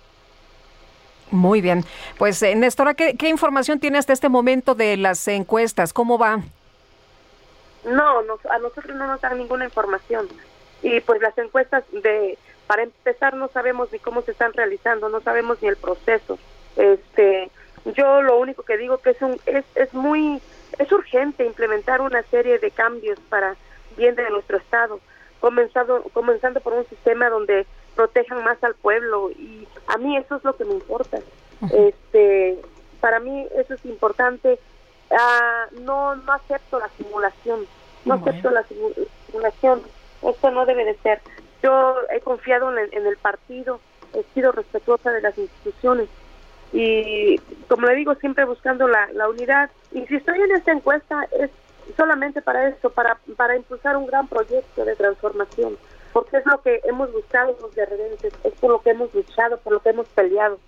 [1.29, 1.83] Muy bien.
[2.17, 5.93] Pues, eh, Nestora, ¿qué, ¿qué información tiene hasta este momento de las encuestas?
[5.93, 6.39] ¿Cómo va?
[7.85, 10.27] No, nos- a nosotros no nos dan ninguna información.
[10.81, 15.21] Y pues las encuestas de, para empezar, no sabemos ni cómo se están realizando, no
[15.21, 16.39] sabemos ni el proceso.
[16.77, 17.49] Este,
[17.95, 20.41] yo lo único que digo que es un, es, es muy,
[20.77, 23.55] es urgente implementar una serie de cambios para
[23.97, 24.99] bien de nuestro estado,
[25.39, 30.43] comenzando, comenzando por un sistema donde protejan más al pueblo y a mí eso es
[30.43, 31.19] lo que me importa.
[31.73, 32.59] Este,
[33.01, 34.59] para mí eso es importante.
[35.09, 37.65] Ah, no, no acepto la simulación,
[38.05, 38.25] no Bueno.
[38.29, 39.81] acepto la simu- simulación.
[40.21, 41.21] Esto no debe de ser.
[41.63, 43.79] Yo he confiado en el, en el partido,
[44.13, 46.07] he sido respetuosa de las instituciones
[46.73, 49.69] y, como le digo, siempre buscando la, la unidad.
[49.91, 51.49] Y si estoy en esta encuesta es
[51.95, 55.77] solamente para esto, para, para impulsar un gran proyecto de transformación,
[56.13, 59.73] porque es lo que hemos buscado los guerrerenses, es por lo que hemos luchado, por
[59.73, 60.59] lo que hemos peleado.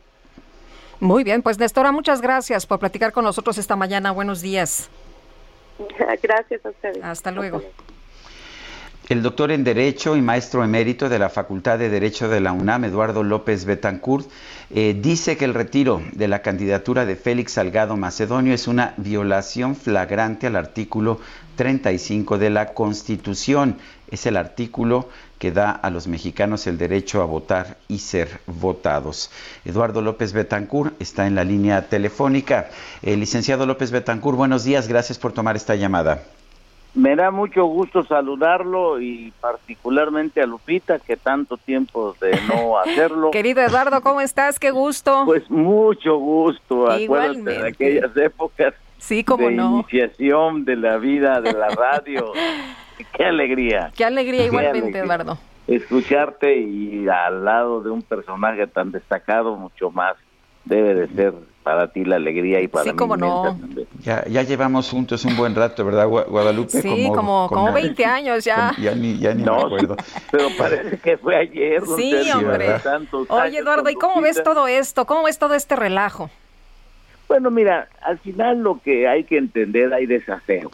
[0.99, 4.11] Muy bien, pues Nestora, muchas gracias por platicar con nosotros esta mañana.
[4.11, 4.89] Buenos días.
[6.21, 7.01] Gracias a ustedes.
[7.01, 7.61] Hasta luego.
[9.09, 12.83] El doctor en Derecho y maestro emérito de la Facultad de Derecho de la UNAM,
[12.83, 14.29] Eduardo López Betancourt,
[14.69, 19.75] eh, dice que el retiro de la candidatura de Félix Salgado Macedonio es una violación
[19.75, 21.19] flagrante al artículo
[21.55, 23.77] 35 de la Constitución.
[24.11, 25.09] Es el artículo
[25.39, 29.31] que da a los mexicanos el derecho a votar y ser votados.
[29.65, 32.69] Eduardo López Betancourt está en la línea telefónica.
[33.01, 36.21] Eh, licenciado López Betancourt, buenos días, gracias por tomar esta llamada.
[36.95, 43.31] Me da mucho gusto saludarlo y particularmente a Lupita, que tanto tiempo de no hacerlo.
[43.31, 44.59] Querido Eduardo, ¿cómo estás?
[44.59, 45.23] Qué gusto.
[45.25, 47.51] Pues mucho gusto, acuérdate Igualmente.
[47.61, 49.71] de aquellas épocas Sí, cómo de no.
[49.79, 52.33] iniciación de la vida de la radio.
[53.15, 53.91] Qué alegría.
[53.95, 55.03] Qué alegría Qué igualmente, alegría.
[55.03, 55.37] Eduardo.
[55.67, 60.15] Escucharte y al lado de un personaje tan destacado, mucho más
[60.65, 61.33] debe de ser
[61.69, 63.59] para ti la alegría y para Sí, mí cómo no.
[64.03, 66.81] Ya, ya llevamos juntos un buen rato, ¿verdad, Gua- Guadalupe?
[66.81, 68.73] Sí, como, como 20 años ya.
[68.73, 69.95] como- ya ni, ya ni No, me acuerdo.
[70.31, 71.81] Pero parece que fue ayer.
[71.85, 72.75] don Sí, hombre.
[73.29, 75.05] Oye, Eduardo, ¿y cómo ves todo esto?
[75.05, 76.31] ¿Cómo ves todo este relajo?
[77.27, 80.71] Bueno, mira, al final lo que hay que entender, hay desaseo.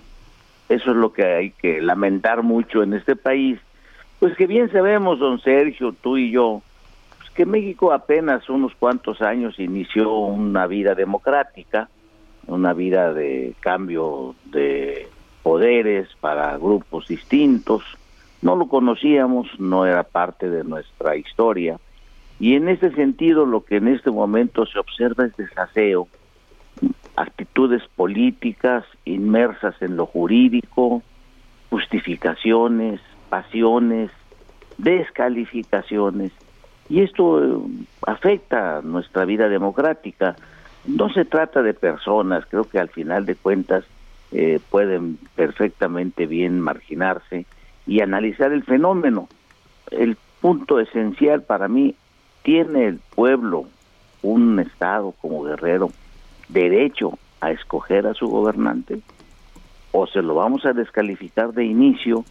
[0.70, 3.60] Eso es lo que hay que lamentar mucho en este país.
[4.20, 6.62] Pues que bien sabemos, don Sergio, tú y yo,
[7.36, 11.90] que México apenas unos cuantos años inició una vida democrática,
[12.48, 15.10] una vida de cambio de
[15.44, 17.84] poderes para grupos distintos.
[18.42, 21.78] No lo conocíamos, no era parte de nuestra historia.
[22.40, 26.08] Y en ese sentido, lo que en este momento se observa es desaseo,
[27.18, 31.02] actitudes políticas inmersas en lo jurídico,
[31.70, 34.12] justificaciones, pasiones,
[34.78, 36.32] descalificaciones.
[36.90, 37.58] Y esto eh,
[38.06, 40.36] afecta nuestra vida democrática.
[40.86, 43.86] No se trata de personas, creo que al final de cuentas
[44.32, 47.46] eh, pueden perfectamente bien marginarse
[47.88, 49.28] y analizar el fenómeno.
[49.92, 51.96] El punto esencial para mí,
[52.44, 53.66] ¿tiene el pueblo,
[54.22, 55.90] un Estado como Guerrero,
[56.50, 59.00] derecho a escoger a su gobernante?
[59.92, 62.26] ¿O se lo vamos a descalificar de inicio?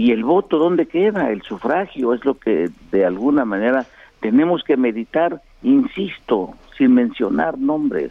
[0.00, 1.30] ¿Y el voto dónde queda?
[1.30, 3.84] El sufragio es lo que de alguna manera
[4.20, 8.10] tenemos que meditar, insisto, sin mencionar nombres.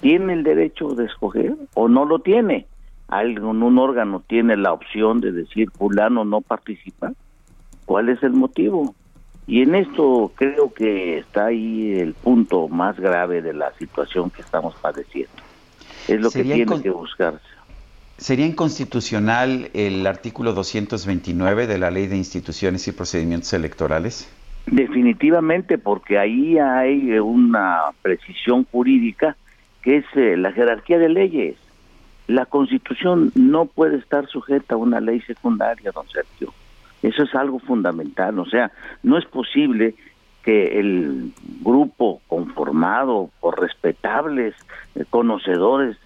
[0.00, 2.68] ¿Tiene el derecho de escoger o no lo tiene?
[3.08, 7.10] ¿Algún un órgano tiene la opción de decir fulano no participa?
[7.84, 8.94] ¿Cuál es el motivo?
[9.48, 14.42] Y en esto creo que está ahí el punto más grave de la situación que
[14.42, 15.32] estamos padeciendo.
[16.06, 17.57] Es lo que tiene que buscarse.
[18.18, 24.28] ¿Sería inconstitucional el artículo 229 de la Ley de Instituciones y Procedimientos Electorales?
[24.66, 29.36] Definitivamente, porque ahí hay una precisión jurídica
[29.82, 31.56] que es eh, la jerarquía de leyes.
[32.26, 36.52] La Constitución no puede estar sujeta a una ley secundaria, don Sergio.
[37.02, 38.36] Eso es algo fundamental.
[38.40, 38.72] O sea,
[39.04, 39.94] no es posible
[40.42, 44.56] que el grupo conformado por respetables
[44.96, 45.96] eh, conocedores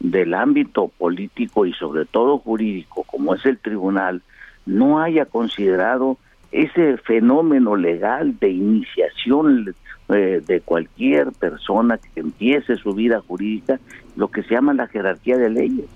[0.00, 4.22] del ámbito político y sobre todo jurídico, como es el tribunal,
[4.66, 6.18] no haya considerado
[6.52, 9.74] ese fenómeno legal de iniciación
[10.08, 13.80] eh, de cualquier persona que empiece su vida jurídica,
[14.16, 15.86] lo que se llama la jerarquía de leyes.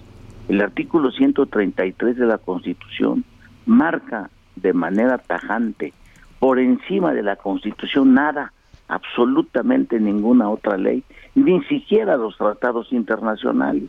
[0.49, 3.25] El artículo 133 de la Constitución
[3.67, 5.93] marca de manera tajante,
[6.39, 8.53] por encima de la Constitución, nada,
[8.89, 11.05] absolutamente ninguna otra ley,
[11.35, 13.85] ni siquiera los tratados internacionales.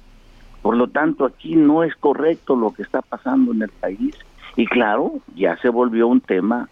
[0.61, 4.15] Por lo tanto, aquí no es correcto lo que está pasando en el país.
[4.55, 6.69] Y claro, ya se volvió un tema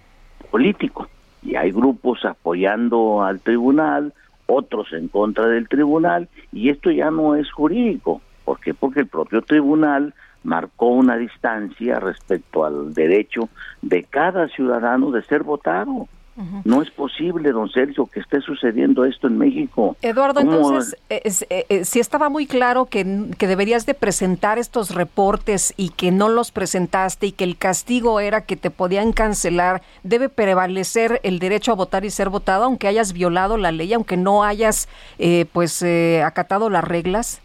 [0.51, 1.07] político.
[1.41, 4.13] Y hay grupos apoyando al tribunal,
[4.45, 8.21] otros en contra del tribunal, y esto ya no es jurídico.
[8.45, 8.73] ¿Por qué?
[8.73, 10.13] Porque el propio tribunal
[10.43, 13.49] marcó una distancia respecto al derecho
[13.81, 16.07] de cada ciudadano de ser votado.
[16.63, 19.97] No es posible, don Sergio, que esté sucediendo esto en México.
[20.01, 23.05] Eduardo, ¿Cómo- entonces, eh, es- eh, eh, si estaba muy claro que,
[23.37, 28.19] que deberías de presentar estos reportes y que no los presentaste y que el castigo
[28.21, 32.87] era que te podían cancelar, ¿debe prevalecer el derecho a votar y ser votado aunque
[32.87, 34.87] hayas violado la ley, aunque no hayas
[35.17, 37.41] eh, pues eh, acatado las reglas?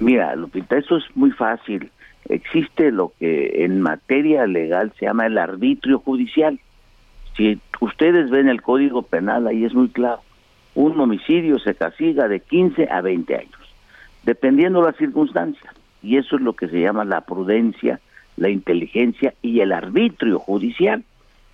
[0.00, 1.90] Mira, Lupita, eso es muy fácil.
[2.28, 6.58] Existe lo que en materia legal se llama el arbitrio judicial.
[7.36, 10.22] Si ustedes ven el Código Penal, ahí es muy claro.
[10.74, 13.74] Un homicidio se castiga de 15 a 20 años,
[14.24, 15.74] dependiendo las circunstancias.
[16.02, 18.00] Y eso es lo que se llama la prudencia,
[18.36, 21.04] la inteligencia y el arbitrio judicial.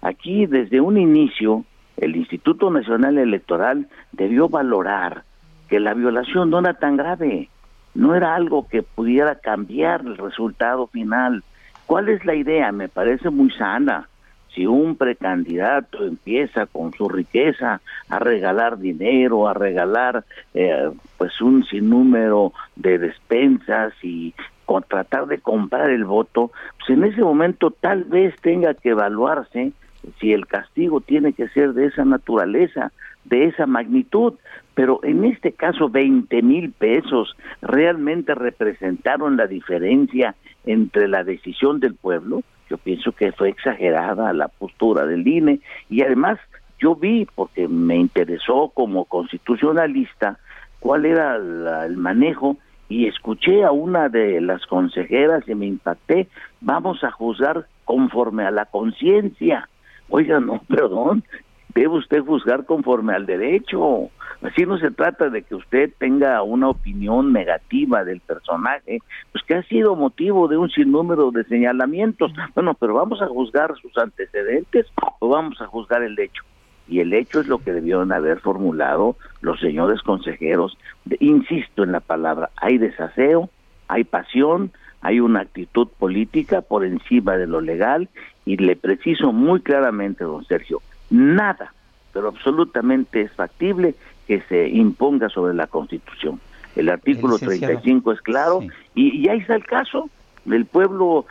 [0.03, 1.65] Aquí, desde un inicio,
[1.97, 5.25] el Instituto Nacional Electoral debió valorar
[5.69, 7.49] que la violación no era tan grave,
[7.95, 11.43] no era algo que pudiera cambiar el resultado final.
[11.87, 12.73] ¿Cuál es la idea?
[12.73, 14.09] Me parece muy sana.
[14.55, 20.25] Si un precandidato empieza con su riqueza a regalar dinero, a regalar
[20.55, 24.35] eh, pues un sinnúmero de despensas y
[24.67, 29.73] con tratar de comprar el voto, pues en ese momento tal vez tenga que evaluarse
[30.21, 32.93] si el castigo tiene que ser de esa naturaleza,
[33.25, 34.35] de esa magnitud,
[34.75, 40.35] pero en este caso 20 mil pesos realmente representaron la diferencia
[40.65, 42.43] entre la decisión del pueblo.
[42.71, 45.61] Yo pienso que fue exagerada la postura del INE
[45.91, 46.39] y además
[46.79, 50.39] yo vi, porque me interesó como constitucionalista,
[50.81, 52.57] cuál era la- el manejo
[52.89, 56.29] y escuché a una de las consejeras y me impacté,
[56.61, 59.69] vamos a juzgar conforme a la conciencia.
[60.09, 61.23] Oiga, no, perdón,
[61.75, 64.11] debe usted juzgar conforme al derecho.
[64.43, 68.99] Así no se trata de que usted tenga una opinión negativa del personaje,
[69.31, 72.33] pues que ha sido motivo de un sinnúmero de señalamientos.
[72.55, 74.87] Bueno, pero vamos a juzgar sus antecedentes
[75.21, 76.43] o vamos a juzgar el hecho.
[76.89, 80.77] Y el hecho es lo que debieron haber formulado los señores consejeros.
[81.21, 83.49] Insisto en la palabra, hay desaseo,
[83.87, 88.09] hay pasión, hay una actitud política por encima de lo legal
[88.45, 90.81] y le preciso muy claramente, don Sergio,
[91.13, 91.73] nada,
[92.13, 93.95] pero absolutamente es factible
[94.27, 96.41] que se imponga sobre la Constitución.
[96.75, 97.75] El artículo licenciado.
[97.75, 98.61] 35 es claro
[98.95, 100.09] y, y ahí está el caso.
[100.47, 101.27] El pueblo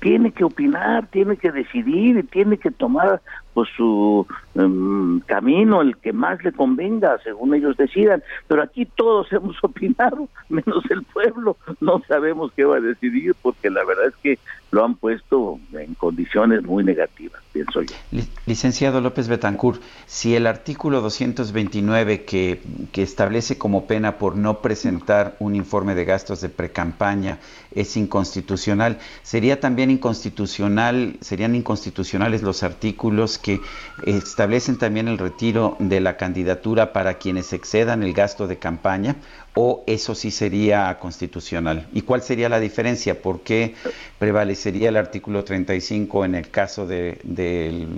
[0.00, 3.22] tiene que opinar, tiene que decidir y tiene que tomar
[3.54, 4.26] pues su
[4.56, 8.22] em, camino, el que más le convenga, según ellos decidan.
[8.48, 11.56] Pero aquí todos hemos opinado, menos el pueblo.
[11.80, 14.38] No sabemos qué va a decidir porque la verdad es que
[14.72, 17.94] lo han puesto en condiciones muy negativas, pienso yo.
[18.10, 22.60] Li- Licenciado López Betancourt, si el artículo 229 que,
[22.90, 27.38] que establece como pena por no presentar un informe de gastos de precampaña
[27.72, 33.60] es inconstitucional, ¿sería también inconstitucional, serían inconstitucionales los artículos que
[34.06, 39.16] establecen también el retiro de la candidatura para quienes excedan el gasto de campaña?
[39.52, 41.86] ¿O eso sí sería constitucional?
[41.92, 43.20] ¿Y cuál sería la diferencia?
[43.20, 43.74] ¿Por qué
[44.18, 47.18] prevalecería el artículo 35 en el caso de,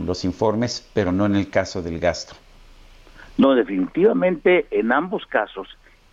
[0.04, 2.34] los informes, pero no en el caso del gasto?
[3.38, 5.68] No, definitivamente en ambos casos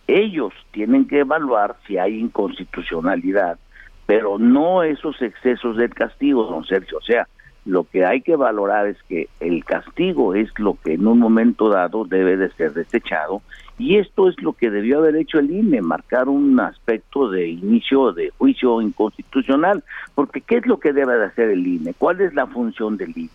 [0.06, 3.58] ellos tienen que evaluar si hay inconstitucionalidad,
[4.06, 6.98] pero no esos excesos del castigo, don Sergio.
[6.98, 7.26] O sea,
[7.64, 11.70] Lo que hay que valorar es que el castigo es lo que en un momento
[11.70, 13.40] dado debe de ser desechado
[13.78, 18.12] y esto es lo que debió haber hecho el INE, marcar un aspecto de inicio
[18.12, 19.82] de juicio inconstitucional,
[20.14, 21.94] porque ¿qué es lo que debe de hacer el INE?
[21.94, 23.30] ¿Cuál es la función del INE?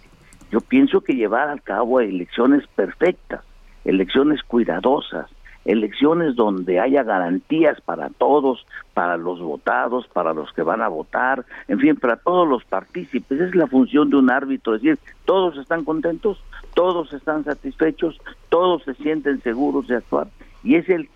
[0.51, 3.41] Yo pienso que llevar a cabo elecciones perfectas,
[3.83, 5.29] elecciones cuidadosas,
[5.71, 11.45] elecciones donde haya garantías para todos, para los votados, para los que van a votar,
[11.67, 13.39] en fin, para todos los partícipes.
[13.39, 16.43] Es la función de un árbitro, es decir, todos están contentos,
[16.73, 18.19] todos están satisfechos,
[18.49, 20.27] todos se sienten seguros de actuar
[20.63, 21.09] y es el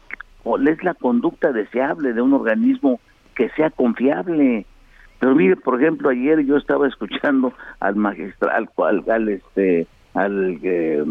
[0.67, 2.99] es la conducta deseable de un organismo
[3.33, 4.65] que sea confiable.
[5.19, 11.03] Pero mire, por ejemplo, ayer yo estaba escuchando al magistral, al, al, este, al eh,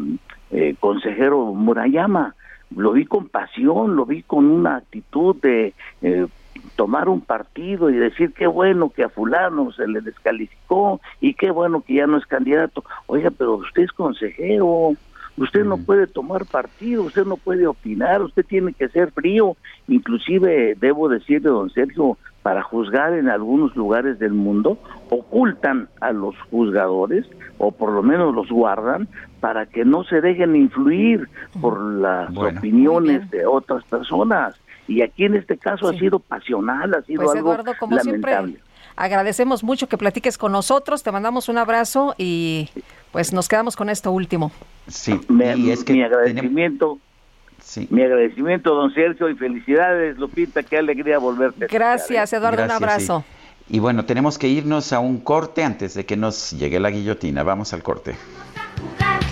[0.51, 2.35] eh, consejero Murayama,
[2.77, 6.27] lo vi con pasión, lo vi con una actitud de eh,
[6.77, 11.51] tomar un partido y decir qué bueno que a fulano se le descalificó y qué
[11.51, 12.85] bueno que ya no es candidato.
[13.07, 14.95] Oiga, pero usted es consejero,
[15.37, 19.57] usted no puede tomar partido, usted no puede opinar, usted tiene que ser frío.
[19.89, 24.79] Inclusive debo decirle, don Sergio, para juzgar en algunos lugares del mundo,
[25.11, 27.27] ocultan a los juzgadores,
[27.59, 29.09] o por lo menos los guardan,
[29.41, 31.29] para que no se dejen influir
[31.61, 34.57] por las opiniones de otras personas.
[34.89, 38.53] Y aquí en este caso ha sido pasional, ha sido pues, algo Eduardo, como lamentable.
[38.53, 42.69] Siempre, agradecemos mucho que platiques con nosotros, te mandamos un abrazo y
[43.13, 44.51] pues nos quedamos con esto último.
[44.89, 45.21] Sí,
[45.57, 46.99] y es que mi agradecimiento.
[47.91, 51.67] Mi agradecimiento, don Sergio, y felicidades, Lupita, qué alegría volverte.
[51.67, 53.25] Gracias, Eduardo, Gracias, un abrazo.
[53.27, 53.77] Sí.
[53.77, 57.43] Y bueno, tenemos que irnos a un corte antes de que nos llegue la guillotina.
[57.43, 58.11] Vamos al corte.
[58.11, 59.32] Este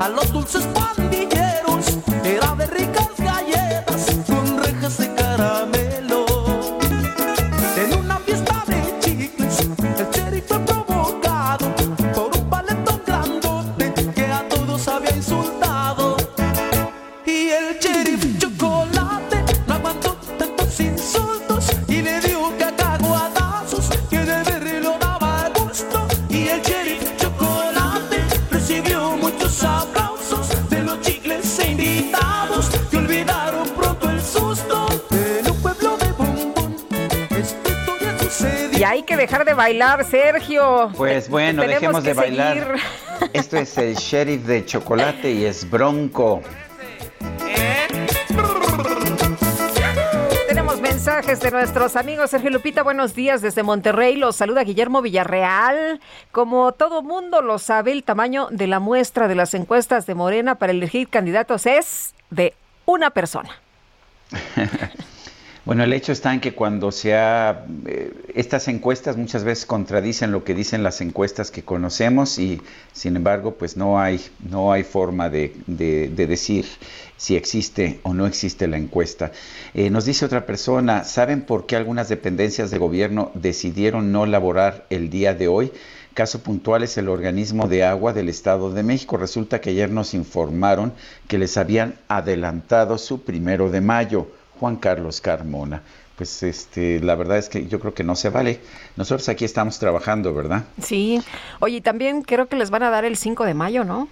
[0.00, 1.05] A los dulces pandilleros
[39.26, 40.92] dejar de bailar, Sergio.
[40.96, 42.76] Pues bueno, Tenemos dejemos de bailar.
[43.32, 46.42] Esto es el sheriff de chocolate y es bronco.
[50.46, 52.30] Tenemos mensajes de nuestros amigos.
[52.30, 54.14] Sergio Lupita, buenos días desde Monterrey.
[54.14, 56.00] Los saluda Guillermo Villarreal.
[56.30, 60.54] Como todo mundo lo sabe, el tamaño de la muestra de las encuestas de Morena
[60.54, 62.54] para elegir candidatos es de
[62.84, 63.50] una persona.
[65.66, 70.30] Bueno, el hecho está en que cuando se ha, eh, estas encuestas muchas veces contradicen
[70.30, 72.62] lo que dicen las encuestas que conocemos y
[72.92, 76.66] sin embargo pues no hay, no hay forma de, de- de decir
[77.16, 79.32] si existe o no existe la encuesta.
[79.74, 84.86] Eh, nos dice otra persona, ¿saben por qué algunas dependencias de gobierno decidieron no laborar
[84.88, 85.72] el día de hoy?
[86.14, 89.16] Caso puntual es el organismo de agua del Estado de México.
[89.16, 90.92] Resulta que ayer nos informaron
[91.28, 94.28] que les habían adelantado su primero de mayo.
[94.58, 95.82] Juan Carlos Carmona.
[96.16, 98.60] Pues este, la verdad es que yo creo que no se vale.
[98.96, 100.64] Nosotros aquí estamos trabajando, ¿verdad?
[100.82, 101.22] Sí.
[101.60, 104.08] Oye, y también creo que les van a dar el 5 de mayo, ¿no?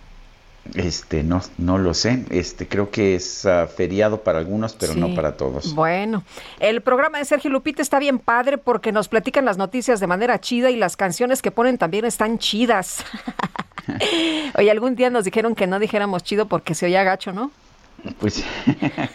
[0.75, 2.25] Este, no, no lo sé.
[2.31, 5.75] Este, creo que es ah, feriado para algunos, pero no para todos.
[5.75, 6.25] Bueno,
[6.59, 10.41] el programa de Sergio Lupita está bien padre porque nos platican las noticias de manera
[10.41, 13.05] chida y las canciones que ponen también están chidas.
[14.59, 17.51] Oye, algún día nos dijeron que no dijéramos chido porque se oía gacho, ¿no?
[18.19, 18.45] Pues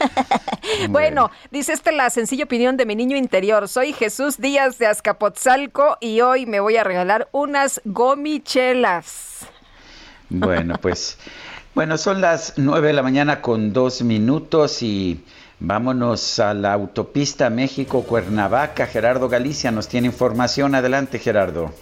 [0.90, 3.68] Bueno, dice esta la sencilla opinión de mi niño interior.
[3.68, 9.48] Soy Jesús Díaz de Azcapotzalco y hoy me voy a regalar unas gomichelas.
[10.30, 11.18] Bueno, pues,
[11.76, 15.24] bueno, son las nueve de la mañana con dos minutos y
[15.61, 18.88] Vámonos a la autopista México-Cuernavaca.
[18.88, 20.74] Gerardo Galicia nos tiene información.
[20.74, 21.74] Adelante, Gerardo.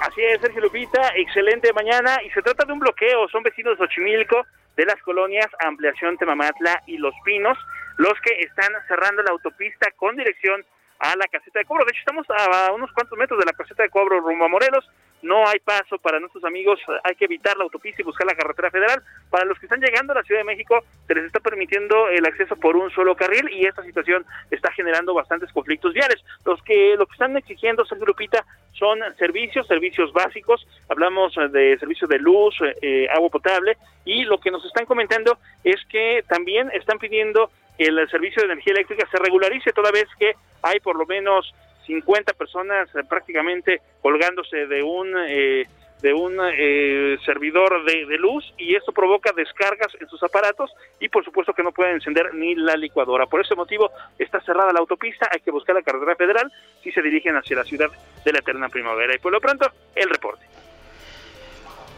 [0.00, 2.18] Así es, Sergio Lupita, excelente mañana.
[2.26, 4.44] Y se trata de un bloqueo, son vecinos de Xochimilco,
[4.76, 7.58] de las colonias Ampliación Temamatla y Los Pinos,
[7.96, 10.64] los que están cerrando la autopista con dirección
[10.98, 11.84] a la caseta de cobro.
[11.84, 14.88] De hecho, estamos a, unos cuantos metros de la caseta de cobro rumbo a Morelos.
[15.22, 18.70] No hay paso para nuestros amigos, hay que evitar la autopista y buscar la carretera
[18.70, 19.02] federal.
[19.30, 22.24] Para los que están llegando a la Ciudad de México, se les está permitiendo el
[22.26, 26.22] acceso por un solo carril y esta situación está generando bastantes conflictos viales.
[26.44, 30.66] Los que lo que están exigiendo, Sergio Lupita, son servicios, servicios básicos.
[30.88, 35.84] Hablamos de servicios de luz, eh, agua potable y lo que nos están comentando es
[35.86, 40.34] que también están pidiendo que el servicio de energía eléctrica se regularice toda vez que
[40.62, 41.54] hay por lo menos
[41.86, 45.66] 50 personas eh, prácticamente colgándose de un eh,
[46.02, 51.08] de un eh, servidor de, de, luz y esto provoca descargas en sus aparatos y
[51.08, 53.26] por supuesto que no pueden encender ni la licuadora.
[53.26, 56.52] Por ese motivo está cerrada la autopista, hay que buscar la carretera federal
[56.82, 57.88] si se dirigen hacia la ciudad
[58.24, 59.14] de la eterna primavera.
[59.14, 60.44] Y por lo pronto, el reporte.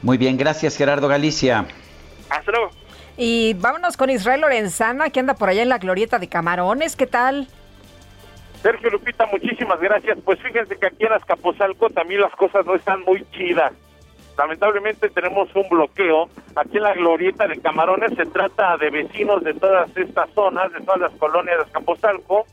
[0.03, 1.67] Muy bien, gracias Gerardo Galicia.
[2.31, 2.71] Hasta luego.
[3.17, 6.95] Y vámonos con Israel Lorenzana, que anda por allá en la glorieta de Camarones.
[6.95, 7.49] ¿Qué tal?
[8.63, 10.19] Sergio Lupita, muchísimas gracias.
[10.25, 13.73] Pues fíjense que aquí en Azcapotzalco también las cosas no están muy chidas.
[14.37, 16.29] Lamentablemente tenemos un bloqueo.
[16.57, 20.81] Aquí en la glorieta de Camarones se trata de vecinos de todas estas zonas, de
[20.81, 22.47] todas las colonias de Azcapotzalco,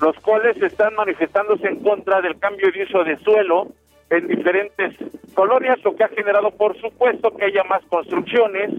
[0.00, 3.68] los cuales están manifestándose en contra del cambio de uso de suelo
[4.10, 4.94] en diferentes
[5.34, 8.70] colonias, lo que ha generado, por supuesto, que haya más construcciones,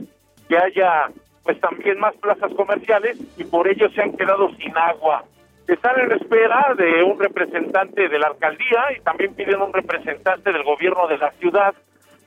[0.47, 1.07] que haya
[1.43, 5.23] pues también más plazas comerciales y por ello se han quedado sin agua.
[5.67, 10.63] Están en espera de un representante de la alcaldía y también piden un representante del
[10.63, 11.75] gobierno de la ciudad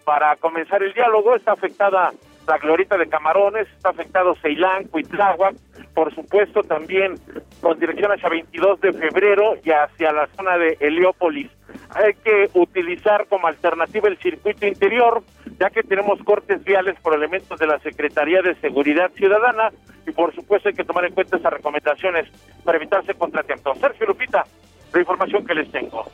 [0.04, 1.34] para comenzar el diálogo.
[1.34, 2.12] Está afectada
[2.46, 5.54] la Glorita de Camarones, está afectado Ceilán, Cuitláhuac,
[5.94, 7.14] por supuesto también
[7.60, 11.50] con dirección hacia 22 de febrero y hacia la zona de Heliópolis.
[11.90, 15.22] Hay que utilizar como alternativa el circuito interior,
[15.58, 19.70] ya que tenemos cortes viales por elementos de la Secretaría de Seguridad Ciudadana
[20.06, 22.28] y por supuesto hay que tomar en cuenta esas recomendaciones
[22.64, 23.78] para evitarse contratiempos.
[23.78, 24.44] Sergio Lupita,
[24.92, 26.04] la información que les tengo.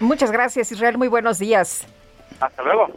[0.00, 0.96] Muchas gracias, Israel.
[0.96, 1.86] Muy buenos días.
[2.40, 2.88] Hasta luego.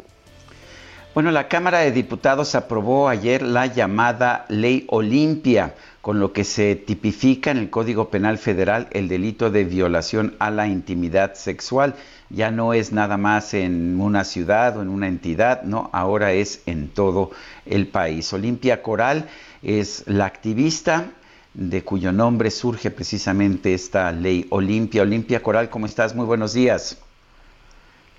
[1.14, 6.78] Bueno, la Cámara de Diputados aprobó ayer la llamada Ley Olimpia, con lo que se
[6.78, 11.96] tipifica en el Código Penal Federal el delito de violación a la intimidad sexual.
[12.30, 16.62] Ya no es nada más en una ciudad o en una entidad, no, ahora es
[16.66, 17.32] en todo
[17.66, 18.32] el país.
[18.32, 19.28] Olimpia Coral
[19.62, 21.12] es la activista
[21.54, 25.02] de cuyo nombre surge precisamente esta ley Olimpia.
[25.02, 26.16] Olimpia Coral, ¿cómo estás?
[26.16, 26.98] Muy buenos días.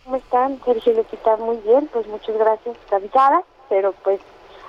[0.05, 0.61] ¿Cómo están?
[0.65, 4.21] Sergio Lupita, muy bien, pues muchas gracias, cansada, pero pues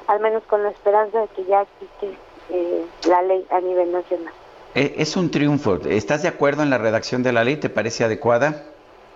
[0.07, 2.17] al menos con la esperanza de que ya existe
[2.49, 4.33] eh, la ley a nivel nacional.
[4.75, 5.75] Eh, es un triunfo.
[5.85, 7.57] ¿Estás de acuerdo en la redacción de la ley?
[7.57, 8.63] ¿Te parece adecuada?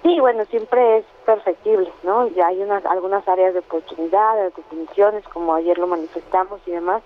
[0.04, 2.28] Sí, bueno, siempre es perfectible, ¿no?
[2.30, 7.02] Ya hay unas algunas áreas de oportunidad, de definiciones, como ayer lo manifestamos y demás,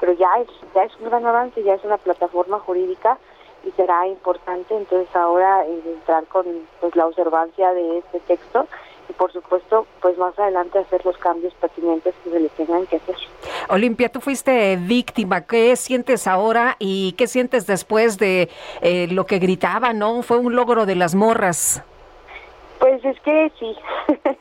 [0.00, 3.18] pero ya es ya es un gran avance, ya es una plataforma jurídica
[3.66, 6.46] y será importante entonces ahora eh, entrar con
[6.80, 8.66] pues la observancia de este texto
[9.08, 12.96] y por supuesto pues más adelante hacer los cambios pertinentes que se le tengan que
[12.96, 13.16] hacer.
[13.68, 18.48] Olimpia, tú fuiste víctima, ¿qué sientes ahora y qué sientes después de
[18.80, 20.22] eh, lo que gritaba, no?
[20.22, 21.82] Fue un logro de las morras.
[22.78, 23.74] Pues es que sí,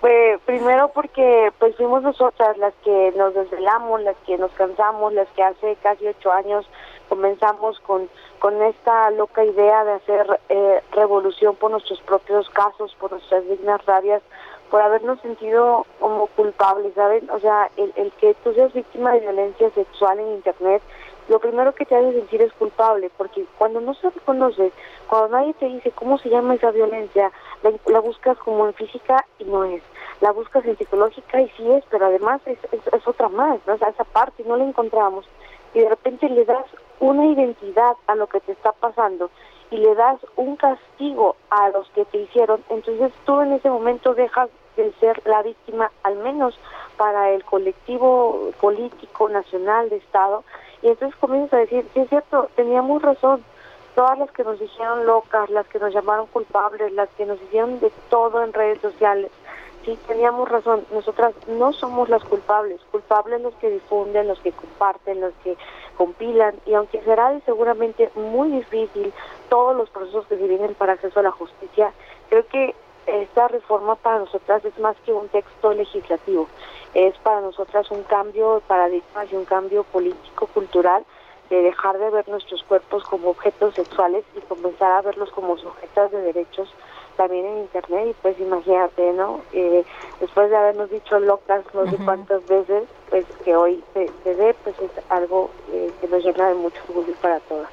[0.00, 5.28] pues, primero porque pues fuimos nosotras las que nos desvelamos, las que nos cansamos, las
[5.28, 6.66] que hace casi ocho años
[7.08, 8.08] comenzamos con,
[8.38, 13.84] con esta loca idea de hacer eh, revolución por nuestros propios casos, por nuestras dignas
[13.86, 14.22] rabias,
[14.70, 17.28] por habernos sentido como culpables, ¿saben?
[17.30, 20.82] O sea, el, el que tú seas víctima de violencia sexual en Internet,
[21.28, 24.72] lo primero que te hace sentir es culpable, porque cuando no se reconoce,
[25.08, 27.30] cuando nadie te dice cómo se llama esa violencia,
[27.62, 29.82] la, la buscas como en física y no es,
[30.20, 33.74] la buscas en psicológica y sí es, pero además es, es, es otra más, ¿no?
[33.74, 35.26] O sea, esa parte no la encontramos
[35.74, 36.64] y de repente le das
[37.00, 39.30] una identidad a lo que te está pasando
[39.70, 44.14] y le das un castigo a los que te hicieron, entonces tú en ese momento
[44.14, 46.58] dejas de ser la víctima, al menos
[46.96, 50.44] para el colectivo político, nacional, de Estado,
[50.82, 53.44] y entonces comienzas a decir, sí es cierto, teníamos razón,
[53.94, 57.80] todas las que nos dijeron locas, las que nos llamaron culpables, las que nos hicieron
[57.80, 59.30] de todo en redes sociales,
[59.84, 65.20] sí, teníamos razón, nosotras no somos las culpables, culpables los que difunden, los que comparten,
[65.20, 65.56] los que
[65.96, 69.12] compilan, y aunque será seguramente muy difícil
[69.48, 71.92] todos los procesos que se vienen para acceso a la justicia,
[72.28, 72.74] creo que
[73.06, 76.46] esta reforma para nosotras es más que un texto legislativo,
[76.94, 81.04] es para nosotras un cambio de paradigma y un cambio político, cultural,
[81.48, 86.10] de dejar de ver nuestros cuerpos como objetos sexuales y comenzar a verlos como sujetas
[86.10, 86.68] de derechos
[87.18, 89.42] también en internet y pues imagínate, ¿no?
[89.52, 89.84] Eh,
[90.20, 94.54] después de habernos dicho locas no sé cuántas veces, pues que hoy se, se ve,
[94.64, 97.68] pues es algo eh, que nos llena de mucho orgullo para todas.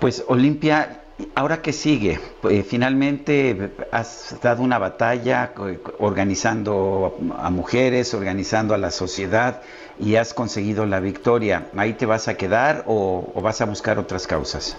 [0.00, 1.02] Pues Olimpia,
[1.34, 5.52] ahora que sigue, Pues, finalmente has dado una batalla
[5.98, 9.62] organizando a mujeres, organizando a la sociedad
[9.98, 11.68] y has conseguido la victoria.
[11.76, 14.76] ¿Ahí te vas a quedar o, o vas a buscar otras causas?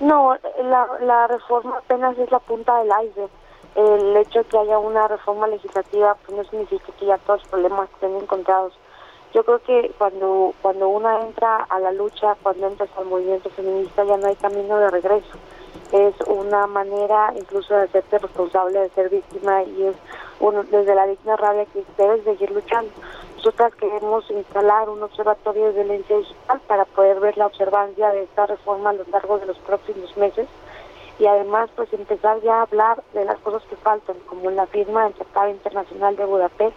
[0.00, 3.30] No, la, la reforma apenas es la punta del iceberg.
[3.74, 7.48] El hecho de que haya una reforma legislativa pues no significa que ya todos los
[7.50, 8.72] problemas estén encontrados.
[9.34, 14.02] Yo creo que cuando cuando uno entra a la lucha, cuando entras al movimiento feminista,
[14.04, 15.38] ya no hay camino de regreso.
[15.92, 19.96] Es una manera incluso de hacerte responsable de ser víctima y es
[20.40, 22.90] uno, desde la digna rabia que debes seguir luchando.
[23.36, 28.46] Nosotras queremos instalar un observatorio de violencia digital para poder ver la observancia de esta
[28.46, 30.48] reforma a lo largo de los próximos meses
[31.18, 35.04] y además pues empezar ya a hablar de las cosas que faltan, como la firma
[35.04, 36.76] del Tratado Internacional de Budapest,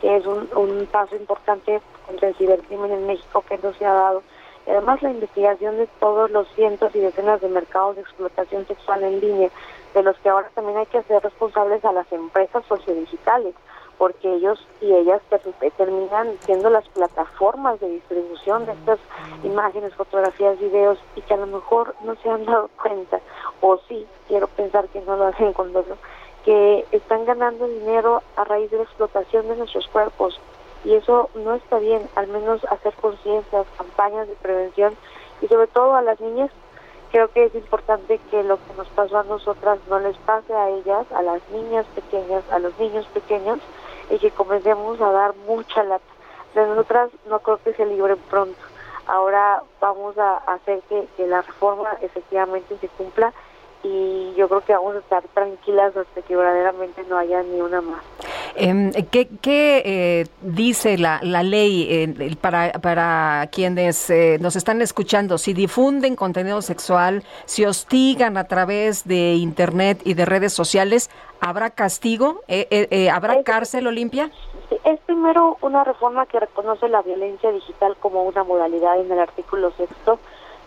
[0.00, 3.92] que es un, un paso importante contra el cibercrimen en México que no se ha
[3.92, 4.22] dado.
[4.66, 9.02] Y además la investigación de todos los cientos y decenas de mercados de explotación sexual
[9.02, 9.50] en línea,
[9.94, 13.54] de los que ahora también hay que hacer responsables a las empresas sociodigitales,
[13.98, 18.98] porque ellos y ellas ter- terminan siendo las plataformas de distribución de estas
[19.44, 23.20] imágenes, fotografías, videos, y que a lo mejor no se han dado cuenta,
[23.60, 25.96] o sí, quiero pensar que no lo hacen con dolo,
[26.44, 30.40] que están ganando dinero a raíz de la explotación de nuestros cuerpos.
[30.84, 34.96] Y eso no está bien, al menos hacer conciencias, campañas de prevención
[35.40, 36.50] y sobre todo a las niñas
[37.12, 40.70] creo que es importante que lo que nos pasó a nosotras no les pase a
[40.70, 43.60] ellas, a las niñas pequeñas, a los niños pequeños,
[44.10, 46.04] y que comencemos a dar mucha lata.
[46.54, 48.58] Nosotras no creo que se libren pronto.
[49.06, 53.32] Ahora vamos a hacer que la reforma efectivamente se cumpla
[53.82, 57.80] y yo creo que vamos a estar tranquilas hasta que verdaderamente no haya ni una
[57.80, 58.02] más.
[58.54, 64.82] Em, ¿Qué, qué, eh, dice la, la ley eh, para, para quienes eh, nos están
[64.82, 65.38] escuchando?
[65.38, 71.10] Si difunden contenido sexual, si hostigan a través de Internet y de redes sociales,
[71.40, 72.42] ¿habrá castigo?
[72.48, 74.30] Eh, eh, eh, ¿Habrá cárcel, Olimpia?
[74.84, 79.70] Es primero una reforma que reconoce la violencia digital como una modalidad en el artículo
[79.72, 80.18] sexto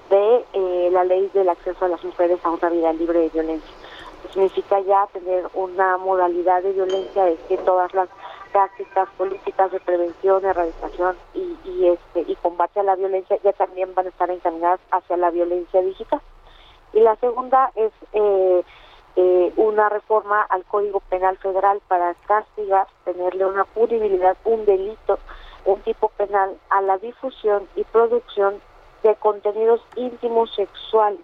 [0.10, 3.76] de eh, la ley del acceso a las mujeres a una vida libre de violencia.
[4.32, 8.10] Significa ya tener una modalidad de violencia de que todas las
[8.52, 13.94] prácticas políticas de prevención, erradicación y, y este y combate a la violencia ya también
[13.94, 16.22] van a estar encaminadas hacia la violencia digital.
[16.94, 18.64] Y la segunda es eh,
[19.18, 25.20] eh, una reforma al Código Penal Federal para castigar, tenerle una punibilidad, un delito,
[25.66, 28.62] un tipo penal a la difusión y producción
[29.10, 31.20] de contenidos íntimos sexuales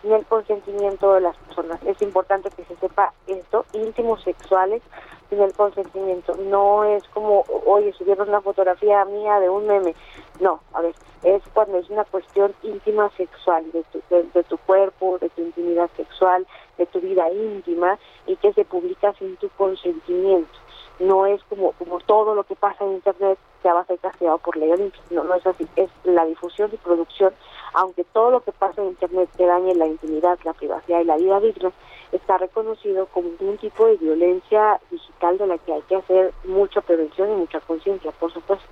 [0.00, 1.82] sin el consentimiento de las personas.
[1.84, 4.82] Es importante que se sepa esto, íntimos sexuales
[5.28, 6.34] sin el consentimiento.
[6.36, 9.94] No es como, oye, subieron una fotografía mía de un meme.
[10.40, 14.56] No, a ver, es cuando es una cuestión íntima sexual, de tu, de, de tu
[14.58, 16.46] cuerpo, de tu intimidad sexual,
[16.78, 20.58] de tu vida íntima y que se publica sin tu consentimiento.
[21.00, 24.38] No es como, como todo lo que pasa en Internet ya va a ser castigado
[24.38, 25.00] por ley Olimpia.
[25.10, 25.66] No, no es así.
[25.76, 27.32] Es la difusión y producción,
[27.74, 31.16] aunque todo lo que pasa en Internet que dañe la intimidad, la privacidad y la
[31.16, 31.72] vida digna,
[32.12, 36.80] está reconocido como un tipo de violencia digital de la que hay que hacer mucha
[36.80, 38.66] prevención y mucha conciencia, por supuesto.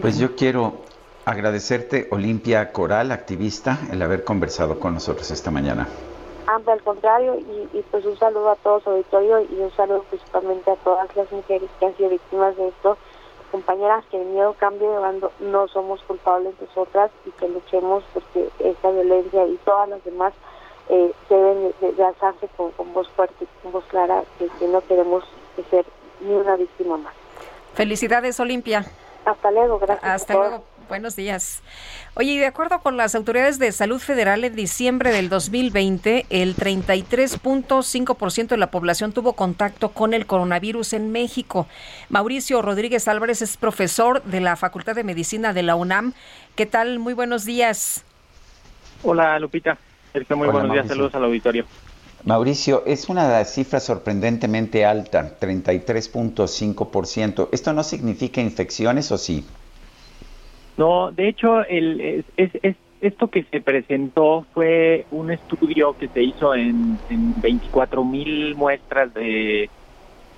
[0.00, 0.74] Pues yo quiero
[1.24, 5.88] agradecerte, Olimpia Coral, activista, el haber conversado con nosotros esta mañana.
[6.46, 10.70] Anda, al contrario, y, y pues un saludo a todos auditorio y un saludo principalmente
[10.70, 12.96] a todas las mujeres que han sido víctimas de esto,
[13.50, 18.48] compañeras que el miedo cambie de bando, no somos culpables nosotras y que luchemos porque
[18.58, 20.34] esta violencia y todas las demás
[20.88, 24.80] eh, deben de, de alzarse con, con voz fuerte con voz clara, que, que no
[24.82, 25.24] queremos
[25.70, 25.84] ser
[26.20, 27.14] ni una víctima más.
[27.74, 28.84] Felicidades, Olimpia.
[29.24, 30.04] Hasta luego, gracias.
[30.04, 30.64] Hasta luego.
[30.88, 31.62] Buenos días.
[32.14, 36.54] Oye, y de acuerdo con las autoridades de salud federal, en diciembre del 2020, el
[36.54, 41.66] 33.5% de la población tuvo contacto con el coronavirus en México.
[42.08, 46.12] Mauricio Rodríguez Álvarez es profesor de la Facultad de Medicina de la UNAM.
[46.54, 47.00] ¿Qué tal?
[47.00, 48.04] Muy buenos días.
[49.02, 49.76] Hola, Lupita.
[50.12, 50.84] Sergio, muy Hola, buenos días.
[50.84, 50.96] Mauricio.
[50.96, 51.64] Saludos al auditorio.
[52.24, 57.48] Mauricio, es una cifra sorprendentemente alta, 33.5%.
[57.52, 59.44] ¿Esto no significa infecciones o sí?
[60.76, 66.08] No, de hecho, el, es, es, es- esto que se presentó fue un estudio que
[66.08, 69.70] se hizo en, en 24 mil muestras de,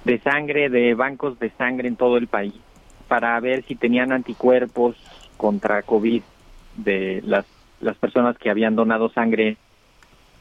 [0.05, 2.65] de sangre, de bancos de sangre en todo el país.
[3.09, 4.97] para ver si tenían anticuerpos
[5.37, 6.25] contra COVID
[6.73, 7.47] de las,
[7.81, 9.59] las personas que habían donado sangre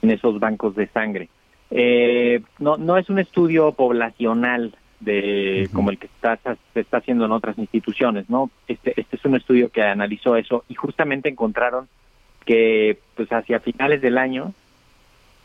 [0.01, 1.31] en esos bancos de sangre.
[1.69, 6.39] Eh, no, no es un estudio poblacional de como el que está,
[6.73, 8.49] se está haciendo en otras instituciones, ¿no?
[8.67, 11.87] Este, este es un estudio que analizó eso y justamente encontraron
[12.45, 14.53] que pues hacia finales del año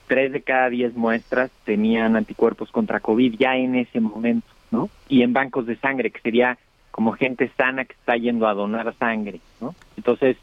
[0.06, 4.88] tres de cada diez muestras tenían anticuerpos contra COVID ya en ese momento, ¿no?
[5.08, 6.58] Y en bancos de sangre, que sería
[6.90, 9.74] como gente sana que está yendo a donar sangre, ¿no?
[9.96, 10.36] Entonces,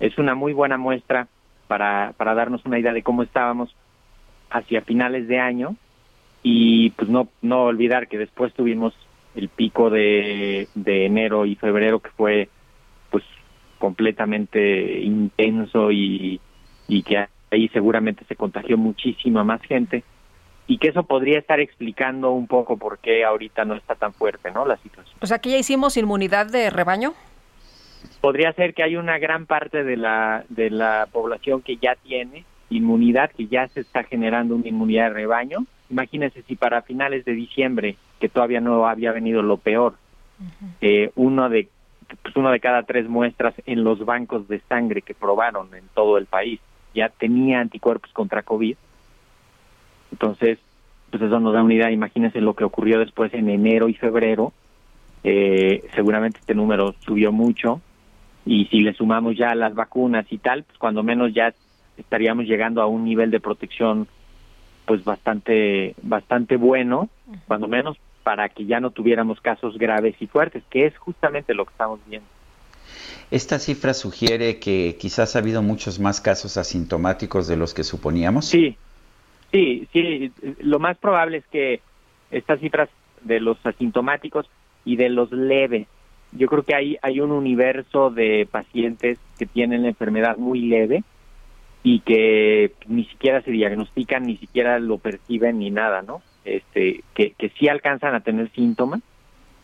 [0.00, 1.28] es una muy buena muestra
[1.66, 3.74] para, para darnos una idea de cómo estábamos
[4.50, 5.74] hacia finales de año
[6.48, 8.94] y pues no, no olvidar que después tuvimos
[9.34, 12.48] el pico de, de enero y febrero que fue
[13.10, 13.24] pues
[13.80, 16.40] completamente intenso y,
[16.86, 20.04] y que ahí seguramente se contagió muchísima más gente
[20.68, 24.52] y que eso podría estar explicando un poco por qué ahorita no está tan fuerte,
[24.52, 24.64] ¿no?
[24.64, 25.18] La situación.
[25.20, 27.14] O sea, que ya hicimos inmunidad de rebaño.
[28.20, 32.44] Podría ser que hay una gran parte de la de la población que ya tiene
[32.70, 35.66] inmunidad, que ya se está generando una inmunidad de rebaño.
[35.90, 39.94] Imagínense si para finales de diciembre, que todavía no había venido lo peor,
[40.80, 41.68] eh, uno de
[42.22, 46.18] pues uno de cada tres muestras en los bancos de sangre que probaron en todo
[46.18, 46.60] el país
[46.96, 48.76] ya tenía anticuerpos contra COVID.
[50.10, 50.58] Entonces,
[51.10, 51.90] pues eso nos da una idea.
[51.90, 54.52] Imagínense lo que ocurrió después en enero y febrero.
[55.22, 57.80] Eh, seguramente este número subió mucho.
[58.46, 61.52] Y si le sumamos ya las vacunas y tal, pues cuando menos ya
[61.98, 64.08] estaríamos llegando a un nivel de protección
[64.86, 67.08] pues bastante bastante bueno,
[67.46, 71.64] cuando menos para que ya no tuviéramos casos graves y fuertes, que es justamente lo
[71.64, 72.28] que estamos viendo.
[73.30, 78.46] ¿Esta cifra sugiere que quizás ha habido muchos más casos asintomáticos de los que suponíamos?
[78.46, 78.76] Sí,
[79.52, 80.32] sí, sí.
[80.60, 81.80] Lo más probable es que
[82.30, 82.88] estas cifras
[83.22, 84.48] de los asintomáticos
[84.84, 85.88] y de los leves,
[86.32, 91.02] yo creo que hay, hay un universo de pacientes que tienen la enfermedad muy leve
[91.86, 96.20] y que ni siquiera se diagnostican, ni siquiera lo perciben ni nada, ¿no?
[96.44, 99.02] Este, que, que sí alcanzan a tener síntomas,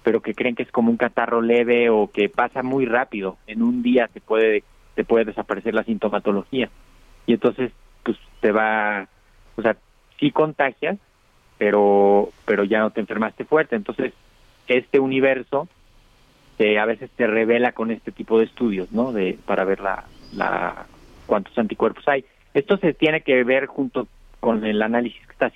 [0.05, 3.39] pero que creen que es como un catarro leve o que pasa muy rápido.
[3.49, 4.63] En un día te puede,
[4.95, 6.71] te puede desaparecer la sintomatología.
[7.27, 7.73] Y entonces,
[8.05, 9.09] pues te va,
[9.57, 9.77] o sea,
[10.21, 10.99] sí contagias,
[11.59, 13.75] pero, pero ya no te enfermaste fuerte.
[13.75, 14.13] Entonces,
[14.69, 15.67] este universo
[16.61, 19.11] eh, a veces te revela con este tipo de estudios, ¿no?
[19.11, 20.87] De, para ver la, la,
[21.33, 22.27] cuántos anticuerpos hay.
[22.53, 24.07] Esto se tiene que ver junto
[24.39, 25.51] con el análisis que está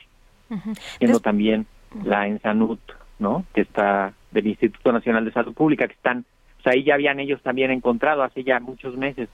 [0.49, 1.67] haciendo también
[2.03, 2.81] la Ensanut,
[3.19, 3.45] ¿no?
[3.53, 6.25] Que está del Instituto Nacional de Salud Pública, que están,
[6.61, 9.29] o sea, ahí ya habían ellos también encontrado hace ya muchos meses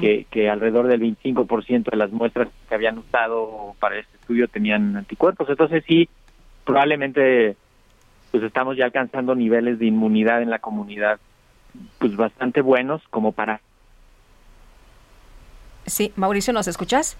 [0.00, 4.96] que, que alrededor del 25% de las muestras que habían usado para este estudio tenían
[4.96, 5.50] anticuerpos.
[5.50, 6.08] Entonces sí,
[6.64, 7.56] probablemente
[8.30, 11.18] pues estamos ya alcanzando niveles de inmunidad en la comunidad
[11.98, 13.62] pues bastante buenos como para
[15.88, 17.16] Sí, Mauricio, ¿nos escuchas?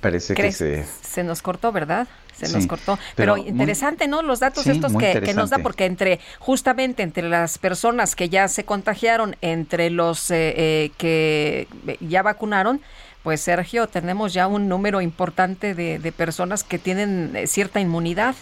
[0.00, 0.86] Parece que se...
[1.02, 2.06] Se nos cortó, ¿verdad?
[2.36, 2.98] Se nos cortó.
[3.16, 4.22] Pero, interesante, ¿no?
[4.22, 8.48] Los datos estos que, que, nos da, porque entre, justamente entre las personas que ya
[8.48, 11.68] se contagiaron, entre los eh, eh, que
[12.00, 12.80] ya vacunaron,
[13.22, 18.34] pues Sergio, tenemos ya un número importante de, de personas que tienen eh, cierta inmunidad.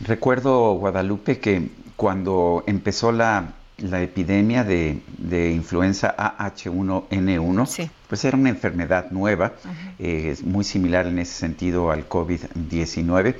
[0.00, 8.50] Recuerdo, Guadalupe, que cuando empezó la la epidemia de, de influenza AH1N1, pues era una
[8.50, 9.54] enfermedad nueva,
[9.98, 13.34] eh, es muy similar en ese sentido al COVID-19,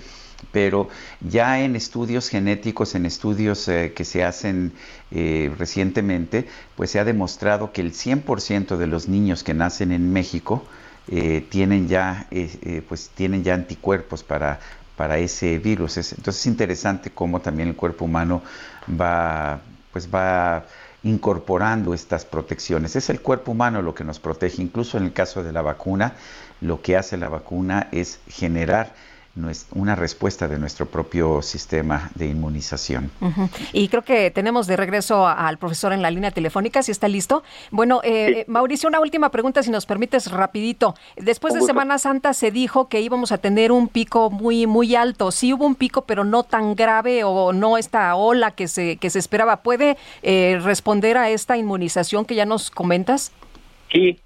[0.50, 0.88] pero
[1.20, 4.72] ya en estudios genéticos, en estudios eh, que se hacen
[5.12, 6.46] eh, recientemente,
[6.76, 10.64] pues se ha demostrado que el 100% de los niños que nacen en México
[11.50, 12.28] tienen ya,
[12.88, 14.58] pues tienen ya anticuerpos para
[14.96, 15.98] para ese virus.
[15.98, 18.42] entonces es interesante cómo también el cuerpo humano
[18.88, 19.60] va
[19.94, 20.64] pues va
[21.04, 22.96] incorporando estas protecciones.
[22.96, 26.14] Es el cuerpo humano lo que nos protege, incluso en el caso de la vacuna,
[26.60, 28.92] lo que hace la vacuna es generar
[29.72, 33.10] una respuesta de nuestro propio sistema de inmunización.
[33.72, 37.42] Y creo que tenemos de regreso al profesor en la línea telefónica, si está listo.
[37.70, 40.94] Bueno, eh, Mauricio, una última pregunta, si nos permites rapidito.
[41.16, 45.32] Después de Semana Santa se dijo que íbamos a tener un pico muy muy alto.
[45.32, 49.10] Sí hubo un pico, pero no tan grave o no esta ola que se que
[49.10, 49.62] se esperaba.
[49.62, 53.32] ¿Puede eh, responder a esta inmunización que ya nos comentas?
[53.90, 54.20] Sí,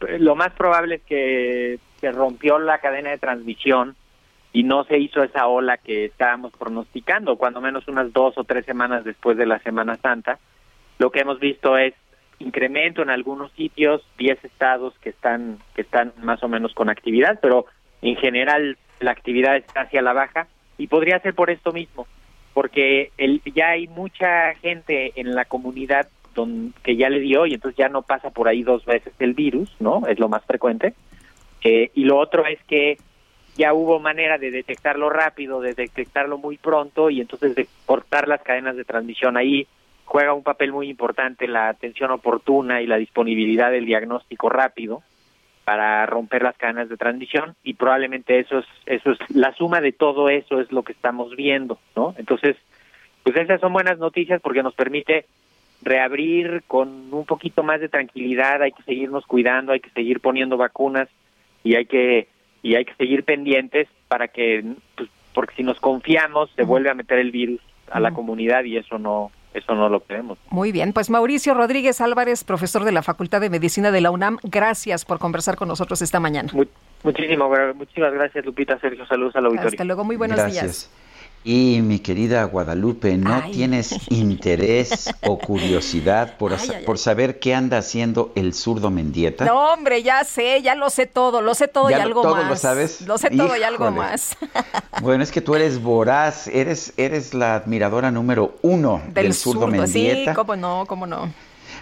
[0.00, 3.96] lo más probable es que se rompió la cadena de transmisión
[4.52, 8.64] y no se hizo esa ola que estábamos pronosticando, cuando menos unas dos o tres
[8.64, 10.38] semanas después de la Semana Santa.
[10.98, 11.94] Lo que hemos visto es
[12.40, 17.38] incremento en algunos sitios, 10 estados que están que están más o menos con actividad,
[17.40, 17.66] pero
[18.02, 20.48] en general la actividad está hacia la baja
[20.78, 22.06] y podría ser por esto mismo,
[22.54, 27.54] porque el, ya hay mucha gente en la comunidad don, que ya le dio y
[27.54, 30.06] entonces ya no pasa por ahí dos veces el virus, ¿no?
[30.08, 30.94] Es lo más frecuente.
[31.62, 32.96] Eh, y lo otro es que
[33.56, 38.42] ya hubo manera de detectarlo rápido, de detectarlo muy pronto y entonces de cortar las
[38.42, 39.66] cadenas de transmisión ahí
[40.04, 45.02] juega un papel muy importante la atención oportuna y la disponibilidad del diagnóstico rápido
[45.64, 49.92] para romper las cadenas de transmisión y probablemente eso es eso es la suma de
[49.92, 52.14] todo eso es lo que estamos viendo, ¿no?
[52.18, 52.56] Entonces,
[53.22, 55.26] pues esas son buenas noticias porque nos permite
[55.82, 60.56] reabrir con un poquito más de tranquilidad, hay que seguirnos cuidando, hay que seguir poniendo
[60.56, 61.08] vacunas
[61.62, 62.26] y hay que
[62.62, 64.64] y hay que seguir pendientes para que
[64.96, 67.60] pues, porque si nos confiamos se vuelve a meter el virus
[67.90, 70.38] a la comunidad y eso no eso no lo queremos.
[70.50, 74.38] Muy bien, pues Mauricio Rodríguez Álvarez, profesor de la Facultad de Medicina de la UNAM,
[74.44, 76.52] gracias por conversar con nosotros esta mañana.
[77.02, 79.70] muchísimo, muchísimas gracias Lupita, Sergio, saludos al auditorio.
[79.70, 80.62] Hasta luego, muy buenos Gracias.
[80.62, 81.09] días.
[81.42, 83.52] Y mi querida Guadalupe, ¿no Ay.
[83.52, 86.84] tienes interés o curiosidad por, Ay, ay, ay.
[86.84, 89.46] por saber qué anda haciendo el zurdo Mendieta?
[89.46, 92.22] No, hombre, ya sé, ya lo sé todo, lo sé todo y ¿Ya lo- algo
[92.22, 92.48] todo más.
[92.48, 93.00] lo sabes?
[93.02, 94.36] Lo sé todo y algo más.
[95.00, 99.86] Bueno, es que tú eres voraz, eres, eres la admiradora número uno del, zurdo, zurdo,
[99.86, 100.34] sí, Mendieta.
[100.34, 101.32] cómo no, cómo no.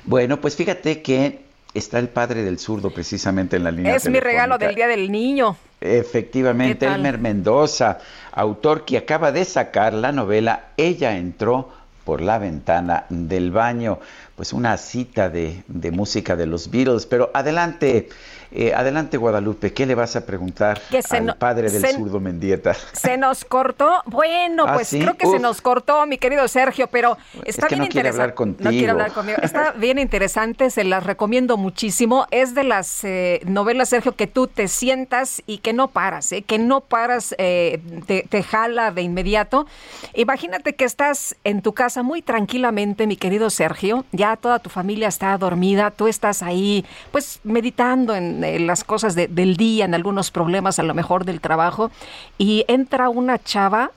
[0.05, 1.41] Bueno, pues fíjate que
[1.74, 5.11] está el padre del zurdo precisamente en la línea Es mi regalo del Día del
[5.11, 5.57] Niño.
[5.81, 6.86] Efectivamente.
[6.86, 7.99] Elmer Mendoza,
[8.32, 11.70] autor que acaba de sacar la novela Ella entró
[12.05, 13.99] por la ventana del baño.
[14.35, 17.07] Pues una cita de, de música de los Beatles.
[17.07, 18.09] Pero adelante,
[18.53, 21.95] eh, adelante Guadalupe, ¿qué le vas a preguntar Que se al no- padre del se-
[21.95, 22.75] zurdo Mendieta?
[22.93, 24.03] Se nos cortó.
[24.07, 25.01] Bueno, ¿Ah, pues sí?
[25.01, 28.23] creo que se nos cortó, mi querido Sergio, pero está que bien no interesante.
[28.43, 29.39] hablar No quiere hablar conmigo.
[29.43, 32.27] Está bien interesante, se las recomiendo muchísimo.
[32.31, 36.43] Es de las eh, novelas, Sergio, que tú te sientas y que no paras, ¿eh?
[36.43, 39.66] que no paras, eh, te, te jala de inmediato.
[40.15, 44.05] Imagínate que estás en tu casa muy tranquilamente, mi querido Sergio.
[44.12, 49.28] Ya toda tu familia está dormida, tú estás ahí, pues meditando en, las cosas de-
[49.28, 51.90] del día, en algunos problemas a lo mejor del trabajo,
[52.39, 53.90] y entra una chava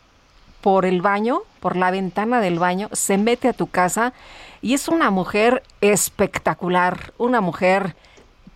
[0.62, 4.14] por el baño, por la ventana del baño, se mete a tu casa
[4.62, 7.96] y es una mujer espectacular, una mujer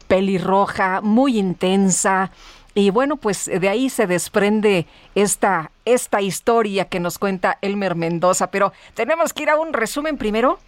[0.07, 2.31] pelirroja, muy intensa.
[2.75, 4.85] Y bueno, pues de ahí se desprende
[5.15, 8.51] esta, esta historia que nos cuenta Elmer Mendoza.
[8.51, 10.59] Pero tenemos que ir a un resumen primero.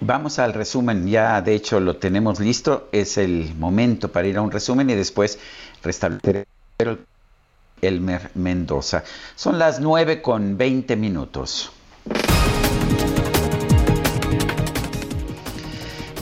[0.00, 4.42] Vamos al resumen, ya de hecho lo tenemos listo, es el momento para ir a
[4.42, 5.38] un resumen y después
[5.82, 6.46] restablecer
[6.78, 6.98] el
[7.80, 9.04] Elmer Mendoza.
[9.34, 11.72] Son las 9 con 20 minutos.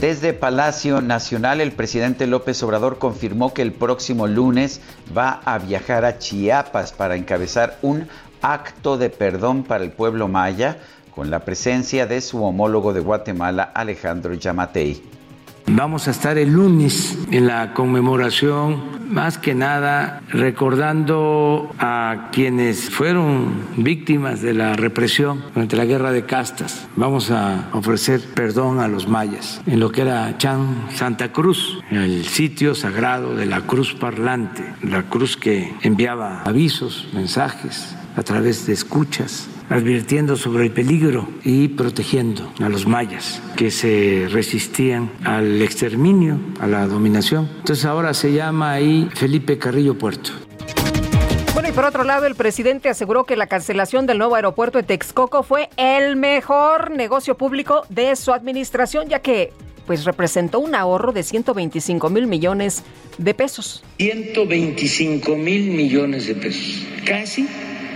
[0.01, 4.80] Desde Palacio Nacional, el presidente López Obrador confirmó que el próximo lunes
[5.16, 8.06] va a viajar a Chiapas para encabezar un
[8.40, 10.78] acto de perdón para el pueblo maya
[11.15, 15.03] con la presencia de su homólogo de Guatemala, Alejandro Yamatei.
[15.66, 23.65] Vamos a estar el lunes en la conmemoración, más que nada recordando a quienes fueron
[23.78, 26.86] víctimas de la represión durante la guerra de castas.
[26.97, 32.27] Vamos a ofrecer perdón a los mayas en lo que era Chan Santa Cruz, el
[32.27, 38.74] sitio sagrado de la cruz parlante, la cruz que enviaba avisos, mensajes a través de
[38.74, 46.39] escuchas advirtiendo sobre el peligro y protegiendo a los mayas que se resistían al exterminio,
[46.61, 47.49] a la dominación.
[47.59, 50.31] Entonces ahora se llama ahí Felipe Carrillo Puerto.
[51.55, 54.85] Bueno, y por otro lado, el presidente aseguró que la cancelación del nuevo aeropuerto de
[54.85, 59.53] Texcoco fue el mejor negocio público de su administración, ya que
[59.86, 62.82] pues representó un ahorro de 125 mil millones
[63.19, 63.85] de pesos.
[63.99, 67.47] 125 mil millones de pesos, casi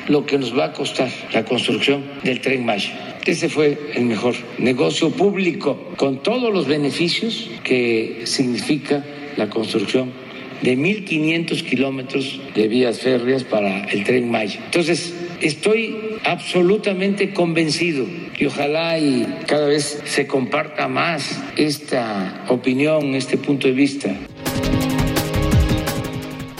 [0.08, 3.18] lo que nos va a costar la construcción del tren Maya.
[3.24, 9.04] Ese fue el mejor negocio público, con todos los beneficios que significa
[9.36, 10.12] la construcción
[10.62, 14.60] de 1.500 kilómetros de vías férreas para el tren Maya.
[14.64, 18.06] Entonces, estoy absolutamente convencido
[18.38, 24.14] y ojalá y cada vez se comparta más esta opinión, este punto de vista.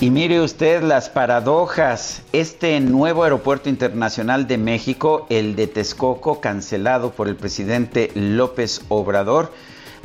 [0.01, 2.23] Y mire usted las paradojas.
[2.33, 9.53] Este nuevo aeropuerto internacional de México, el de Texcoco, cancelado por el presidente López Obrador,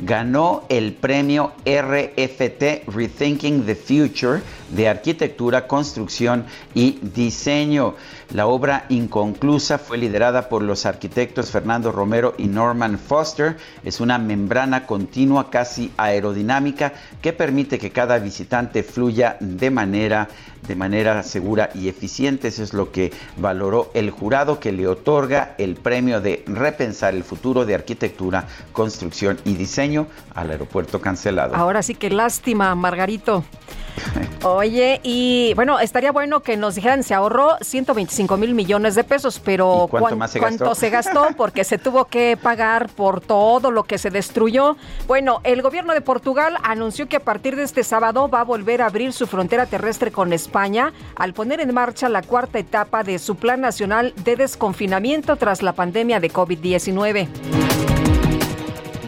[0.00, 4.42] ganó el premio RFT Rethinking the Future
[4.74, 6.44] de Arquitectura, Construcción
[6.74, 7.94] y Diseño.
[8.30, 13.56] La obra inconclusa fue liderada por los arquitectos Fernando Romero y Norman Foster.
[13.84, 16.92] Es una membrana continua casi aerodinámica
[17.22, 20.28] que permite que cada visitante fluya de manera
[20.66, 22.48] de manera segura y eficiente.
[22.48, 27.24] Eso es lo que valoró el jurado que le otorga el premio de repensar el
[27.24, 31.54] futuro de arquitectura, construcción y diseño al aeropuerto cancelado.
[31.54, 33.44] Ahora sí que lástima, Margarito.
[34.64, 39.38] Oye, y bueno, estaría bueno que nos dijeran, se ahorró 125 mil millones de pesos,
[39.38, 40.74] pero ¿Y cuánto más se ¿cuánto gastó?
[40.80, 41.28] se gastó?
[41.36, 44.78] Porque se tuvo que pagar por todo lo que se destruyó.
[45.06, 48.80] Bueno, el gobierno de Portugal anunció que a partir de este sábado va a volver
[48.80, 53.18] a abrir su frontera terrestre con España al poner en marcha la cuarta etapa de
[53.18, 57.93] su Plan Nacional de Desconfinamiento tras la pandemia de COVID-19.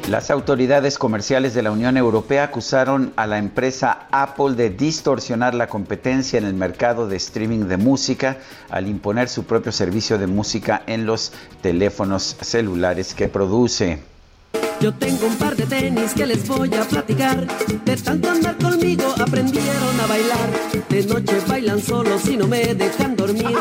[0.09, 5.67] Las autoridades comerciales de la Unión Europea acusaron a la empresa Apple de distorsionar la
[5.67, 8.39] competencia en el mercado de streaming de música
[8.71, 13.99] al imponer su propio servicio de música en los teléfonos celulares que produce.
[14.81, 17.47] Yo tengo un par de tenis que les voy a platicar.
[17.85, 20.49] De tanto andar conmigo aprendieron a bailar.
[20.89, 23.57] De noche bailan solos y no me dejan dormir.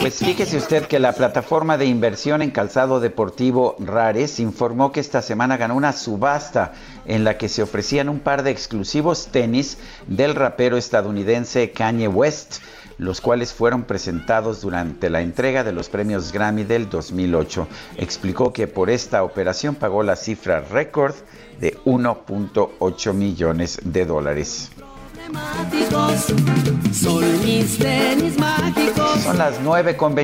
[0.00, 5.22] Pues fíjese usted que la plataforma de inversión en calzado deportivo Rares informó que esta
[5.22, 6.72] semana ganó una subasta
[7.06, 12.58] en la que se ofrecían un par de exclusivos tenis del rapero estadounidense Kanye West,
[12.98, 17.68] los cuales fueron presentados durante la entrega de los premios Grammy del 2008.
[17.96, 21.14] Explicó que por esta operación pagó la cifra récord
[21.60, 24.70] de 1.8 millones de dólares.
[29.22, 30.14] Son las 9 con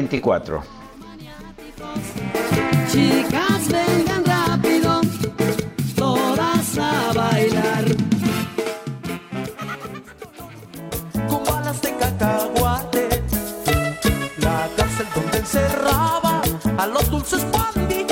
[15.43, 16.41] encerraba
[16.79, 18.12] a los dulces pandilleros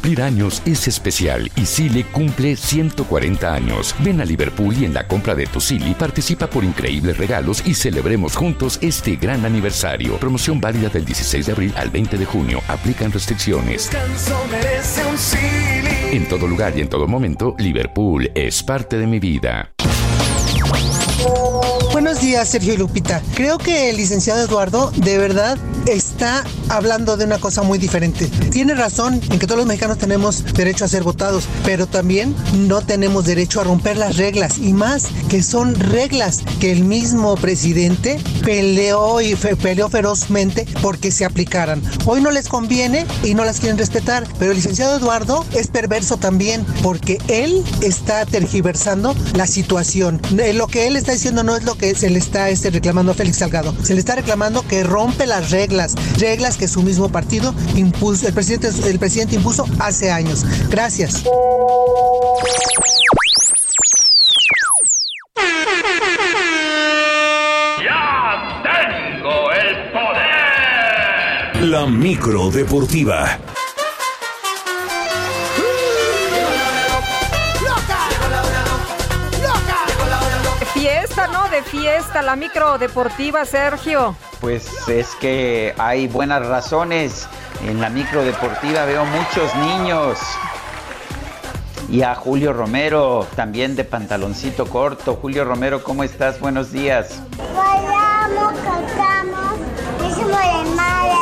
[0.00, 3.94] Cumplir años es especial y Sile cumple 140 años.
[3.98, 7.74] Ven a Liverpool y en la compra de tu Sili participa por increíbles regalos y
[7.74, 10.16] celebremos juntos este gran aniversario.
[10.16, 12.62] Promoción válida del 16 de abril al 20 de junio.
[12.68, 13.90] Aplican restricciones.
[16.12, 19.70] En todo lugar y en todo momento, Liverpool es parte de mi vida.
[22.02, 23.20] Buenos días, Sergio y Lupita.
[23.34, 28.26] Creo que el licenciado Eduardo de verdad está hablando de una cosa muy diferente.
[28.50, 32.34] Tiene razón en que todos los mexicanos tenemos derecho a ser votados, pero también
[32.66, 37.36] no tenemos derecho a romper las reglas y más que son reglas que el mismo
[37.36, 41.82] presidente peleó y peleó ferozmente porque se aplicaran.
[42.06, 46.16] Hoy no les conviene y no las quieren respetar, pero el licenciado Eduardo es perverso
[46.16, 50.18] también porque él está tergiversando la situación.
[50.38, 53.12] Eh, Lo que él está diciendo no es lo que se le está este, reclamando
[53.12, 53.74] a Félix Salgado.
[53.82, 58.34] Se le está reclamando que rompe las reglas, reglas que su mismo partido impuso, el
[58.34, 60.44] presidente, el presidente impuso hace años.
[60.68, 61.24] Gracias.
[67.82, 71.68] ¡Ya tengo el poder!
[71.68, 73.38] La micro deportiva.
[81.80, 84.14] Fiesta, la micro deportiva, Sergio.
[84.40, 87.26] Pues es que hay buenas razones.
[87.66, 90.18] En la micro deportiva veo muchos niños.
[91.88, 95.16] Y a Julio Romero, también de pantaloncito corto.
[95.16, 96.38] Julio Romero, ¿cómo estás?
[96.38, 97.22] Buenos días.
[97.56, 99.54] Bailamos, cantamos,
[100.06, 101.14] hicimos el madre.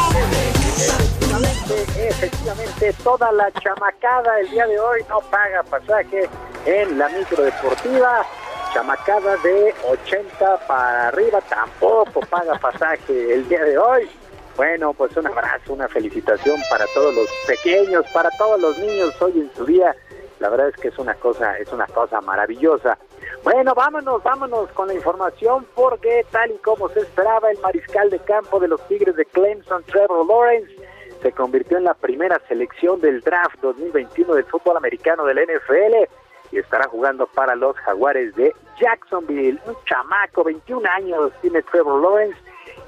[0.75, 6.29] Efectivamente, efectivamente, toda la chamacada el día de hoy no paga pasaje
[6.67, 8.27] en la micro deportiva.
[8.73, 14.09] Chamacada de 80 para arriba tampoco paga pasaje el día de hoy.
[14.57, 19.33] Bueno, pues un abrazo, una felicitación para todos los pequeños, para todos los niños hoy
[19.41, 19.95] en su día.
[20.41, 22.99] La verdad es que es una cosa, es una cosa maravillosa.
[23.45, 28.19] Bueno, vámonos, vámonos con la información porque tal y como se esperaba, el mariscal de
[28.21, 30.75] campo de los Tigres de Clemson, Trevor Lawrence,
[31.23, 36.09] se convirtió en la primera selección del draft 2021 del fútbol americano del NFL
[36.53, 39.61] y estará jugando para los Jaguares de Jacksonville.
[39.67, 42.39] Un chamaco, 21 años tiene Trevor Lawrence,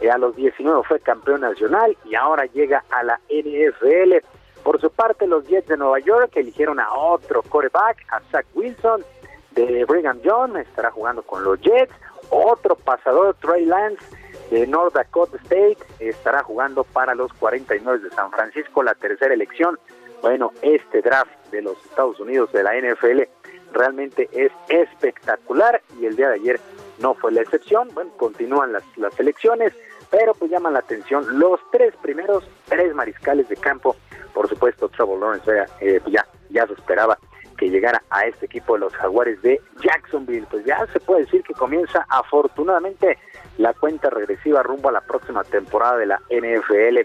[0.00, 4.24] y a los 19 fue campeón nacional y ahora llega a la NFL.
[4.62, 9.04] Por su parte, los Jets de Nueva York eligieron a otro quarterback, a Zach Wilson
[9.52, 11.92] de Brigham Young, estará jugando con los Jets.
[12.30, 14.04] Otro pasador, Trey Lance
[14.50, 19.78] de North Dakota State, estará jugando para los 49 de San Francisco, la tercera elección.
[20.22, 23.22] Bueno, este draft de los Estados Unidos de la NFL
[23.72, 26.60] realmente es espectacular y el día de ayer
[26.98, 27.88] no fue la excepción.
[27.94, 29.72] Bueno, continúan las, las elecciones,
[30.10, 33.96] pero pues llaman la atención los tres primeros, tres mariscales de campo.
[34.34, 37.18] Por supuesto, Trevor Lawrence eh, ya, ya se esperaba
[37.56, 40.46] que llegara a este equipo de los Jaguares de Jacksonville.
[40.50, 43.18] Pues ya se puede decir que comienza afortunadamente
[43.60, 47.00] la cuenta regresiva rumbo a la próxima temporada de la NFL.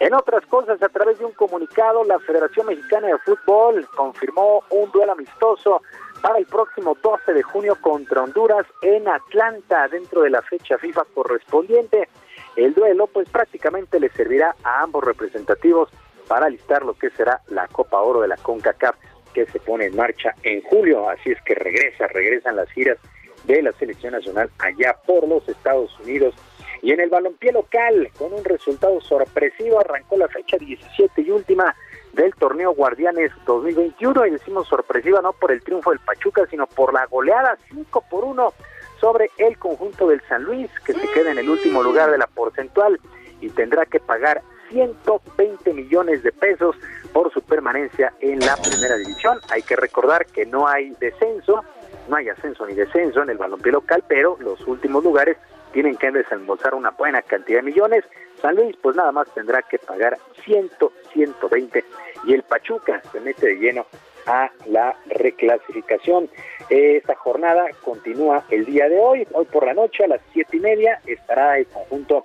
[0.00, 4.90] En otras cosas, a través de un comunicado, la Federación Mexicana de Fútbol confirmó un
[4.90, 5.82] duelo amistoso
[6.22, 11.04] para el próximo 12 de junio contra Honduras en Atlanta, dentro de la fecha FIFA
[11.14, 12.08] correspondiente.
[12.56, 15.90] El duelo pues prácticamente le servirá a ambos representativos
[16.26, 18.96] para listar lo que será la Copa Oro de la CONCACAF
[19.34, 22.98] que se pone en marcha en julio, así es que regresa, regresan las giras
[23.44, 26.34] de la selección nacional allá por los Estados Unidos.
[26.82, 31.74] Y en el balompié local, con un resultado sorpresivo, arrancó la fecha 17 y última
[32.12, 36.92] del torneo Guardianes 2021 y decimos sorpresiva no por el triunfo del Pachuca, sino por
[36.92, 38.52] la goleada 5 por 1
[39.00, 42.26] sobre el conjunto del San Luis, que se queda en el último lugar de la
[42.26, 42.98] porcentual
[43.40, 46.76] y tendrá que pagar 120 millones de pesos
[47.12, 49.38] por su permanencia en la primera división.
[49.50, 51.64] Hay que recordar que no hay descenso,
[52.08, 55.36] no hay ascenso ni descenso en el balompié local, pero los últimos lugares
[55.72, 58.04] tienen que desembolsar una buena cantidad de millones.
[58.40, 60.70] San Luis pues nada más tendrá que pagar 100,
[61.12, 61.84] 120
[62.24, 63.86] y el Pachuca se mete de lleno
[64.26, 66.28] a la reclasificación.
[66.68, 70.60] Esta jornada continúa el día de hoy, hoy por la noche a las siete y
[70.60, 72.24] media estará el conjunto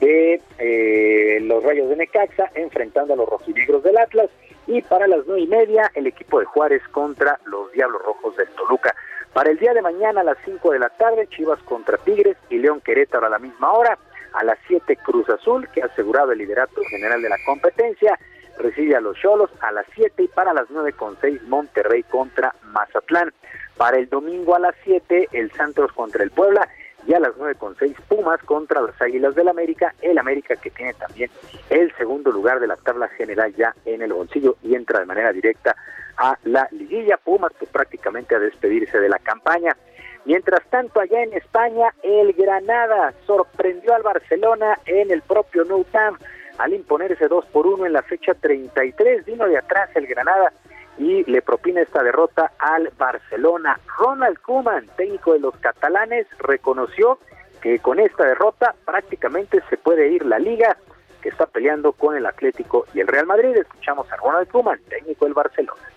[0.00, 4.30] de eh, los Rayos de Necaxa enfrentando a los rojinegros del Atlas
[4.66, 8.48] y para las nueve y media el equipo de Juárez contra los Diablos Rojos del
[8.48, 8.94] Toluca.
[9.32, 12.58] Para el día de mañana a las 5 de la tarde, Chivas contra Tigres y
[12.58, 13.98] León Querétaro a la misma hora.
[14.34, 18.18] A las 7 Cruz Azul, que ha asegurado el liderato general de la competencia,
[18.58, 22.54] recibe a los Cholos a las 7 y para las 9 con 6 Monterrey contra
[22.64, 23.32] Mazatlán.
[23.78, 26.68] Para el domingo a las 7 el Santos contra el Puebla
[27.06, 30.70] y a las 9 con 6 Pumas contra las Águilas del América, el América que
[30.70, 31.30] tiene también
[31.70, 35.32] el segundo lugar de la tabla general ya en el bolsillo y entra de manera
[35.32, 35.74] directa
[36.16, 39.76] a la liguilla Pumas que prácticamente a despedirse de la campaña.
[40.24, 46.20] Mientras tanto, allá en España, el Granada sorprendió al Barcelona en el propio Nou Camp
[46.58, 49.24] al imponerse 2 por 1 en la fecha 33.
[49.24, 50.52] Vino de atrás el Granada
[50.98, 53.80] y le propina esta derrota al Barcelona.
[53.98, 57.18] Ronald Koeman, técnico de los catalanes, reconoció
[57.60, 60.76] que con esta derrota prácticamente se puede ir la liga
[61.20, 63.56] que está peleando con el Atlético y el Real Madrid.
[63.56, 65.91] Escuchamos a Ronald Koeman, técnico del Barcelona.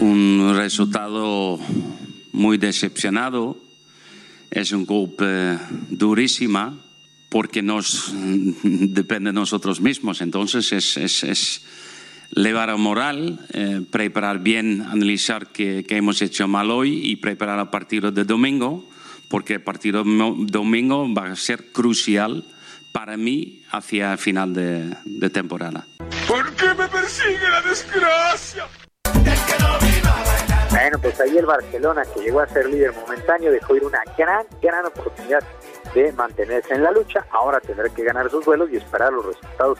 [0.00, 1.58] Un resultado
[2.32, 3.56] muy decepcionado.
[4.50, 5.58] Es un golpe
[5.90, 6.74] durísima
[7.28, 8.12] porque nos
[8.62, 10.20] depende de nosotros mismos.
[10.20, 11.64] Entonces es, es,
[12.32, 18.10] a moral, eh, preparar bien, analizar qué, hemos hecho mal hoy y preparar el partido
[18.10, 18.88] de domingo,
[19.28, 22.44] porque el partido domingo va a ser crucial
[22.92, 25.86] para mí hacia el final de, de temporada.
[26.26, 28.64] ¿Por qué me persigue la desgracia?
[30.70, 34.46] Bueno, pues ahí el Barcelona, que llegó a ser líder momentáneo, dejó ir una gran,
[34.60, 35.40] gran oportunidad
[35.94, 37.26] de mantenerse en la lucha.
[37.30, 39.78] Ahora tendrá que ganar sus duelos y esperar los resultados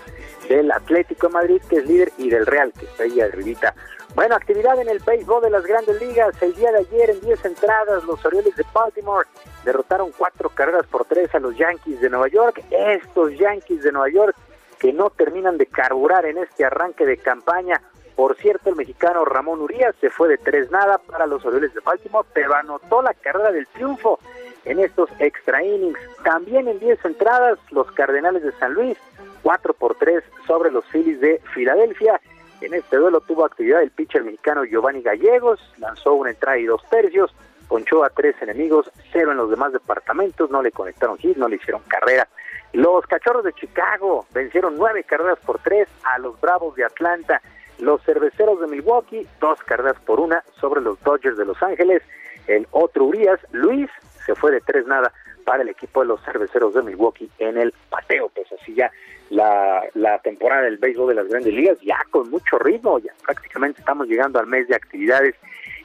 [0.48, 3.74] del Atlético de Madrid, que es líder, y del Real, que está ahí arribita.
[4.14, 6.40] Bueno, actividad en el béisbol de las grandes ligas.
[6.43, 9.26] El día de ayer, en 10 entradas, los Orioles de Baltimore
[9.64, 12.62] derrotaron cuatro carreras por tres a los Yankees de Nueva York.
[12.70, 14.36] Estos Yankees de Nueva York
[14.78, 17.80] que no terminan de carburar en este arranque de campaña.
[18.16, 21.80] Por cierto, el mexicano Ramón Urias se fue de tres nada para los Orioles de
[21.80, 24.18] Baltimore, pero anotó la carrera del triunfo
[24.64, 25.98] en estos extra innings.
[26.24, 28.97] También en 10 entradas, los Cardenales de San Luis,
[29.43, 32.20] 4 por 3 sobre los Phillies de Filadelfia.
[32.60, 36.82] En este duelo tuvo actividad el pitcher mexicano Giovanni Gallegos, lanzó una entrada y dos
[36.90, 37.32] tercios,
[37.68, 41.56] ponchó a tres enemigos, cero en los demás departamentos, no le conectaron hit, no le
[41.56, 42.26] hicieron carrera.
[42.72, 47.40] Los Cachorros de Chicago vencieron nueve carreras por tres a los Bravos de Atlanta.
[47.78, 52.02] Los Cerveceros de Milwaukee, dos carreras por una sobre los Dodgers de Los Ángeles.
[52.48, 53.89] El otro Urias, Luis,
[54.28, 55.10] se fue de tres nada
[55.44, 58.28] para el equipo de los Cerveceros de Milwaukee en el pateo.
[58.28, 58.92] Pues así ya
[59.30, 63.80] la, la temporada del béisbol de las grandes ligas, ya con mucho ritmo, ya prácticamente
[63.80, 65.34] estamos llegando al mes de actividades.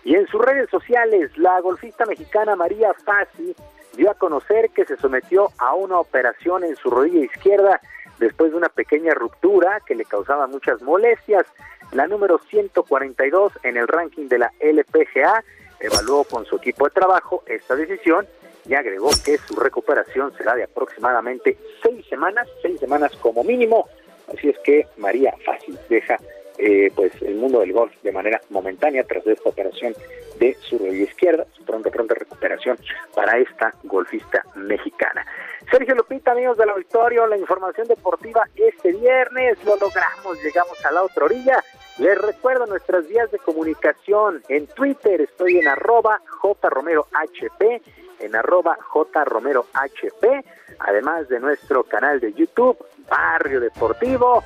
[0.03, 3.55] Y en sus redes sociales, la golfista mexicana María Fassi
[3.95, 7.79] dio a conocer que se sometió a una operación en su rodilla izquierda
[8.19, 11.45] después de una pequeña ruptura que le causaba muchas molestias.
[11.93, 15.41] La número 142 en el ranking de la LPGA
[15.85, 18.27] evaluó con su equipo de trabajo esta decisión
[18.65, 23.87] y agregó que su recuperación será de aproximadamente seis semanas, seis semanas como mínimo.
[24.33, 26.17] Así es que María Fácil deja
[26.57, 29.93] eh, pues el mundo del golf de manera momentánea tras esta operación
[30.39, 32.77] de su rodilla izquierda, su pronta, pronta recuperación
[33.13, 35.25] para esta golfista mexicana.
[35.69, 41.03] Sergio Lupita, amigos del auditorio, la información deportiva este viernes, lo logramos, llegamos a la
[41.03, 41.63] otra orilla.
[41.99, 44.41] Les recuerdo nuestras vías de comunicación.
[44.49, 47.61] En Twitter estoy en arroba jromerohp,
[48.19, 50.45] en arroba jromerohp,
[50.79, 54.43] además de nuestro canal de YouTube, Barrio Deportivo,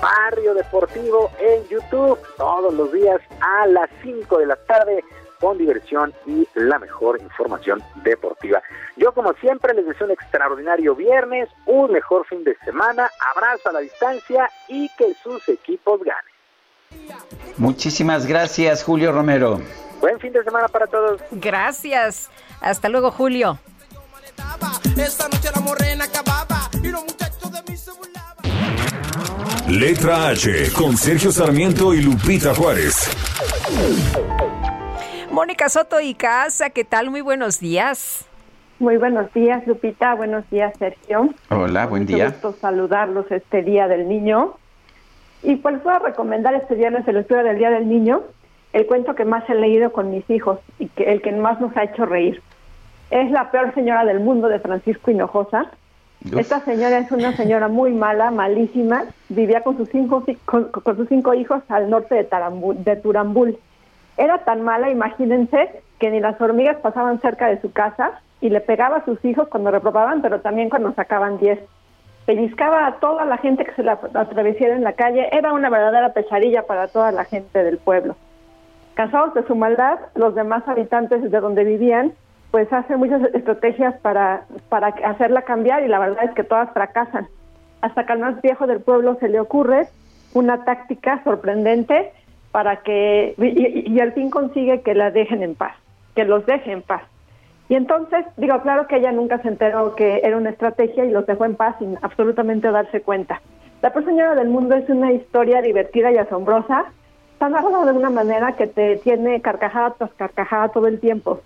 [0.00, 5.04] Barrio Deportivo en YouTube, todos los días a las 5 de la tarde
[5.40, 8.60] con diversión y la mejor información deportiva.
[8.96, 13.72] Yo como siempre les deseo un extraordinario viernes, un mejor fin de semana, abrazo a
[13.74, 16.37] la distancia y que sus equipos ganen.
[17.56, 19.60] Muchísimas gracias, Julio Romero.
[20.00, 21.20] Buen fin de semana para todos.
[21.32, 22.30] Gracias.
[22.60, 23.58] Hasta luego, Julio.
[29.68, 33.10] Letra H con Sergio Sarmiento y Lupita Juárez.
[35.30, 37.10] Mónica Soto y Casa, ¿qué tal?
[37.10, 38.24] Muy buenos días.
[38.78, 40.14] Muy buenos días, Lupita.
[40.14, 41.34] Buenos días, Sergio.
[41.50, 42.30] Hola, buen día.
[42.30, 44.56] gusto saludarlos este Día del Niño.
[45.42, 48.22] Y pues voy a recomendar este viernes la lectura del Día del Niño
[48.72, 51.76] el cuento que más he leído con mis hijos y que el que más nos
[51.76, 52.42] ha hecho reír.
[53.10, 55.70] Es La peor señora del mundo de Francisco Hinojosa.
[56.36, 59.04] Esta señora es una señora muy mala, malísima.
[59.28, 63.58] Vivía con sus cinco, con, con sus cinco hijos al norte de, Tarambul, de Turambul.
[64.16, 68.60] Era tan mala, imagínense, que ni las hormigas pasaban cerca de su casa y le
[68.60, 71.60] pegaba a sus hijos cuando reprobaban, pero también cuando sacaban 10.
[72.28, 75.30] Pellizcaba a toda la gente que se la atravesiera en la calle.
[75.32, 78.16] Era una verdadera pesadilla para toda la gente del pueblo.
[78.92, 82.12] Cansados de su maldad, los demás habitantes de donde vivían,
[82.50, 87.28] pues hacen muchas estrategias para, para hacerla cambiar y la verdad es que todas fracasan.
[87.80, 89.88] Hasta que al más viejo del pueblo se le ocurre
[90.34, 92.12] una táctica sorprendente
[92.52, 95.72] para que, y, y al fin consigue que la dejen en paz,
[96.14, 97.04] que los deje en paz.
[97.68, 101.26] Y entonces, digo, claro que ella nunca se enteró que era una estrategia y los
[101.26, 103.42] dejó en paz sin absolutamente darse cuenta.
[103.82, 106.86] La Peor del Mundo es una historia divertida y asombrosa,
[107.32, 111.40] está narrada de una manera que te tiene carcajada tras carcajada todo el tiempo.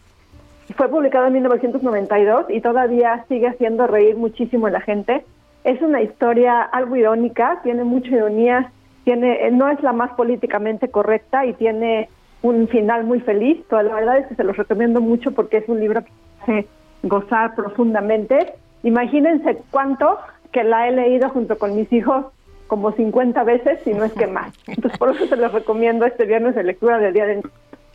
[0.77, 5.25] Fue publicado en 1992 y todavía sigue haciendo reír muchísimo a la gente.
[5.65, 8.73] Es una historia algo irónica, tiene mucha ironía,
[9.05, 12.09] tiene, no es la más políticamente correcta y tiene
[12.43, 13.59] un final muy feliz.
[13.69, 16.11] Pero la verdad es que se los recomiendo mucho porque es un libro que
[16.43, 16.67] hace
[17.03, 18.55] gozar profundamente.
[18.83, 20.19] Imagínense cuánto
[20.51, 22.27] que la he leído junto con mis hijos
[22.67, 24.55] como 50 veces, si no es que más.
[24.67, 27.43] Entonces, por eso se los recomiendo este viernes de lectura del Día de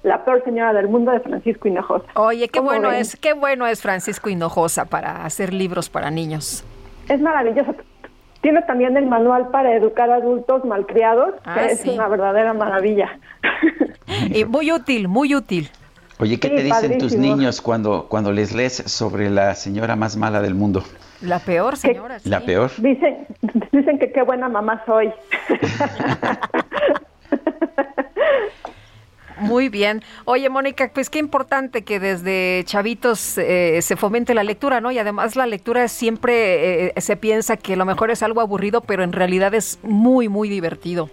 [0.03, 2.05] La peor señora del mundo de Francisco Hinojosa.
[2.15, 2.99] Oye, qué ¿Cómo bueno ven?
[2.99, 6.63] es, qué bueno es Francisco Hinojosa para hacer libros para niños.
[7.09, 7.73] Es maravilloso.
[8.41, 11.89] Tiene también el manual para educar adultos malcriados, Ah, que es sí.
[11.89, 13.17] una verdadera maravilla.
[14.33, 15.69] Y muy útil, muy útil.
[16.19, 20.15] Oye, ¿qué Sí, te dicen tus niños cuando, cuando les lees sobre la señora más
[20.15, 20.83] mala del mundo?
[21.21, 22.17] La peor señora.
[22.23, 22.71] La peor.
[22.77, 23.27] Dicen,
[23.71, 25.11] dicen que qué buena mamá soy.
[29.57, 30.03] Muy bien.
[30.25, 34.91] Oye, Mónica, pues qué importante que desde chavitos eh, se fomente la lectura, ¿no?
[34.91, 39.01] Y además la lectura siempre eh, se piensa que lo mejor es algo aburrido, pero
[39.01, 41.09] en realidad es muy, muy divertido.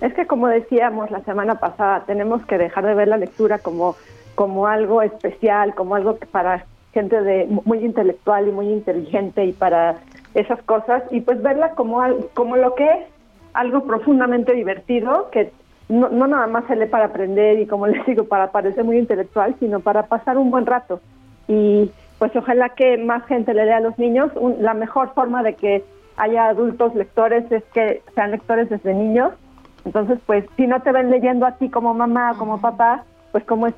[0.00, 3.96] Es que como decíamos la semana pasada, tenemos que dejar de ver la lectura como,
[4.36, 6.64] como algo especial, como algo que para
[6.94, 9.96] gente de muy intelectual y muy inteligente y para
[10.34, 12.04] esas cosas, y pues verla como,
[12.34, 13.00] como lo que es,
[13.52, 15.50] algo profundamente divertido, que
[15.88, 18.98] no, no nada más se lee para aprender y como les digo, para parecer muy
[18.98, 21.00] intelectual, sino para pasar un buen rato.
[21.48, 24.30] Y pues ojalá que más gente le lea a los niños.
[24.34, 25.84] Un- la mejor forma de que
[26.16, 29.32] haya adultos lectores es que sean lectores desde niños
[29.84, 33.44] Entonces, pues, si no te ven leyendo a ti como mamá o como papá, pues
[33.44, 33.74] cómo es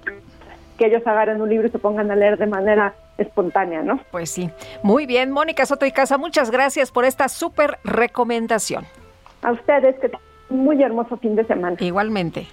[0.78, 4.00] que ellos agarren un libro y se pongan a leer de manera espontánea, ¿no?
[4.10, 4.50] Pues sí.
[4.82, 8.84] Muy bien, Mónica Soto y Casa, muchas gracias por esta súper recomendación.
[9.42, 10.10] A ustedes, que
[10.50, 11.76] muy hermoso fin de semana.
[11.80, 12.46] Igualmente.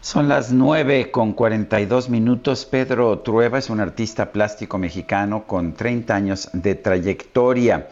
[0.00, 2.66] Son las 9 con 42 minutos.
[2.66, 7.88] Pedro Trueba es un artista plástico mexicano con 30 años de trayectoria.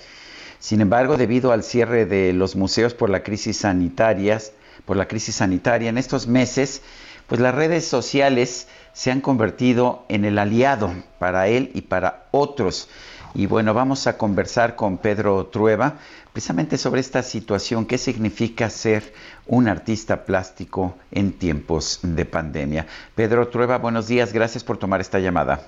[0.58, 4.52] Sin embargo, debido al cierre de los museos por la crisis sanitarias,
[4.84, 6.82] por la crisis sanitaria en estos meses,
[7.26, 12.90] pues las redes sociales se han convertido en el aliado para él y para otros.
[13.34, 15.94] Y bueno, vamos a conversar con Pedro Trueba
[16.32, 19.02] precisamente sobre esta situación, qué significa ser
[19.46, 22.86] un artista plástico en tiempos de pandemia.
[23.14, 25.60] Pedro Trueba, buenos días, gracias por tomar esta llamada.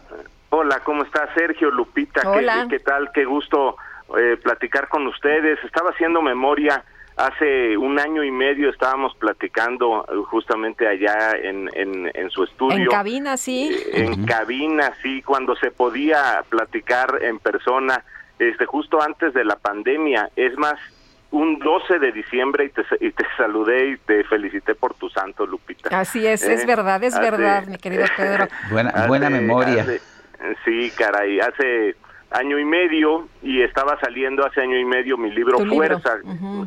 [0.50, 2.22] Hola, ¿cómo está Sergio, Lupita?
[2.22, 2.66] ¿Qué- Hola.
[2.70, 3.10] ¿Qué, tal?
[3.12, 3.76] Qué gusto
[4.18, 5.58] eh, platicar con ustedes.
[5.64, 6.82] Estaba haciendo memoria.
[7.16, 12.76] Hace un año y medio estábamos platicando eh, justamente allá en, en, en su estudio.
[12.76, 13.76] En cabina, sí.
[13.92, 18.02] en cabina, sí, cuando se podía platicar en persona,
[18.38, 20.30] este, justo antes de la pandemia.
[20.36, 20.74] Es más,
[21.30, 25.46] un 12 de diciembre y te, y te saludé y te felicité por tu santo,
[25.46, 25.98] Lupita.
[25.98, 28.46] Así es, es Eh, verdad, es hace- verdad, mi querido Pedro.
[28.70, 29.82] Buena, Hace- buena memoria.
[29.82, 30.00] hace-
[30.64, 31.96] sí, caray, hace
[32.30, 36.18] año y medio y estaba saliendo hace año y medio mi libro Tu libro, Fuerza,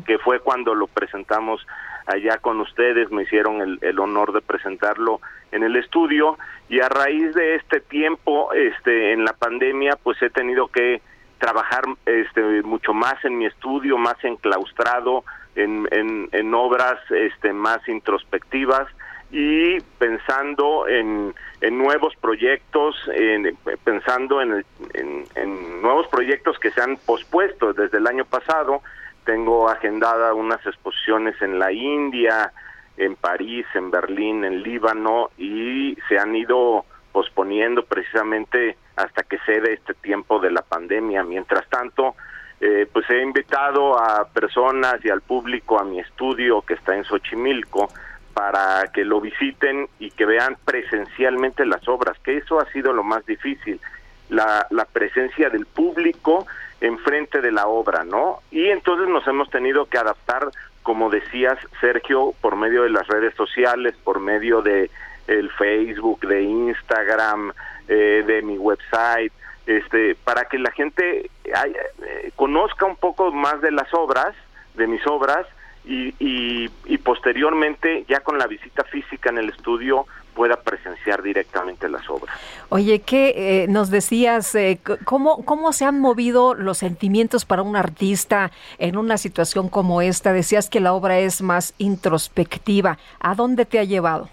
[0.06, 1.66] que fue cuando lo presentamos
[2.06, 5.20] allá con ustedes, me hicieron el, el honor de presentarlo
[5.52, 6.38] en el estudio
[6.70, 11.02] y a raíz de este tiempo, este, en la pandemia, pues he tenido que
[11.38, 18.86] trabajar este mucho más en mi estudio, más enclaustrado en, en, obras este más introspectivas
[19.30, 24.64] y pensando en, en nuevos proyectos, en- pensando en-
[25.34, 28.82] en nuevos proyectos que se han pospuesto desde el año pasado.
[29.24, 32.52] Tengo agendada unas exposiciones en la India,
[32.96, 39.74] en París, en Berlín, en Líbano y se han ido posponiendo precisamente hasta que cede
[39.74, 41.22] este tiempo de la pandemia.
[41.22, 42.14] Mientras tanto,
[42.60, 47.04] eh, pues he invitado a personas y al público a mi estudio que está en
[47.04, 47.88] Xochimilco
[48.34, 53.04] para que lo visiten y que vean presencialmente las obras, que eso ha sido lo
[53.04, 53.80] más difícil,
[54.28, 56.46] la, la presencia del público
[56.80, 58.40] enfrente de la obra, ¿no?
[58.50, 60.48] Y entonces nos hemos tenido que adaptar,
[60.82, 64.90] como decías, Sergio, por medio de las redes sociales, por medio de
[65.28, 67.52] el Facebook, de Instagram,
[67.88, 69.32] eh, de mi website,
[69.66, 71.74] este, para que la gente ay-
[72.06, 74.34] eh, conozca un poco más de las obras,
[74.74, 75.46] de mis obras,
[75.84, 81.88] y, y, y posteriormente, ya con la visita física en el estudio, pueda presenciar directamente
[81.88, 82.36] las obras.
[82.68, 84.54] Oye, ¿qué eh, nos decías?
[84.54, 90.00] eh, ¿cómo, ¿Cómo se han movido los sentimientos para un artista en una situación como
[90.00, 90.32] esta?
[90.32, 92.98] Decías que la obra es más introspectiva.
[93.18, 94.28] ¿A dónde te ha llevado?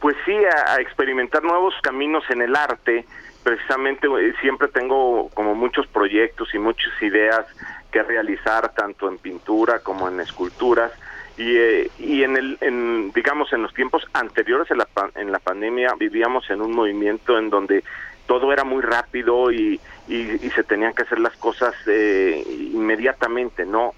[0.00, 3.04] Pues sí, a, experimentar nuevos caminos en el arte.
[3.42, 7.46] Precisamente eh, siempre tengo como muchos proyectos y muchas ideas
[7.92, 10.92] que realizar tanto en pintura como en esculturas
[11.36, 15.38] y, eh, y en el en, digamos en los tiempos anteriores a la en la
[15.38, 17.82] pandemia vivíamos en un movimiento en donde
[18.26, 23.64] todo era muy rápido y, y, y se tenían que hacer las cosas eh, inmediatamente
[23.64, 23.94] no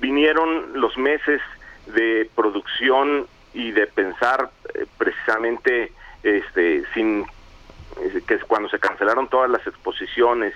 [0.00, 1.40] vinieron los meses
[1.86, 7.26] de producción y de pensar eh, precisamente este sin
[8.00, 10.54] eh, que es cuando se cancelaron todas las exposiciones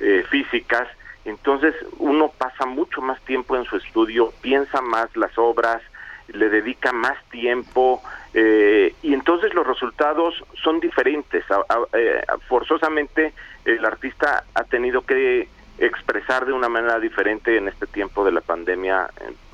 [0.00, 0.88] eh, físicas
[1.24, 5.82] entonces uno pasa mucho más tiempo en su estudio piensa más las obras
[6.28, 8.02] le dedica más tiempo
[8.34, 11.44] eh, y entonces los resultados son diferentes.
[11.92, 13.32] Eh, forzosamente
[13.64, 18.40] el artista ha tenido que expresar de una manera diferente en este tiempo de la
[18.40, 19.08] pandemia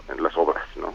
[0.08, 0.94] en las obras no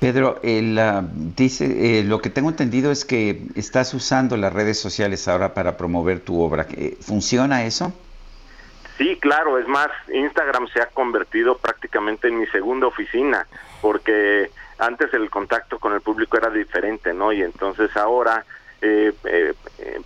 [0.00, 4.80] Pedro, el, ah, dice, eh, lo que tengo entendido es que estás usando las redes
[4.80, 6.66] sociales ahora para promover tu obra.
[7.00, 7.92] ¿Funciona eso?
[8.96, 13.46] Sí, claro, es más, Instagram se ha convertido prácticamente en mi segunda oficina,
[13.80, 17.32] porque antes el contacto con el público era diferente, ¿no?
[17.32, 18.44] Y entonces ahora,
[18.80, 19.54] eh, eh,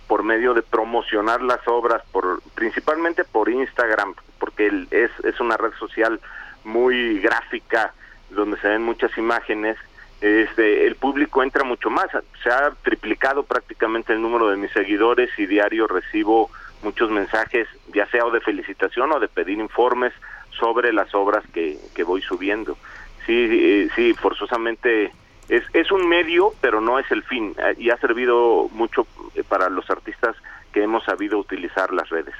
[0.07, 5.71] por medio de promocionar las obras, por principalmente por Instagram, porque es, es una red
[5.79, 6.19] social
[6.65, 7.93] muy gráfica,
[8.35, 9.77] donde se ven muchas imágenes,
[10.21, 12.07] este, el público entra mucho más.
[12.43, 16.49] Se ha triplicado prácticamente el número de mis seguidores y diario recibo
[16.83, 20.13] muchos mensajes, ya sea de felicitación o de pedir informes
[20.51, 22.77] sobre las obras que, que voy subiendo.
[23.25, 25.11] Sí, eh, sí, forzosamente
[25.49, 27.55] es, es un medio, pero no es el fin.
[27.57, 30.35] eh, Y ha servido mucho eh, para los artistas
[30.71, 32.35] que hemos sabido utilizar las redes.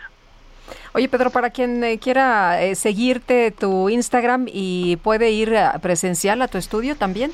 [0.94, 6.42] Oye, Pedro, para quien eh, quiera eh, seguirte tu Instagram y puede ir eh, presencial
[6.42, 7.32] a tu estudio también.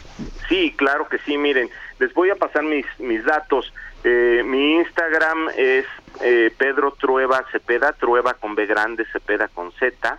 [0.50, 1.70] Sí, claro que sí, miren,
[2.00, 3.72] les voy a pasar mis, mis datos.
[4.04, 5.86] Eh, mi Instagram es
[6.22, 10.18] eh, Pedro Trueba Cepeda, Trueba con B grande, Cepeda con Z.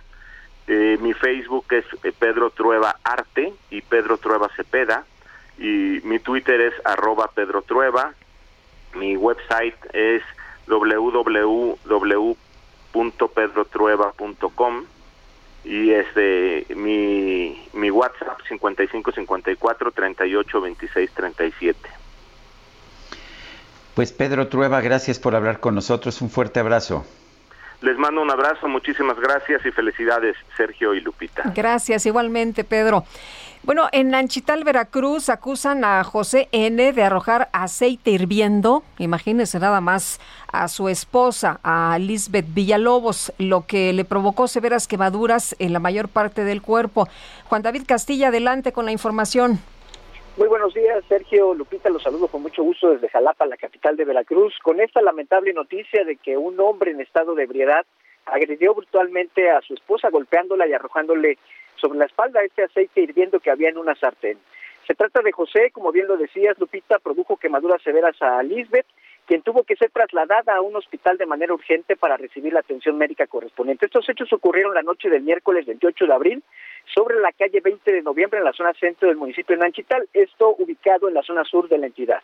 [0.67, 1.85] Eh, mi Facebook es
[2.17, 5.03] Pedro Trueba Arte y Pedro Trueba Cepeda.
[5.57, 8.13] Y mi Twitter es arroba Pedro Trueba.
[8.95, 10.23] Mi website es
[12.93, 14.85] www.pedrotrueba.com
[15.65, 21.89] y este mi, mi WhatsApp 55 54 38 26 37.
[23.95, 26.21] Pues Pedro Trueba, gracias por hablar con nosotros.
[26.21, 27.05] Un fuerte abrazo.
[27.83, 31.51] Les mando un abrazo, muchísimas gracias y felicidades Sergio y Lupita.
[31.53, 33.03] Gracias, igualmente, Pedro.
[33.63, 36.93] Bueno, en Anchital, Veracruz, acusan a José N.
[36.93, 43.91] de arrojar aceite hirviendo, imagínense nada más, a su esposa, a Lisbeth Villalobos, lo que
[43.91, 47.09] le provocó severas quemaduras en la mayor parte del cuerpo.
[47.49, 49.59] Juan David Castilla, adelante con la información.
[50.35, 54.03] Muy buenos días, Sergio Lupita, los saludo con mucho gusto desde Jalapa, la capital de
[54.03, 57.85] Veracruz, con esta lamentable noticia de que un hombre en estado de ebriedad
[58.25, 61.37] agredió brutalmente a su esposa golpeándola y arrojándole
[61.75, 64.39] sobre la espalda este aceite hirviendo que había en una sartén.
[64.87, 68.87] Se trata de José, como bien lo decías, Lupita, produjo quemaduras severas a Lisbeth,
[69.25, 72.97] quien tuvo que ser trasladada a un hospital de manera urgente para recibir la atención
[72.97, 73.85] médica correspondiente.
[73.85, 76.43] Estos hechos ocurrieron la noche del miércoles 28 de abril
[76.93, 80.55] sobre la calle 20 de noviembre en la zona centro del municipio de Nanchital, esto
[80.57, 82.21] ubicado en la zona sur de la entidad.